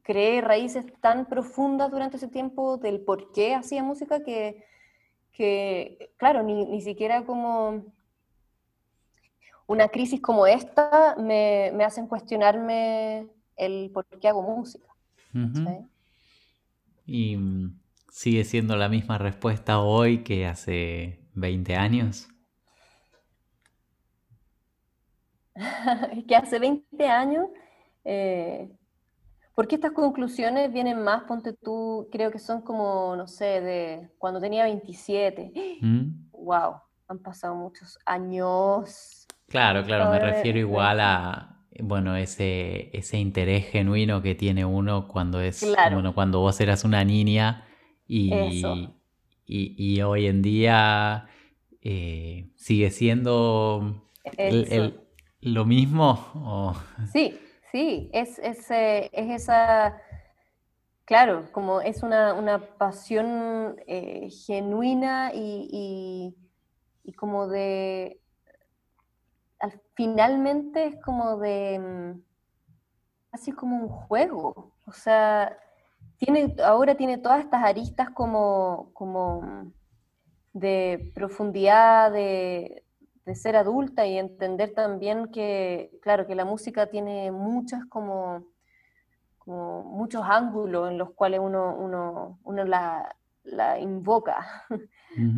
creé 0.03 0.41
raíces 0.41 0.87
tan 1.01 1.27
profundas 1.27 1.91
durante 1.91 2.17
ese 2.17 2.29
tiempo 2.29 2.77
del 2.77 3.01
por 3.01 3.33
qué 3.33 3.57
hacía 3.57 3.83
música 3.83 4.23
que, 4.23 4.65
que 5.33 6.13
claro, 6.17 6.45
ni, 6.45 6.65
ni, 6.65 6.81
siquiera 6.81 7.27
como 7.27 7.83
una 9.67 9.89
crisis 9.89 10.21
como 10.21 10.47
esta 10.47 11.17
me, 11.19 11.73
me 11.75 11.83
hacen 11.83 12.07
cuestionarme 12.07 13.27
el 13.57 13.91
por 13.93 14.07
qué 14.07 14.29
hago 14.29 14.43
música. 14.43 14.87
Y 17.05 17.37
sigue 18.15 18.45
siendo 18.45 18.77
la 18.77 18.89
misma 18.89 19.19
respuesta 19.19 19.81
hoy 19.81 20.23
que 20.23 20.47
hace 20.47 21.19
20 21.35 21.75
años? 21.75 22.29
que 26.29 26.37
hace 26.37 26.61
20 26.61 27.09
años, 27.09 27.47
eh, 28.05 28.71
porque 29.57 29.75
estas 29.75 29.91
conclusiones 29.91 30.73
vienen 30.73 31.03
más, 31.03 31.25
ponte 31.25 31.55
tú, 31.55 32.09
creo 32.13 32.31
que 32.31 32.39
son 32.39 32.63
como, 32.63 33.17
no 33.17 33.27
sé, 33.27 33.61
de 33.61 34.11
cuando 34.19 34.41
tenía 34.41 34.63
27. 34.63 35.53
¡Wow! 36.31 36.71
¿Mm? 36.75 36.81
Han 37.09 37.19
pasado 37.19 37.57
muchos 37.57 37.99
años. 38.07 39.27
Claro, 39.49 39.83
claro, 39.85 40.09
me 40.11 40.21
refiero 40.21 40.61
igual 40.61 41.01
a, 41.01 41.65
bueno, 41.81 42.15
ese, 42.17 42.97
ese 42.97 43.19
interés 43.19 43.67
genuino 43.67 44.23
que 44.23 44.37
tiene 44.37 44.65
uno 44.65 45.09
cuando 45.09 45.41
es, 45.41 45.67
bueno, 45.93 46.15
cuando 46.15 46.39
vos 46.39 46.61
eras 46.61 46.85
una 46.85 47.05
niña 47.05 47.65
y, 48.07 48.91
y, 49.47 50.03
hoy 50.03 50.27
en 50.27 50.43
día 50.43 51.29
eh, 51.83 52.51
sigue 52.57 52.91
siendo 52.91 54.03
lo 55.41 55.65
mismo. 55.65 56.75
Sí, 57.13 57.39
sí, 57.71 58.11
es, 58.13 58.39
es, 58.39 58.71
es, 58.71 59.11
esa, 59.13 60.01
claro, 61.05 61.49
como 61.53 61.81
es 61.81 62.03
una, 62.03 62.35
una 62.35 62.59
pasión 62.77 63.77
eh, 63.87 64.29
genuina 64.47 65.33
y, 65.35 66.35
y, 67.05 67.13
como 67.13 67.47
de, 67.49 68.21
finalmente 69.95 70.87
es 70.87 70.97
como 71.03 71.39
de, 71.39 71.79
mm, 71.79 72.23
así 73.33 73.53
como 73.53 73.77
un 73.77 73.89
juego, 73.89 74.73
o 74.87 74.93
sea, 74.93 75.59
tiene, 76.25 76.55
ahora 76.63 76.95
tiene 76.97 77.19
todas 77.19 77.41
estas 77.41 77.63
aristas 77.65 78.11
como, 78.11 78.91
como 78.93 79.73
de 80.53 81.13
profundidad, 81.15 82.13
de, 82.13 82.85
de, 83.25 83.35
ser 83.35 83.57
adulta 83.57 84.07
y 84.07 84.19
entender 84.19 84.73
también 84.73 85.27
que, 85.31 85.91
claro, 86.03 86.27
que 86.27 86.35
la 86.35 86.45
música 86.45 86.87
tiene 86.87 87.31
muchas 87.31 87.85
como, 87.87 88.47
como 89.39 89.83
muchos 89.85 90.23
ángulos 90.25 90.91
en 90.91 90.99
los 90.99 91.13
cuales 91.13 91.41
uno, 91.41 91.77
uno, 91.77 92.39
uno 92.45 92.65
la, 92.65 93.15
la 93.45 93.79
invoca. 93.79 94.47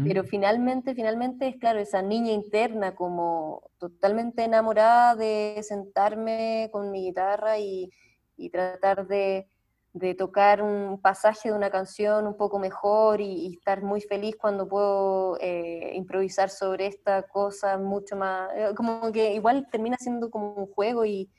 Pero 0.05 0.25
finalmente, 0.25 0.95
finalmente 0.95 1.49
es 1.49 1.57
claro, 1.57 1.79
esa 1.79 2.01
niña 2.01 2.33
interna 2.33 2.95
como 2.95 3.71
totalmente 3.79 4.45
enamorada 4.45 5.15
de 5.17 5.61
sentarme 5.63 6.71
con 6.73 6.91
mi 6.91 7.03
guitarra 7.05 7.59
y, 7.59 7.91
y 8.39 8.49
tratar 8.49 9.07
de, 9.07 9.51
de, 9.99 10.15
tocar 10.15 10.63
un 10.63 11.01
pasaje 11.01 11.51
de 11.51 11.55
una 11.55 11.71
canción 11.71 12.27
un 12.27 12.37
poco 12.37 12.59
mejor 12.59 13.21
y, 13.21 13.55
estar 13.55 13.83
muy 13.83 14.01
feliz 14.01 14.37
cuando 14.37 14.69
puedo 14.69 15.39
eh, 15.41 15.93
improvisar 15.95 16.51
sobre 16.51 16.87
esta 16.87 17.23
cosa 17.23 17.79
mucho 17.79 18.17
más, 18.17 18.51
eh, 18.55 18.75
como 18.77 19.11
que 19.13 19.35
igual 19.35 19.67
termina 19.71 19.97
siendo 19.99 20.31
como 20.31 20.55
un 20.55 20.67
juego 20.67 21.05
y, 21.05 21.31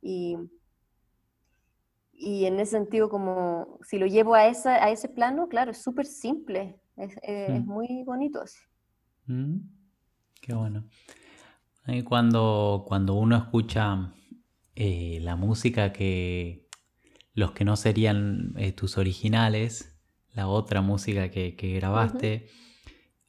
y 0.00 0.36
y 2.20 2.44
en 2.44 2.60
ese 2.60 2.72
sentido, 2.72 3.08
como 3.08 3.78
si 3.82 3.98
lo 3.98 4.06
llevo 4.06 4.34
a, 4.34 4.46
esa, 4.46 4.84
a 4.84 4.90
ese 4.90 5.08
plano, 5.08 5.48
claro, 5.48 5.70
es 5.70 5.82
súper 5.82 6.04
simple, 6.04 6.78
es, 6.98 7.16
eh, 7.22 7.46
es, 7.48 7.64
mm. 7.64 7.66
muy 7.66 8.02
bonito 8.04 8.42
así. 8.42 8.58
Mm. 9.26 9.56
Qué 10.42 10.52
bueno. 10.52 10.84
Y 11.86 12.02
cuando, 12.02 12.84
cuando 12.86 13.14
uno 13.14 13.36
escucha 13.38 14.12
eh, 14.76 15.18
la 15.22 15.34
música 15.34 15.94
que 15.94 16.68
los 17.34 17.52
que 17.52 17.64
no 17.64 17.76
serían 17.76 18.54
eh, 18.56 18.72
tus 18.72 18.98
originales, 18.98 19.96
la 20.34 20.46
otra 20.48 20.80
música 20.80 21.30
que, 21.30 21.56
que 21.56 21.74
grabaste, 21.74 22.48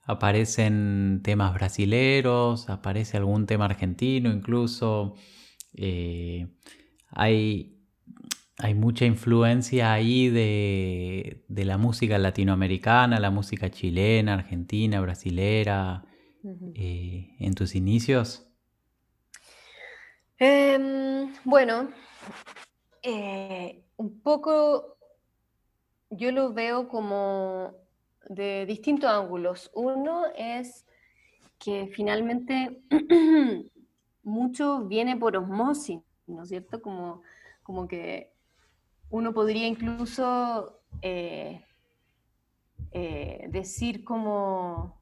aparecen 0.04 1.22
temas 1.24 1.54
brasileros, 1.54 2.70
aparece 2.70 3.18
algún 3.18 3.45
tema 3.45 3.66
argentino 3.66 4.32
incluso. 4.32 5.16
hay 7.12 7.82
hay 8.62 8.76
mucha 8.76 9.06
influencia 9.06 9.91
ahí 9.91 10.30
de, 10.30 11.43
la 11.47 11.78
música 11.78 12.20
latinoamericana, 12.20 13.20
la 13.20 13.32
música 13.32 13.72
chilena, 13.72 14.36
argentina, 14.36 15.02
brasilera, 15.02 16.06
eh, 16.76 17.36
en 17.39 17.56
tus 17.56 17.74
inicios. 17.74 18.47
Em, 20.38 21.34
bueno, 21.43 21.89
eh, 23.02 23.84
un 24.02 24.20
poco 24.22 24.97
yo 26.10 26.32
lo 26.32 26.54
veo 26.54 26.88
como 26.88 27.76
de 28.28 28.66
distintos 28.66 29.10
ángulos. 29.10 29.70
Uno 29.76 30.26
es 30.36 30.88
que 31.60 31.88
finalmente 31.93 32.82
mucho 34.24 34.86
viene 34.86 35.18
por 35.18 35.38
osmosis, 35.38 36.02
¿no 36.26 36.41
es 36.43 36.49
cierto? 36.49 36.82
Como, 36.82 37.22
como 37.62 37.88
que 37.88 38.34
uno 39.12 39.34
podría 39.34 39.68
incluso 39.68 40.82
eh, 41.04 41.64
eh, 42.91 43.45
decir 43.49 44.04
como 44.04 44.99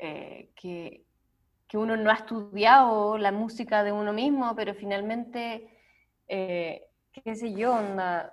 eh, 0.00 0.50
que, 0.56 1.04
uno 1.74 1.96
no 1.96 2.10
ha 2.10 2.14
estudiado 2.14 3.18
la 3.18 3.30
música 3.30 3.84
de 3.84 3.92
uno 3.92 4.12
mismo, 4.12 4.56
pero 4.56 4.74
finalmente, 4.74 5.68
qué 7.12 7.34
sé 7.34 7.52
yo, 7.52 7.78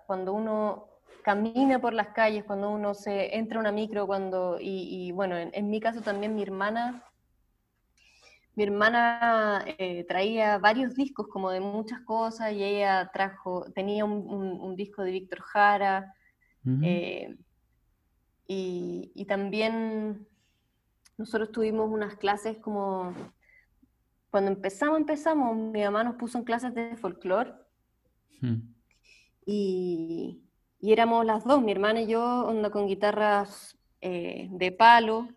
cuando 0.05 0.33
uno 0.33 0.87
camina 1.23 1.79
por 1.79 1.93
las 1.93 2.09
calles, 2.09 2.43
cuando 2.43 2.69
uno 2.69 2.93
se 2.93 3.35
entra 3.35 3.57
a 3.57 3.61
una 3.61 3.71
micro, 3.71 4.05
cuando, 4.05 4.57
y, 4.59 5.11
bueno, 5.11 5.37
en, 5.37 5.69
mi 5.69 5.79
caso 5.79 6.01
también 6.01 6.35
mi 6.35 6.43
hermana 6.43 7.03
mi 8.55 8.63
hermana 8.63 9.65
eh, 9.65 10.05
traía 10.07 10.57
varios 10.59 10.95
discos 10.95 11.27
como 11.27 11.51
de 11.51 11.59
muchas 11.59 11.99
cosas 12.01 12.53
y 12.53 12.63
ella 12.63 13.09
trajo, 13.11 13.65
tenía 13.73 14.05
un, 14.05 14.75
disco 14.77 15.03
de 15.03 15.11
Víctor 15.11 15.41
Jara 15.41 16.13
eh, 16.81 17.35
y, 18.47 19.25
también 19.27 20.25
nosotros 21.17 21.51
tuvimos 21.51 21.89
unas 21.89 22.15
clases 22.15 22.57
como, 22.57 23.13
cuando 24.29 24.51
empezamos, 24.51 24.99
empezamos, 24.99 25.55
mi 25.57 25.83
mamá 25.83 26.03
nos 26.03 26.15
puso 26.15 26.37
en 26.37 26.45
clases 26.45 26.73
de 26.73 26.95
folclore 26.95 27.64
y, 29.45 30.41
éramos 30.81 31.25
las 31.25 31.43
dos, 31.43 31.61
mi 31.61 31.71
hermana 31.71 32.01
y 32.01 32.07
yo, 32.07 32.45
onda 32.45 32.69
con 32.69 32.87
guitarras 32.87 33.77
eh, 34.01 34.47
de 34.51 34.71
palo 34.71 35.27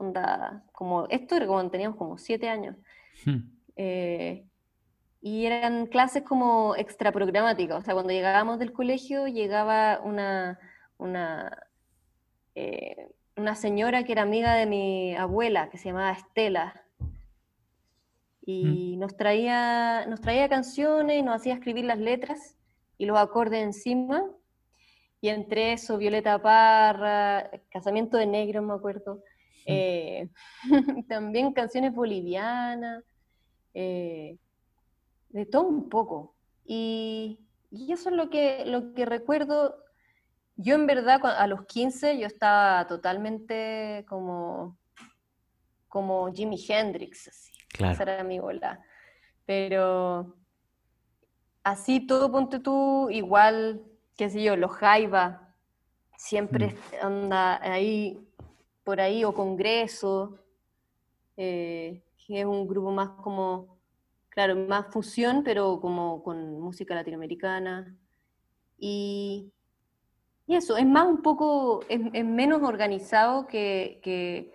onda, 0.00 0.64
como, 0.72 1.06
esto 1.08 1.36
era 1.36 1.46
cuando 1.46 1.70
teníamos 1.70 1.96
como 1.96 2.18
siete 2.18 2.48
años. 2.48 2.76
Hmm. 3.24 3.38
Eh, 3.76 4.46
y 5.20 5.44
eran 5.44 5.86
clases 5.86 6.22
como 6.22 6.74
extra 6.76 7.12
programáticas, 7.12 7.78
o 7.78 7.82
sea, 7.82 7.94
cuando 7.94 8.12
llegábamos 8.12 8.58
del 8.58 8.72
colegio 8.72 9.26
llegaba 9.26 10.00
una, 10.02 10.58
una, 10.96 11.66
eh, 12.54 13.10
una 13.36 13.54
señora 13.54 14.02
que 14.04 14.12
era 14.12 14.22
amiga 14.22 14.54
de 14.54 14.64
mi 14.64 15.14
abuela, 15.14 15.68
que 15.68 15.76
se 15.76 15.90
llamaba 15.90 16.12
Estela, 16.12 16.82
y 18.50 18.96
nos, 18.96 19.16
traía, 19.16 20.06
nos 20.06 20.20
traía 20.20 20.48
canciones 20.48 21.18
y 21.18 21.22
nos 21.22 21.36
hacía 21.36 21.54
escribir 21.54 21.84
las 21.84 21.98
letras 21.98 22.56
y 22.98 23.06
los 23.06 23.18
acordes 23.18 23.62
encima, 23.62 24.24
y 25.20 25.28
entre 25.28 25.72
eso 25.72 25.98
Violeta 25.98 26.40
Parra, 26.40 27.50
Casamiento 27.70 28.16
de 28.16 28.26
Negro, 28.26 28.62
me 28.62 28.74
acuerdo, 28.74 29.22
eh, 29.66 30.28
también 31.08 31.52
canciones 31.52 31.94
bolivianas, 31.94 33.04
eh, 33.74 34.38
de 35.30 35.46
todo 35.46 35.62
un 35.62 35.88
poco. 35.88 36.34
Y, 36.64 37.38
eso 37.72 38.10
es 38.10 38.16
lo 38.16 38.30
que, 38.30 38.64
lo 38.66 38.94
que 38.94 39.04
recuerdo. 39.06 39.76
Yo 40.56 40.74
en 40.74 40.86
verdad 40.86 41.20
a 41.24 41.46
los 41.46 41.66
15 41.66 42.18
yo 42.18 42.26
estaba 42.26 42.86
totalmente 42.88 44.04
como, 44.08 44.76
como 45.88 46.32
Jimi 46.32 46.58
Hendrix, 46.68 47.28
así. 47.28 47.49
Esa 47.78 48.02
era 48.02 48.24
mi 48.24 48.38
bola. 48.38 48.82
Pero 49.46 50.34
así 51.62 52.06
todo 52.06 52.30
ponte 52.30 52.60
tú, 52.60 53.08
igual, 53.10 53.82
qué 54.16 54.30
sé 54.30 54.42
yo, 54.42 54.56
los 54.56 54.72
Jaiba, 54.72 55.54
siempre 56.16 56.68
mm. 56.68 57.06
anda 57.06 57.60
ahí 57.62 58.26
por 58.84 59.00
ahí, 59.00 59.24
o 59.24 59.32
Congreso, 59.32 60.38
eh, 61.36 62.02
que 62.26 62.40
es 62.40 62.46
un 62.46 62.66
grupo 62.66 62.90
más 62.90 63.10
como, 63.22 63.78
claro, 64.28 64.56
más 64.56 64.86
fusión, 64.92 65.42
pero 65.44 65.80
como 65.80 66.22
con 66.22 66.60
música 66.60 66.94
latinoamericana. 66.94 67.96
Y, 68.78 69.52
y 70.46 70.56
eso, 70.56 70.76
es 70.76 70.86
más 70.86 71.06
un 71.06 71.22
poco, 71.22 71.80
es, 71.88 72.24
menos 72.24 72.62
organizado 72.62 73.46
que, 73.46 74.00
que, 74.02 74.52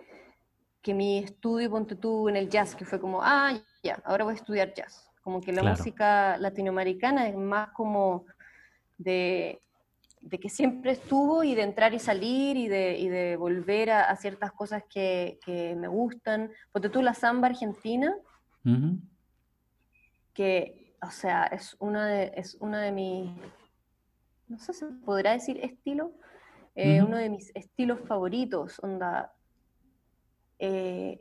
que, 0.86 0.94
mi 0.94 1.18
estudio, 1.18 1.70
ponte 1.70 1.96
tú, 1.96 2.28
en 2.28 2.36
el 2.36 2.48
jazz, 2.48 2.76
que 2.76 2.84
fue 2.84 3.00
como, 3.00 3.20
ah, 3.22 3.52
ya, 3.82 4.00
ahora 4.04 4.24
voy 4.24 4.34
a 4.34 4.36
estudiar 4.36 4.72
jazz. 4.72 5.10
Como 5.22 5.40
que 5.40 5.52
la 5.52 5.62
música 5.64 6.38
latinoamericana 6.38 7.28
es 7.28 7.36
más 7.36 7.70
como 7.70 8.26
de 8.96 9.60
de 10.26 10.40
que 10.40 10.48
siempre 10.48 10.90
estuvo 10.90 11.44
y 11.44 11.54
de 11.54 11.62
entrar 11.62 11.94
y 11.94 12.00
salir 12.00 12.56
y 12.56 12.66
de, 12.66 12.98
y 12.98 13.08
de 13.08 13.36
volver 13.36 13.90
a, 13.90 14.14
ciertas 14.16 14.50
cosas 14.52 14.82
que, 14.90 15.38
que, 15.44 15.76
me 15.76 15.86
gustan. 15.86 16.50
Porque 16.72 16.88
tú 16.88 17.00
la 17.00 17.14
samba 17.14 17.46
argentina, 17.48 18.12
que, 20.34 20.96
o 21.00 21.10
sea, 21.10 21.44
es 21.44 21.76
una 21.78 22.06
de, 22.06 22.32
es 22.34 22.56
una 22.56 22.80
de 22.80 22.90
mis, 22.90 23.30
no 24.48 24.58
sé 24.58 24.72
si 24.72 24.84
podrá 25.04 25.32
decir 25.32 25.60
estilo, 25.62 26.12
eh, 26.74 27.02
uno 27.02 27.16
de 27.16 27.30
mis 27.30 27.52
estilos 27.54 28.00
favoritos, 28.00 28.80
onda. 28.82 29.32
Eh, 30.58 31.20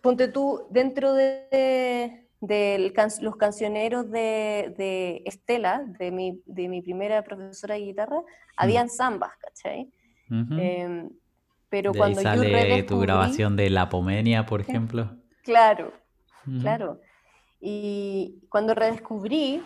ponte 0.00 0.28
tú 0.28 0.66
dentro 0.70 1.14
de, 1.14 2.28
de 2.40 2.92
los 3.20 3.36
cancioneros 3.36 4.10
de, 4.10 5.22
Estela, 5.24 5.84
de 5.98 6.10
mi, 6.10 6.42
de 6.44 6.68
mi, 6.68 6.82
primera 6.82 7.22
profesora 7.22 7.74
de 7.74 7.82
guitarra, 7.82 8.20
mm. 8.20 8.24
habían 8.56 8.90
zambas, 8.90 9.32
¿cachai? 9.38 9.90
Em, 10.30 11.10
pero 11.68 11.92
cuando 11.92 12.20
ahí 12.20 12.24
sale 12.24 12.82
tu 12.84 12.98
grabación 12.98 13.54
de 13.54 13.68
La 13.70 13.88
Pomenia, 13.88 14.46
por 14.46 14.60
ejemplo. 14.62 15.10
Claro, 15.42 15.92
claro. 16.60 17.00
Y 17.60 18.40
cuando 18.48 18.74
redescubrí, 18.74 19.62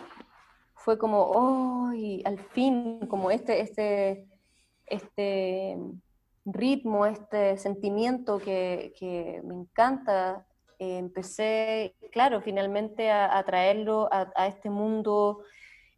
fue 0.75 0.97
como, 0.97 1.21
oh, 1.21 1.91
al 2.25 2.39
fin, 2.53 2.99
como 3.07 3.31
este, 3.31 3.61
este, 3.61 4.27
este 4.85 5.77
ritmo, 6.53 7.05
este 7.05 7.57
sentimiento 7.57 8.39
que, 8.39 8.93
que 8.97 9.41
me 9.43 9.53
encanta 9.53 10.47
empecé, 10.79 11.95
claro, 12.11 12.41
finalmente 12.41 13.11
a, 13.11 13.43
traerlo 13.43 14.09
a, 14.11 14.47
este 14.47 14.69
mundo, 14.69 15.43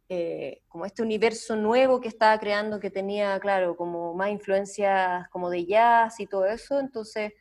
eh, 0.08 0.62
como 0.68 0.86
este 0.86 1.02
universo 1.02 1.56
nuevo 1.56 2.00
que 2.00 2.08
estaba 2.08 2.38
creando, 2.38 2.78
que 2.80 2.90
tenía, 2.90 3.38
claro, 3.40 3.76
como 3.76 4.14
más 4.14 4.30
influencias 4.30 5.28
como 5.28 5.50
de 5.50 5.66
jazz 5.66 6.18
y 6.20 6.26
todo 6.26 6.46
eso, 6.46 6.80
entonces 6.80 7.34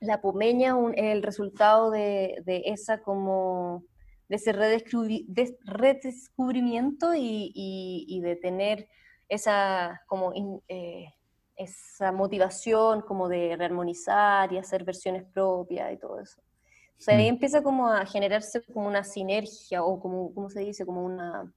la 0.00 0.20
Pomeña 0.20 0.76
es 0.94 1.04
el 1.04 1.22
resultado 1.22 1.90
de, 1.90 2.42
esa 2.64 3.02
como 3.02 3.84
de 4.28 4.36
ese 4.36 4.52
redescubrimiento 4.52 7.12
y, 7.14 8.20
de 8.22 8.36
tener 8.36 8.88
esa, 9.28 10.00
como, 10.06 10.32
eh, 10.68 11.12
esa 11.60 12.10
motivación 12.10 13.02
como 13.02 13.28
de 13.28 13.54
rearmonizar 13.56 14.50
y 14.52 14.58
hacer 14.58 14.82
versiones 14.82 15.24
propias 15.24 15.92
y 15.92 15.98
todo 15.98 16.20
eso. 16.20 16.40
O 16.40 17.02
sea, 17.02 17.16
ahí 17.16 17.26
mm. 17.26 17.34
empieza 17.34 17.62
como 17.62 17.88
a 17.88 18.04
generarse 18.06 18.62
como 18.72 18.88
una 18.88 19.04
sinergia 19.04 19.82
o 19.82 20.00
como, 20.00 20.34
¿cómo 20.34 20.48
se 20.48 20.60
dice? 20.60 20.86
Como 20.86 21.04
una... 21.04 21.52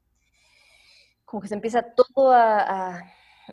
Como 1.26 1.41
que 1.41 1.47
se 1.47 1.56
empieza 1.56 1.82
todo 1.95 2.32
a, 2.34 3.01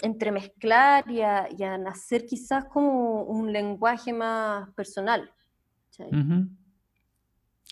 entremezclar 0.03 1.11
y 1.11 1.23
a, 1.23 1.79
nacer 1.79 2.27
quizás 2.27 2.65
como 2.67 3.23
un 3.23 3.53
lenguaje 3.53 4.13
más 4.13 4.71
personal. 4.75 5.33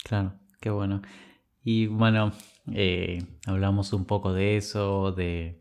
Claro, 0.05 0.35
qué 0.61 0.71
bueno. 0.71 1.03
Y 1.63 1.87
bueno, 1.87 2.33
eh, 2.73 3.23
hablamos 3.47 3.93
un 3.93 4.05
poco 4.05 4.33
de 4.33 4.57
eso, 4.57 5.13
de 5.13 5.61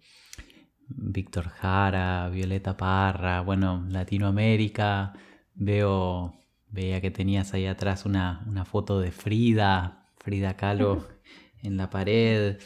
Víctor 0.89 1.49
Jara, 1.49 2.29
Violeta 2.29 2.77
Parra, 2.77 3.41
bueno, 3.41 3.85
Latinoamérica. 3.89 5.13
Veo, 5.55 6.33
veía 6.69 7.01
que 7.01 7.11
tenías 7.11 7.53
ahí 7.53 7.65
atrás 7.65 8.05
una, 8.05 8.65
foto 8.65 8.99
de 8.99 9.11
Frida, 9.11 10.05
Frida 10.17 10.55
Kahlo 10.55 11.05
en 11.63 11.77
la 11.77 11.89
pared. 11.89 12.59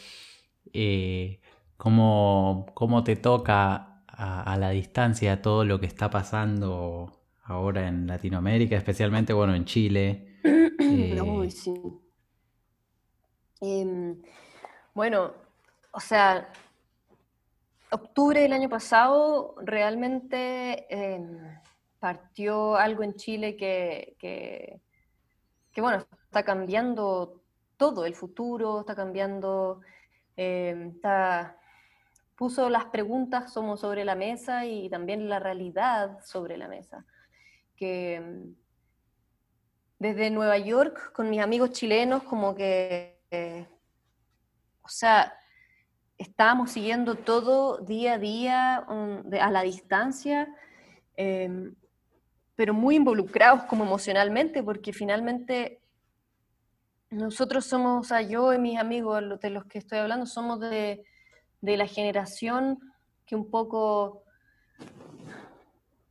Eh, 0.72 1.40
¿cómo, 1.76 3.02
te 3.04 3.16
toca 3.16 4.04
a, 4.06 4.56
la 4.56 4.70
distancia 4.70 5.42
todo 5.42 5.64
lo 5.64 5.80
que 5.80 5.86
está 5.86 6.10
pasando 6.10 7.24
ahora 7.44 7.88
en 7.88 8.06
Latinoamérica, 8.06 8.76
especialmente 8.76 9.32
bueno 9.32 9.54
en 9.54 9.64
Chile? 9.64 10.28
Eh, 10.84 11.50
sí. 11.50 11.72
Em, 13.60 14.20
bueno, 14.94 15.32
o 15.92 16.00
sea, 16.00 16.52
octubre 17.92 18.40
del 18.40 18.52
año 18.52 18.68
pasado 18.68 19.54
realmente 19.60 20.86
em, 20.88 21.38
partió 21.98 22.76
algo 22.76 23.02
en 23.02 23.14
Chile 23.14 23.56
que, 23.56 24.16
que, 24.18 25.80
bueno, 25.80 25.98
está 26.24 26.42
cambiando 26.42 27.42
todo, 27.76 28.04
el 28.04 28.14
futuro 28.14 28.80
está 28.80 28.94
cambiando, 28.94 29.80
em, 30.36 30.98
puso 32.36 32.68
las 32.68 32.86
preguntas 32.86 33.52
somos 33.52 33.80
sobre 33.80 34.04
la 34.04 34.14
mesa 34.14 34.66
y 34.66 34.88
también 34.88 35.28
la 35.28 35.38
realidad 35.38 36.18
sobre 36.24 36.56
la 36.56 36.68
mesa. 36.68 37.04
Que 37.76 38.44
desde 39.98 40.30
Nueva 40.30 40.58
York, 40.58 41.12
con 41.12 41.30
mis 41.30 41.40
amigos 41.40 41.70
chilenos, 41.70 42.22
como 42.24 42.54
que 42.54 43.20
o 44.82 44.88
sea, 44.88 45.32
estábamos 46.22 46.70
siguiendo 46.70 47.14
todo 47.16 47.78
día 47.78 48.14
a 48.14 48.18
día 48.18 48.86
um, 48.88 49.22
a 49.40 49.50
la 49.50 49.62
distancia, 49.62 50.48
em, 51.16 51.74
pero 52.54 52.74
muy 52.74 52.96
involucrados 52.96 53.64
como 53.64 53.84
emocionalmente, 53.84 54.62
porque 54.62 54.92
finalmente 54.92 55.80
nosotros 57.10 57.66
somos, 57.66 58.06
o 58.06 58.08
sea, 58.08 58.22
yo 58.22 58.52
y 58.54 58.58
mis 58.58 58.78
amigos 58.78 59.40
de 59.40 59.50
los 59.50 59.64
que 59.66 59.78
estoy 59.78 59.98
hablando, 59.98 60.26
somos 60.26 60.60
de, 60.60 61.04
de 61.60 61.76
la 61.76 61.86
generación 61.86 62.78
que 63.26 63.36
un 63.36 63.50
poco 63.50 64.22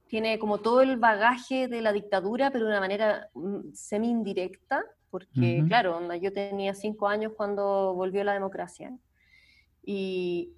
tiene 0.08 0.40
como 0.40 0.58
todo 0.58 0.82
el 0.82 0.98
bagaje 0.98 1.68
de 1.68 1.82
la 1.82 1.94
dictadura, 1.94 2.52
pero 2.52 2.66
de 2.66 2.72
una 2.72 2.82
manera 2.82 3.30
mm, 3.34 3.72
semi-indirecta, 3.74 4.84
porque 5.10 5.64
claro, 5.68 6.14
yo 6.16 6.32
tenía 6.32 6.74
cinco 6.74 7.08
años 7.08 7.34
cuando 7.36 7.94
volvió 7.94 8.24
la 8.24 8.34
democracia. 8.34 8.94
Y, 9.84 10.54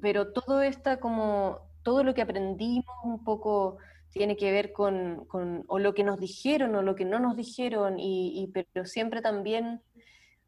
pero 0.00 0.32
todo 0.32 0.62
esta 0.62 1.00
como, 1.00 1.60
todo 1.82 2.04
lo 2.04 2.14
que 2.14 2.22
aprendimos 2.22 2.94
un 3.04 3.24
poco 3.24 3.78
tiene 4.10 4.36
que 4.36 4.52
ver 4.52 4.72
con, 4.72 5.24
con 5.26 5.64
o 5.66 5.78
lo 5.78 5.92
que 5.92 6.04
nos 6.04 6.20
dijeron 6.20 6.74
o 6.76 6.82
lo 6.82 6.94
que 6.94 7.04
no 7.04 7.18
nos 7.18 7.36
dijeron, 7.36 7.96
y, 7.98 8.50
pero 8.52 8.86
siempre 8.86 9.20
también 9.20 9.82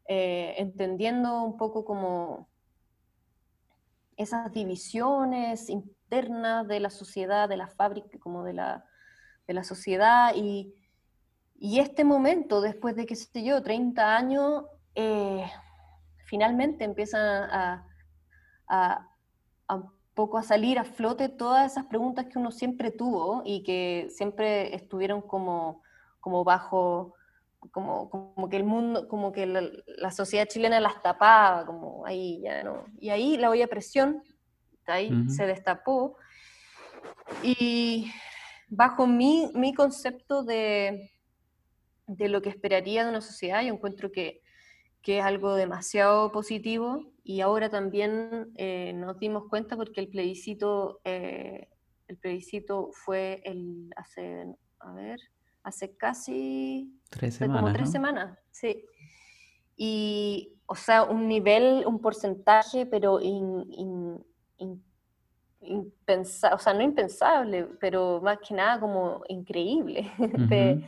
eh, 0.07 0.55
entendiendo 0.57 1.43
un 1.43 1.57
poco 1.57 1.83
como 1.83 2.47
esas 4.15 4.51
divisiones 4.51 5.69
internas 5.69 6.67
de 6.67 6.79
la 6.79 6.89
sociedad, 6.89 7.49
de 7.49 7.57
la 7.57 7.67
fábrica, 7.67 8.17
como 8.19 8.43
de 8.43 8.53
la, 8.53 8.85
de 9.47 9.53
la 9.53 9.63
sociedad, 9.63 10.33
y, 10.33 10.73
y 11.59 11.79
este 11.79 12.03
momento, 12.03 12.61
después 12.61 12.95
de, 12.95 13.05
qué 13.05 13.15
sé 13.15 13.43
yo, 13.43 13.61
30 13.61 14.15
años, 14.15 14.65
eh, 14.95 15.45
finalmente 16.25 16.83
empiezan 16.83 17.49
a, 17.49 17.86
a, 18.67 19.07
un 19.69 19.91
poco 20.13 20.37
a 20.37 20.43
salir 20.43 20.79
a 20.79 20.83
flote 20.83 21.29
todas 21.29 21.71
esas 21.71 21.85
preguntas 21.85 22.25
que 22.25 22.39
uno 22.39 22.51
siempre 22.51 22.91
tuvo 22.91 23.43
y 23.45 23.63
que 23.63 24.07
siempre 24.09 24.75
estuvieron 24.75 25.21
como, 25.21 25.83
como 26.19 26.43
bajo, 26.43 27.13
como, 27.71 28.09
como 28.09 28.49
que 28.49 28.57
el 28.57 28.63
mundo, 28.63 29.07
como 29.07 29.31
que 29.31 29.45
la, 29.45 30.11
sociedad 30.11 30.47
chilena 30.47 30.79
las 30.79 31.01
tapaba, 31.01 31.65
como 31.65 32.05
ahí 32.05 32.41
ya 32.41 32.63
no. 32.63 32.85
Y 32.99 33.09
ahí 33.09 33.37
la 33.37 33.49
olla 33.49 33.67
presión, 33.67 34.23
ahí 34.87 35.11
se 35.29 35.45
destapó. 35.45 36.17
Y 37.43 38.11
bajo 38.69 39.05
mi, 39.05 39.51
mi 39.53 39.73
concepto 39.73 40.43
de, 40.43 41.11
de 42.07 42.29
lo 42.29 42.41
que 42.41 42.49
esperaría 42.49 43.03
de 43.03 43.09
una 43.09 43.21
sociedad. 43.21 43.61
Yo 43.61 43.73
encuentro 43.73 44.11
que, 44.11 44.41
es 45.03 45.23
algo 45.23 45.55
demasiado 45.55 46.33
positivo 46.33 47.13
y 47.27 47.41
ahora 47.41 47.69
también 47.69 48.53
eh, 48.55 48.93
nos 48.93 49.19
dimos 49.19 49.49
cuenta 49.49 49.75
porque 49.75 49.99
el 49.99 50.07
plebiscito, 50.07 51.01
eh, 51.03 51.67
el 52.07 52.17
plebiscito 52.17 52.91
fue 52.93 53.41
el 53.43 53.89
hace, 53.97 54.45
a 54.79 54.93
ver, 54.93 55.19
hace 55.61 55.97
casi 55.97 56.97
tres 57.09 57.35
semanas, 57.35 57.61
como 57.61 57.73
tres 57.73 57.91
semanas, 57.91 58.39
sí. 58.49 58.85
Y, 59.75 60.53
o 60.67 60.75
sea, 60.75 61.03
un 61.03 61.27
nivel, 61.27 61.83
un 61.85 61.99
porcentaje, 61.99 62.85
pero 62.85 63.19
in, 63.19 64.23
impensable, 65.59 66.55
o 66.55 66.59
sea, 66.59 66.73
no 66.73 66.81
impensable, 66.81 67.67
pero 67.81 68.21
más 68.23 68.37
que 68.39 68.53
nada 68.53 68.79
como 68.79 69.21
increíble 69.27 70.09
de 70.49 70.81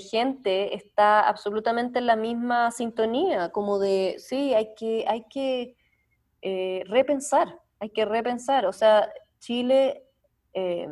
gente 0.00 0.74
está 0.74 1.20
absolutamente 1.20 1.98
en 1.98 2.06
la 2.06 2.16
misma 2.16 2.70
sintonía, 2.70 3.50
como 3.50 3.78
de, 3.78 4.16
sí, 4.18 4.54
hay 4.54 4.74
que, 4.74 5.04
hay 5.06 5.24
que 5.28 5.76
eh, 6.42 6.84
repensar, 6.86 7.60
hay 7.80 7.90
que 7.90 8.04
repensar. 8.04 8.66
O 8.66 8.72
sea, 8.72 9.10
Chile, 9.38 10.04
eh, 10.54 10.88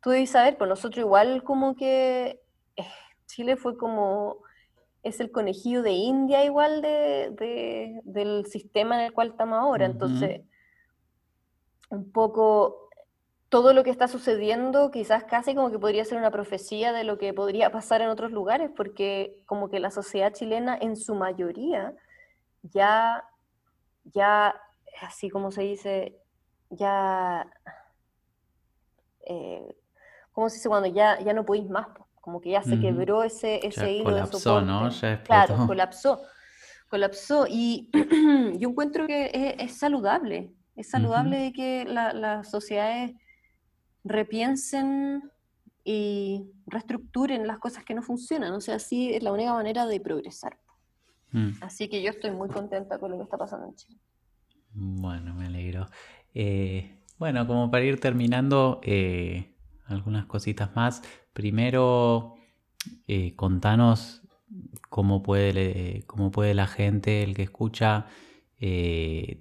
tú 0.00 0.10
debes 0.10 0.30
saber, 0.30 0.56
pues 0.56 0.68
nosotros 0.68 0.98
igual 0.98 1.42
como 1.44 1.74
que 1.74 2.40
eh, 2.76 2.86
Chile 3.26 3.56
fue 3.56 3.76
como, 3.76 4.38
es 5.02 5.20
el 5.20 5.30
conejillo 5.30 5.82
de 5.82 5.92
India 5.92 6.44
igual 6.44 6.82
de, 6.82 8.00
del 8.04 8.46
sistema 8.46 8.96
en 8.96 9.06
el 9.06 9.12
cual 9.12 9.28
estamos 9.28 9.58
ahora. 9.58 9.86
Entonces, 9.86 10.42
un 11.90 12.10
poco 12.10 12.81
todo 13.52 13.74
lo 13.74 13.84
que 13.84 13.90
está 13.90 14.08
sucediendo 14.08 14.90
quizás 14.90 15.24
casi 15.24 15.54
como 15.54 15.70
que 15.70 15.78
podría 15.78 16.06
ser 16.06 16.16
una 16.16 16.30
profecía 16.30 16.90
de 16.94 17.04
lo 17.04 17.18
que 17.18 17.34
podría 17.34 17.70
pasar 17.70 18.00
en 18.00 18.08
otros 18.08 18.32
lugares, 18.32 18.70
porque 18.74 19.42
como 19.44 19.68
que 19.68 19.78
la 19.78 19.90
sociedad 19.90 20.32
chilena 20.32 20.74
en 20.80 20.96
su 20.96 21.14
mayoría 21.14 21.92
ya, 22.62 23.22
ya, 24.04 24.54
así 25.02 25.28
como 25.28 25.50
se 25.50 25.64
dice, 25.64 26.18
ya, 26.70 27.46
eh, 29.26 29.76
¿cómo 30.32 30.48
se 30.48 30.56
dice 30.56 30.70
cuando 30.70 30.88
ya, 30.88 31.20
ya 31.20 31.34
no 31.34 31.44
podéis 31.44 31.68
más? 31.68 31.88
Como 32.22 32.40
que 32.40 32.52
ya 32.52 32.62
se 32.62 32.80
quebró 32.80 33.22
ese, 33.22 33.66
ese 33.66 33.92
hilo 33.92 34.14
de 34.14 34.26
soporte. 34.28 34.64
¿no? 34.64 34.88
claro, 35.24 35.66
colapsó. 35.66 36.22
Colapsó. 36.88 37.44
Y 37.50 37.90
yo 38.58 38.70
encuentro 38.70 39.06
que 39.06 39.56
es, 39.58 39.76
saludable. 39.76 40.54
Es 40.74 40.88
saludable 40.88 41.52
que 41.52 41.84
las 41.84 42.50
sociedades 42.50 43.12
repiensen 44.04 45.30
y 45.84 46.50
reestructuren 46.66 47.46
las 47.46 47.58
cosas 47.58 47.84
que 47.84 47.94
no 47.94 48.02
funcionan. 48.02 48.52
O 48.52 48.60
sea, 48.60 48.76
así 48.76 49.12
es 49.14 49.22
la 49.22 49.32
única 49.32 49.52
manera 49.52 49.86
de 49.86 50.00
progresar. 50.00 50.58
Mm. 51.32 51.50
Así 51.60 51.88
que 51.88 52.02
yo 52.02 52.10
estoy 52.10 52.30
muy 52.30 52.48
contenta 52.48 52.98
con 52.98 53.10
lo 53.10 53.16
que 53.16 53.24
está 53.24 53.36
pasando 53.36 53.66
en 53.66 53.74
Chile. 53.74 53.98
Bueno, 54.74 55.34
me 55.34 55.46
alegro. 55.46 55.88
Eh, 56.34 56.98
bueno, 57.18 57.46
como 57.46 57.70
para 57.70 57.84
ir 57.84 58.00
terminando, 58.00 58.80
eh, 58.82 59.54
algunas 59.86 60.26
cositas 60.26 60.74
más. 60.74 61.02
Primero, 61.32 62.34
eh, 63.06 63.34
contanos 63.36 64.22
cómo 64.88 65.22
puede, 65.22 66.04
cómo 66.06 66.30
puede 66.30 66.54
la 66.54 66.66
gente, 66.66 67.22
el 67.22 67.34
que 67.34 67.42
escucha, 67.42 68.06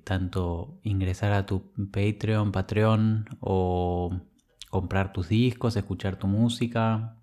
tanto 0.04 0.80
ingresar 0.82 1.32
a 1.34 1.46
tu 1.46 1.72
Patreon, 1.92 2.52
Patreon 2.52 3.26
o 3.40 4.20
comprar 4.72 5.14
tus 5.14 5.30
discos, 5.30 5.76
escuchar 5.76 6.16
tu 6.16 6.26
música? 6.26 7.16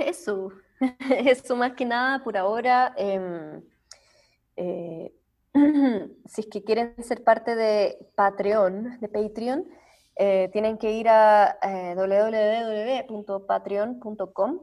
Eso. 0.00 0.50
eso 1.10 1.56
más 1.56 1.72
que 1.72 1.84
nada 1.84 2.24
por 2.24 2.38
ahora. 2.38 2.94
Em, 2.96 3.60
eh, 4.56 5.12
si 6.24 6.40
es 6.40 6.46
que 6.46 6.64
quieren 6.64 6.94
ser 7.02 7.22
parte 7.22 7.54
de 7.54 7.98
Patreon, 8.14 8.98
de 9.00 9.08
Patreon, 9.08 9.68
eh, 10.16 10.48
tienen 10.52 10.78
que 10.78 10.92
ir 10.92 11.08
a 11.08 11.58
eh, 11.60 11.96
www.patreon.com 11.96 14.60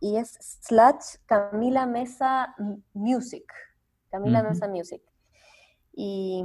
y 0.00 0.18
es 0.18 0.36
slash 0.60 1.16
Camila 1.24 1.86
Mesa 1.86 2.54
Music. 2.92 3.50
Camila 4.10 4.42
Mesa 4.42 4.68
Music. 4.68 5.00
Y 5.94 6.44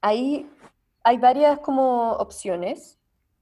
ahí 0.00 0.50
hay 1.02 1.18
varias 1.18 1.60
como 1.60 2.12
opciones, 2.12 2.98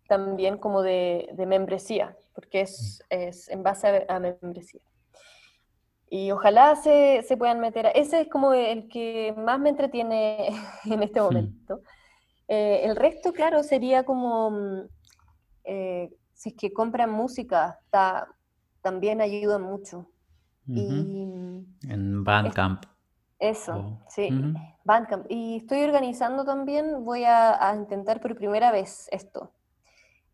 también 0.09 0.59
como 0.59 0.83
de, 0.83 1.33
membresía, 1.47 2.17
porque 2.35 2.63
es, 2.63 3.03
es 3.11 3.49
en 3.49 3.63
base 3.63 4.07
a, 4.09 4.21
membresía. 4.21 4.81
Y 6.09 6.31
ojalá 6.31 6.77
se, 6.77 7.25
se, 7.27 7.37
puedan 7.37 7.61
meter. 7.61 7.91
ese 7.95 8.21
es 8.23 8.29
como 8.29 8.53
el 8.55 8.89
que 8.89 9.35
más 9.37 9.59
me 9.59 9.71
entretiene 9.71 10.49
en 10.85 11.03
este 11.03 11.21
momento. 11.21 11.81
Eh, 12.49 12.83
el 12.85 12.95
resto, 12.95 13.33
claro, 13.33 13.63
sería 13.65 14.05
como, 14.05 14.51
mm, 14.51 14.81
eh, 15.65 16.11
si 16.33 16.51
es 16.51 16.55
que 16.55 16.73
compran 16.73 17.11
música, 17.11 17.81
también 18.83 19.21
ayuda 19.21 19.59
mucho. 19.59 20.09
y, 20.69 21.25
en 21.89 22.25
Bandcamp. 22.25 22.85
Eso, 23.39 23.73
oh, 23.77 24.05
sí, 24.09 24.29
Bandcamp. 24.85 25.27
Y 25.29 25.59
estoy 25.59 25.83
organizando 25.83 26.45
también, 26.45 27.05
voy 27.05 27.25
a, 27.25 27.75
intentar 27.77 28.21
por 28.21 28.37
primera 28.37 28.73
vez 28.73 29.09
esto. 29.11 29.53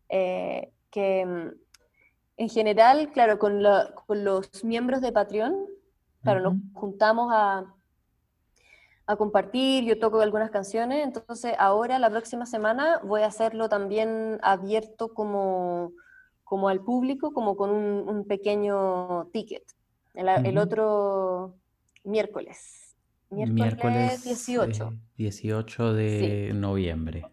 Eh, 0.09 0.71
que 0.91 1.25
mm, 1.25 1.49
en 2.37 2.49
general, 2.49 3.11
claro, 3.11 3.39
con, 3.39 3.61
con, 4.05 4.23
los 4.23 4.63
miembros 4.63 5.01
de 5.01 5.11
Patreon, 5.11 5.65
claro, 6.21 6.41
nos 6.41 6.55
juntamos 6.73 7.31
a 7.33 7.73
a 9.05 9.15
compartir, 9.17 9.83
yo 9.83 9.99
toco 9.99 10.21
algunas 10.21 10.49
canciones, 10.49 11.03
entonces 11.03 11.53
ahora 11.57 11.99
la 11.99 12.09
próxima 12.09 12.45
semana 12.45 13.01
voy 13.03 13.21
a 13.21 13.27
hacerlo 13.27 13.67
también 13.67 14.39
abierto 14.41 15.13
como, 15.13 15.91
como 16.43 16.69
al 16.69 16.81
público, 16.81 17.33
como 17.33 17.57
con 17.57 17.69
un, 17.69 18.25
pequeño 18.25 19.25
ticket. 19.33 19.63
El, 20.13 20.57
otro 20.57 21.55
miércoles. 22.03 22.82
Miércoles, 23.33 24.23
18. 24.23 24.93
18 25.17 25.93
de 25.93 26.51
noviembre. 26.53 27.25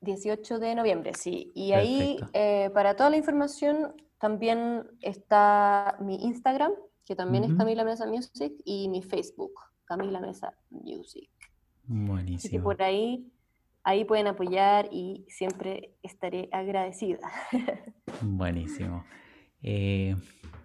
18 0.00 0.58
de 0.58 0.74
noviembre, 0.74 1.12
sí. 1.14 1.52
Y 1.54 1.72
ahí, 1.72 2.18
eh, 2.32 2.70
para 2.72 2.96
toda 2.96 3.10
la 3.10 3.16
información, 3.16 3.94
también 4.18 4.86
está 5.00 5.96
mi 6.00 6.24
Instagram, 6.24 6.72
que 7.04 7.14
también 7.14 7.44
es 7.44 7.54
Camila 7.54 7.84
Mesa 7.84 8.06
Music, 8.06 8.52
y 8.64 8.88
mi 8.88 9.02
Facebook. 9.02 9.52
Camila 9.84 10.20
Mesa 10.20 10.54
Music. 10.70 11.30
Buenísimo. 11.84 12.36
Así 12.36 12.48
que 12.50 12.60
por 12.60 12.80
ahí, 12.82 13.26
ahí 13.82 14.04
pueden 14.04 14.28
apoyar 14.28 14.88
y 14.92 15.26
siempre 15.28 15.96
estaré 16.02 16.48
agradecida. 16.52 17.18
Buenísimo. 18.22 19.04
Eh, 19.62 20.14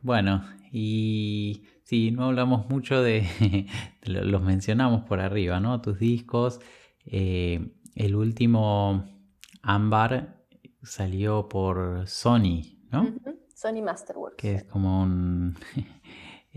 bueno, 0.02 0.46
y 0.72 1.64
sí, 1.86 2.12
no 2.12 2.26
hablamos 2.26 2.70
mucho 2.70 3.02
de, 3.02 3.26
los 4.04 4.42
mencionamos 4.42 5.04
por 5.04 5.22
arriba, 5.22 5.60
¿no? 5.62 5.80
Tus 5.82 5.98
discos. 6.00 6.60
Eh, 7.06 7.72
el 7.96 8.16
último 8.16 9.06
Ámbar 9.62 10.44
salió 10.84 11.48
por 11.48 12.08
Sony, 12.08 12.82
¿no? 12.92 13.14
Sony 13.54 13.82
Masterworks. 13.82 14.36
Que 14.36 14.56
es 14.56 14.64
como 14.66 15.02
un... 15.02 15.56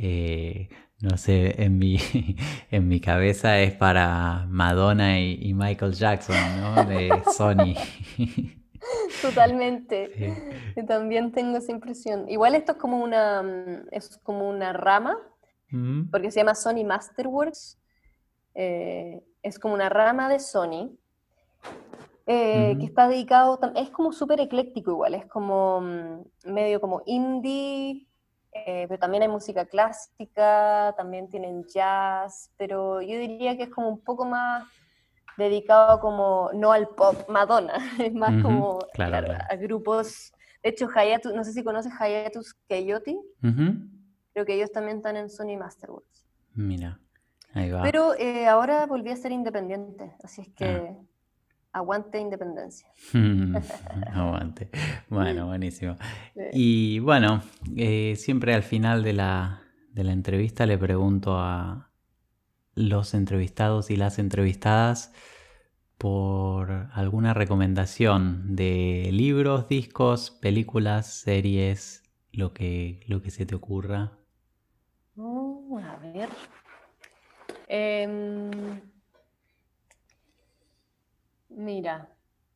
Eh, 0.01 0.69
no 1.01 1.17
sé, 1.17 1.61
en 1.61 1.77
mi, 1.77 1.99
en 2.71 2.87
mi 2.87 3.01
cabeza 3.01 3.59
es 3.59 3.75
para 3.75 4.47
Madonna 4.49 5.19
y, 5.19 5.53
Michael 5.55 5.93
Jackson, 5.93 6.37
¿no? 6.61 6.85
De 6.85 7.11
Sony. 7.37 7.75
Totalmente. 9.23 10.35
Yo 10.77 10.85
también 10.87 11.33
tengo 11.33 11.59
esa 11.59 11.73
impresión. 11.73 12.29
Igual 12.29 12.55
esto 12.55 12.73
es 12.73 12.79
como 12.79 13.03
una, 13.03 13.43
mm, 13.43 13.89
es 13.91 14.19
como 14.23 14.49
una 14.49 14.73
rama, 14.73 15.19
porque 16.11 16.31
se 16.31 16.41
llama 16.41 16.55
Sony 16.55 16.85
Masterworks. 16.85 17.79
Eh, 18.55 19.23
es 19.43 19.59
como 19.59 19.75
una 19.75 19.89
rama 19.89 20.29
de 20.29 20.41
Sony. 20.41 20.97
Eh, 22.31 22.77
que 22.79 22.85
está 22.85 23.09
dedicado, 23.09 23.59
es 23.75 23.89
como 23.89 24.13
súper 24.13 24.39
ecléctico 24.41 24.91
igual, 24.91 25.15
es 25.15 25.25
como 25.25 25.81
mm, 25.81 26.53
medio 26.53 26.79
como 26.79 27.01
indie, 27.07 28.07
eh, 28.53 28.85
pero 28.87 28.99
también 28.99 29.23
hay 29.23 29.31
música 29.31 29.65
clásica, 29.65 30.93
también 30.99 31.31
tienen 31.31 31.65
jazz, 31.65 32.53
pero 32.59 33.01
yo 33.01 33.19
diría 33.19 33.57
que 33.57 33.63
es 33.63 33.71
como 33.71 33.89
un 33.89 34.01
poco 34.05 34.27
más 34.27 34.65
dedicado 35.39 36.01
como, 36.01 36.51
no 36.53 36.73
al 36.73 36.89
pop 36.89 37.29
Madonna, 37.29 37.75
es 37.99 38.13
más 38.13 38.43
como 38.43 38.81
a 38.99 39.57
grupos, 39.57 40.33
de 40.63 40.71
hecho 40.71 40.89
Hayatus, 40.95 41.33
no 41.33 41.45
sé 41.45 41.53
si 41.53 41.63
conoces 41.63 41.93
Hayatus 41.99 42.55
Coyote, 42.69 43.17
creo 43.41 44.45
que 44.45 44.55
ellos 44.55 44.73
también 44.73 44.99
están 44.99 45.17
en 45.17 45.31
Sony 45.31 45.57
Masterworks. 45.59 46.27
Mira, 46.55 47.01
ahí 47.55 47.71
va. 47.71 47.83
Pero 47.83 48.15
eh, 48.15 48.47
ahora 48.47 48.85
volví 48.87 49.11
a 49.11 49.17
ser 49.17 49.33
independiente, 49.33 50.15
así 50.23 50.43
es 50.43 50.49
que... 50.49 50.67
Ah. 50.67 50.97
Aguante 51.71 52.19
independencia. 52.19 52.89
Aguante. 54.13 54.71
Bueno, 55.11 55.47
buenísimo. 55.47 55.97
Y 56.53 56.99
bueno, 57.01 57.43
eh, 57.77 58.15
siempre 58.17 58.55
al 58.55 58.63
final 58.63 59.05
de 59.05 59.13
la, 59.13 59.63
de 59.93 60.03
la 60.03 60.13
entrevista 60.13 60.65
le 60.65 60.79
pregunto 60.79 61.39
a 61.39 61.88
los 62.79 63.15
entrevistados 63.15 63.91
y 63.91 63.97
las 63.97 64.19
entrevistadas 64.19 65.13
por 65.99 66.71
alguna 66.93 67.35
recomendación 67.35 68.55
de 68.55 69.11
libros, 69.13 69.69
discos, 69.69 70.31
películas, 70.31 71.07
series, 71.07 72.05
lo 72.33 72.55
que, 72.55 73.01
lo 73.07 73.21
que 73.21 73.31
se 73.31 73.47
te 73.47 73.55
ocurra. 73.55 74.13
Oh, 75.17 75.81
a 75.83 75.97
ver. 75.97 76.29
Em, 77.67 78.81
Mira, 81.59 82.09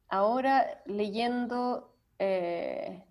ahora 0.08 0.80
leyendo, 0.86 1.96
eh, 2.20 3.02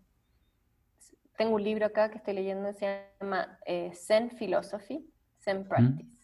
tengo 1.38 1.56
un 1.56 1.64
libro 1.64 1.86
acá 1.86 2.10
que 2.10 2.18
estoy 2.18 2.36
leyendo, 2.36 2.72
se 2.72 3.10
llama 3.20 3.60
eh, 3.66 3.92
Zen 3.94 4.30
Philosophy, 4.30 5.06
Zen 5.40 5.68
Practice, 5.68 6.21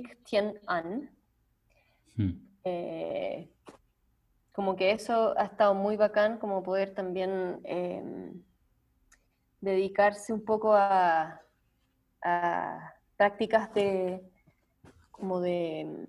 Tien 0.00 0.58
An. 0.66 1.10
Hmm. 2.16 2.32
Eh, 2.64 3.50
como 4.52 4.76
que 4.76 4.92
eso 4.92 5.34
ha 5.38 5.44
estado 5.44 5.74
muy 5.74 5.96
bacán, 5.96 6.38
como 6.38 6.62
poder 6.62 6.94
también 6.94 7.60
em, 7.64 8.42
dedicarse 9.60 10.32
un 10.32 10.44
poco 10.44 10.74
a, 10.74 11.40
a 12.22 12.94
prácticas 13.16 13.72
de, 13.74 14.22
como 15.10 15.40
de, 15.40 16.06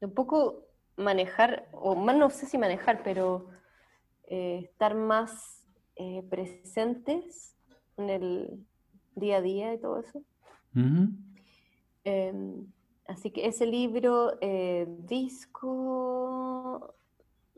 de 0.00 0.06
un 0.06 0.14
poco 0.14 0.66
manejar, 0.96 1.68
o 1.72 1.94
más 1.94 2.16
no 2.16 2.30
sé 2.30 2.46
si 2.46 2.58
manejar, 2.58 3.02
pero 3.02 3.48
eh, 4.24 4.60
estar 4.64 4.94
más 4.94 5.66
eh, 5.96 6.22
presentes 6.28 7.56
en 7.96 8.10
el 8.10 8.66
día 9.14 9.38
a 9.38 9.42
día 9.42 9.74
y 9.74 9.80
todo 9.80 10.00
eso. 10.00 10.22
Em, 12.04 12.66
así 13.06 13.30
que 13.30 13.46
ese 13.46 13.66
libro, 13.66 14.38
eh, 14.40 14.86
disco, 14.88 16.94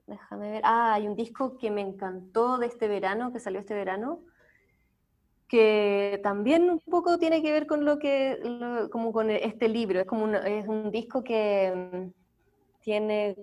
déjame 0.07 0.51
ver, 0.51 0.62
ah, 0.64 0.95
hay 0.95 1.09
un 1.09 1.16
disco 1.16 1.57
que 1.57 1.70
me 1.70 1.80
encantó 1.80 2.59
de 2.59 2.66
este 2.66 2.88
verano, 2.88 3.32
que 3.32 3.40
salió 3.40 3.61
este 3.61 3.74
verano, 3.74 4.20
que 5.49 6.20
también 6.22 6.68
un 6.68 6.80
poco 6.80 7.18
tiene 7.18 7.42
que 7.42 7.53
ver 7.53 7.66
con 7.66 7.84
lo 7.84 7.99
que, 7.99 8.38
como 8.90 9.12
con 9.12 9.30
este 9.30 9.68
libro, 9.68 10.01
es 10.01 10.07
como 10.07 10.26
es 10.34 10.66
un 10.66 10.90
disco 10.90 11.22
que 11.22 12.11
tiene, 12.80 13.36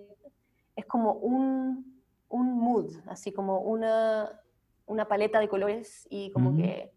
es 0.76 0.86
como 0.86 1.14
un, 1.14 2.00
mood, 2.30 2.96
así 3.08 3.32
como 3.32 3.62
una, 3.62 4.40
paleta 5.08 5.40
de 5.40 5.48
colores 5.48 6.06
y 6.10 6.32
como 6.32 6.56
que 6.56 6.92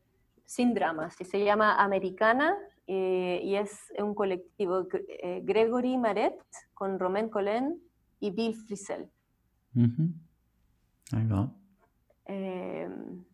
sin 0.45 0.75
dramas. 0.75 1.21
Y 1.21 1.25
se 1.25 1.45
llama 1.45 1.77
Americana 1.77 2.59
eh, 2.87 3.41
y 3.43 3.57
es 3.57 3.93
un 3.99 4.15
colectivo, 4.15 4.87
eh, 5.09 5.41
Gregory 5.45 5.97
Maret 5.97 6.35
con 6.75 6.99
Romain 6.99 7.29
Collen 7.29 7.81
y 8.21 8.31
Bill 8.31 8.55
Frisell. 8.55 9.09
Ahí 11.13 11.27
va. 11.27 11.53
Em, 12.27 13.25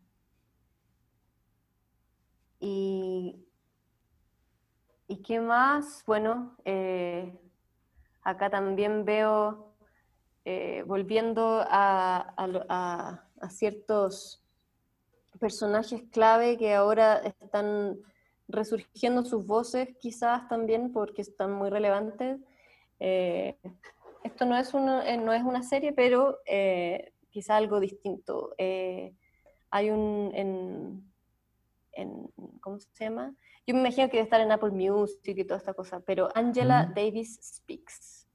y, 2.61 3.47
¿Y 5.07 5.17
qué 5.23 5.41
más? 5.41 6.05
Bueno, 6.07 6.57
eh, 6.65 7.39
Acá 8.23 8.51
también 8.51 9.05
veo, 9.05 9.75
eh, 10.45 10.85
volviendo 10.87 11.65
a, 11.67 13.25
ciertos 13.49 14.43
personajes 15.39 16.03
clave 16.13 16.59
que 16.59 16.75
ahora 16.75 17.17
están 17.41 17.99
resurgiendo 18.53 19.25
sus 19.25 19.47
voces 19.47 19.89
quizás 20.01 20.49
también 20.49 20.93
porque 20.93 21.23
están 21.23 21.53
muy 21.53 21.71
relevantes. 21.71 22.39
Eh, 22.99 23.57
esto 24.25 24.45
no 24.45 24.57
es, 24.57 24.75
una, 24.75 25.17
no 25.17 25.33
es 25.33 25.43
una 25.43 25.63
serie, 25.63 25.93
pero 25.93 26.39
quizá 27.31 27.57
algo 27.57 27.81
distinto. 27.81 28.55
hay 28.59 29.91
un, 29.91 30.31
en, 30.35 31.11
en, 31.93 32.31
¿cómo 32.61 32.79
se 32.79 33.05
llama? 33.05 33.35
Yo 33.67 33.75
me 33.75 33.81
imagino 33.81 34.09
que 34.09 34.17
debe 34.17 34.25
estar 34.25 34.41
en 34.41 34.53
Apple 34.53 34.71
Music 34.71 35.37
y 35.39 35.45
toda 35.45 35.59
esta 35.59 35.75
cosa, 35.75 36.01
pero 36.01 36.29
Angela 36.35 36.91
Davis 36.95 37.39
Speaks. 37.43 38.27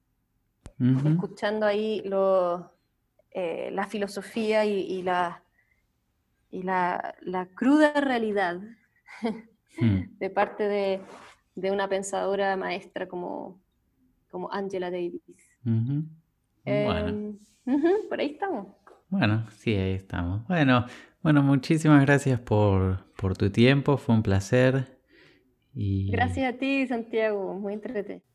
Escuchando 0.79 1.65
ahí 1.65 2.01
lo, 2.03 2.71
eh, 3.31 3.69
la 3.71 3.87
filosofía 3.87 4.65
y, 4.65 5.01
la, 5.01 5.43
y 6.51 6.63
la, 6.63 7.15
la 7.21 7.47
cruda 7.47 7.93
realidad 8.01 8.59
hmm. 9.79 10.17
de 10.17 10.29
parte 10.29 10.63
de, 10.63 11.01
de, 11.55 11.71
una 11.71 11.87
pensadora 11.87 12.55
maestra 12.57 13.07
como, 13.07 13.61
como 14.29 14.51
Angela 14.51 14.91
Davis. 14.91 15.21
Em, 15.65 16.05
bueno. 16.65 17.37
por 18.09 18.19
ahí 18.19 18.31
estamos. 18.31 18.67
Bueno, 19.09 19.45
sí, 19.51 19.73
ahí 19.73 19.93
estamos. 19.93 20.47
Bueno, 20.47 20.85
bueno, 21.21 21.41
muchísimas 21.41 22.05
gracias 22.05 22.39
por, 22.39 23.11
por 23.15 23.37
tu 23.37 23.49
tiempo, 23.49 23.97
fue 23.97 24.15
un 24.15 24.23
placer. 24.23 24.99
Y... 25.73 26.11
Gracias 26.11 26.53
a 26.53 26.57
ti, 26.57 26.87
Santiago, 26.87 27.53
muy 27.53 27.73
entretenido. 27.73 28.34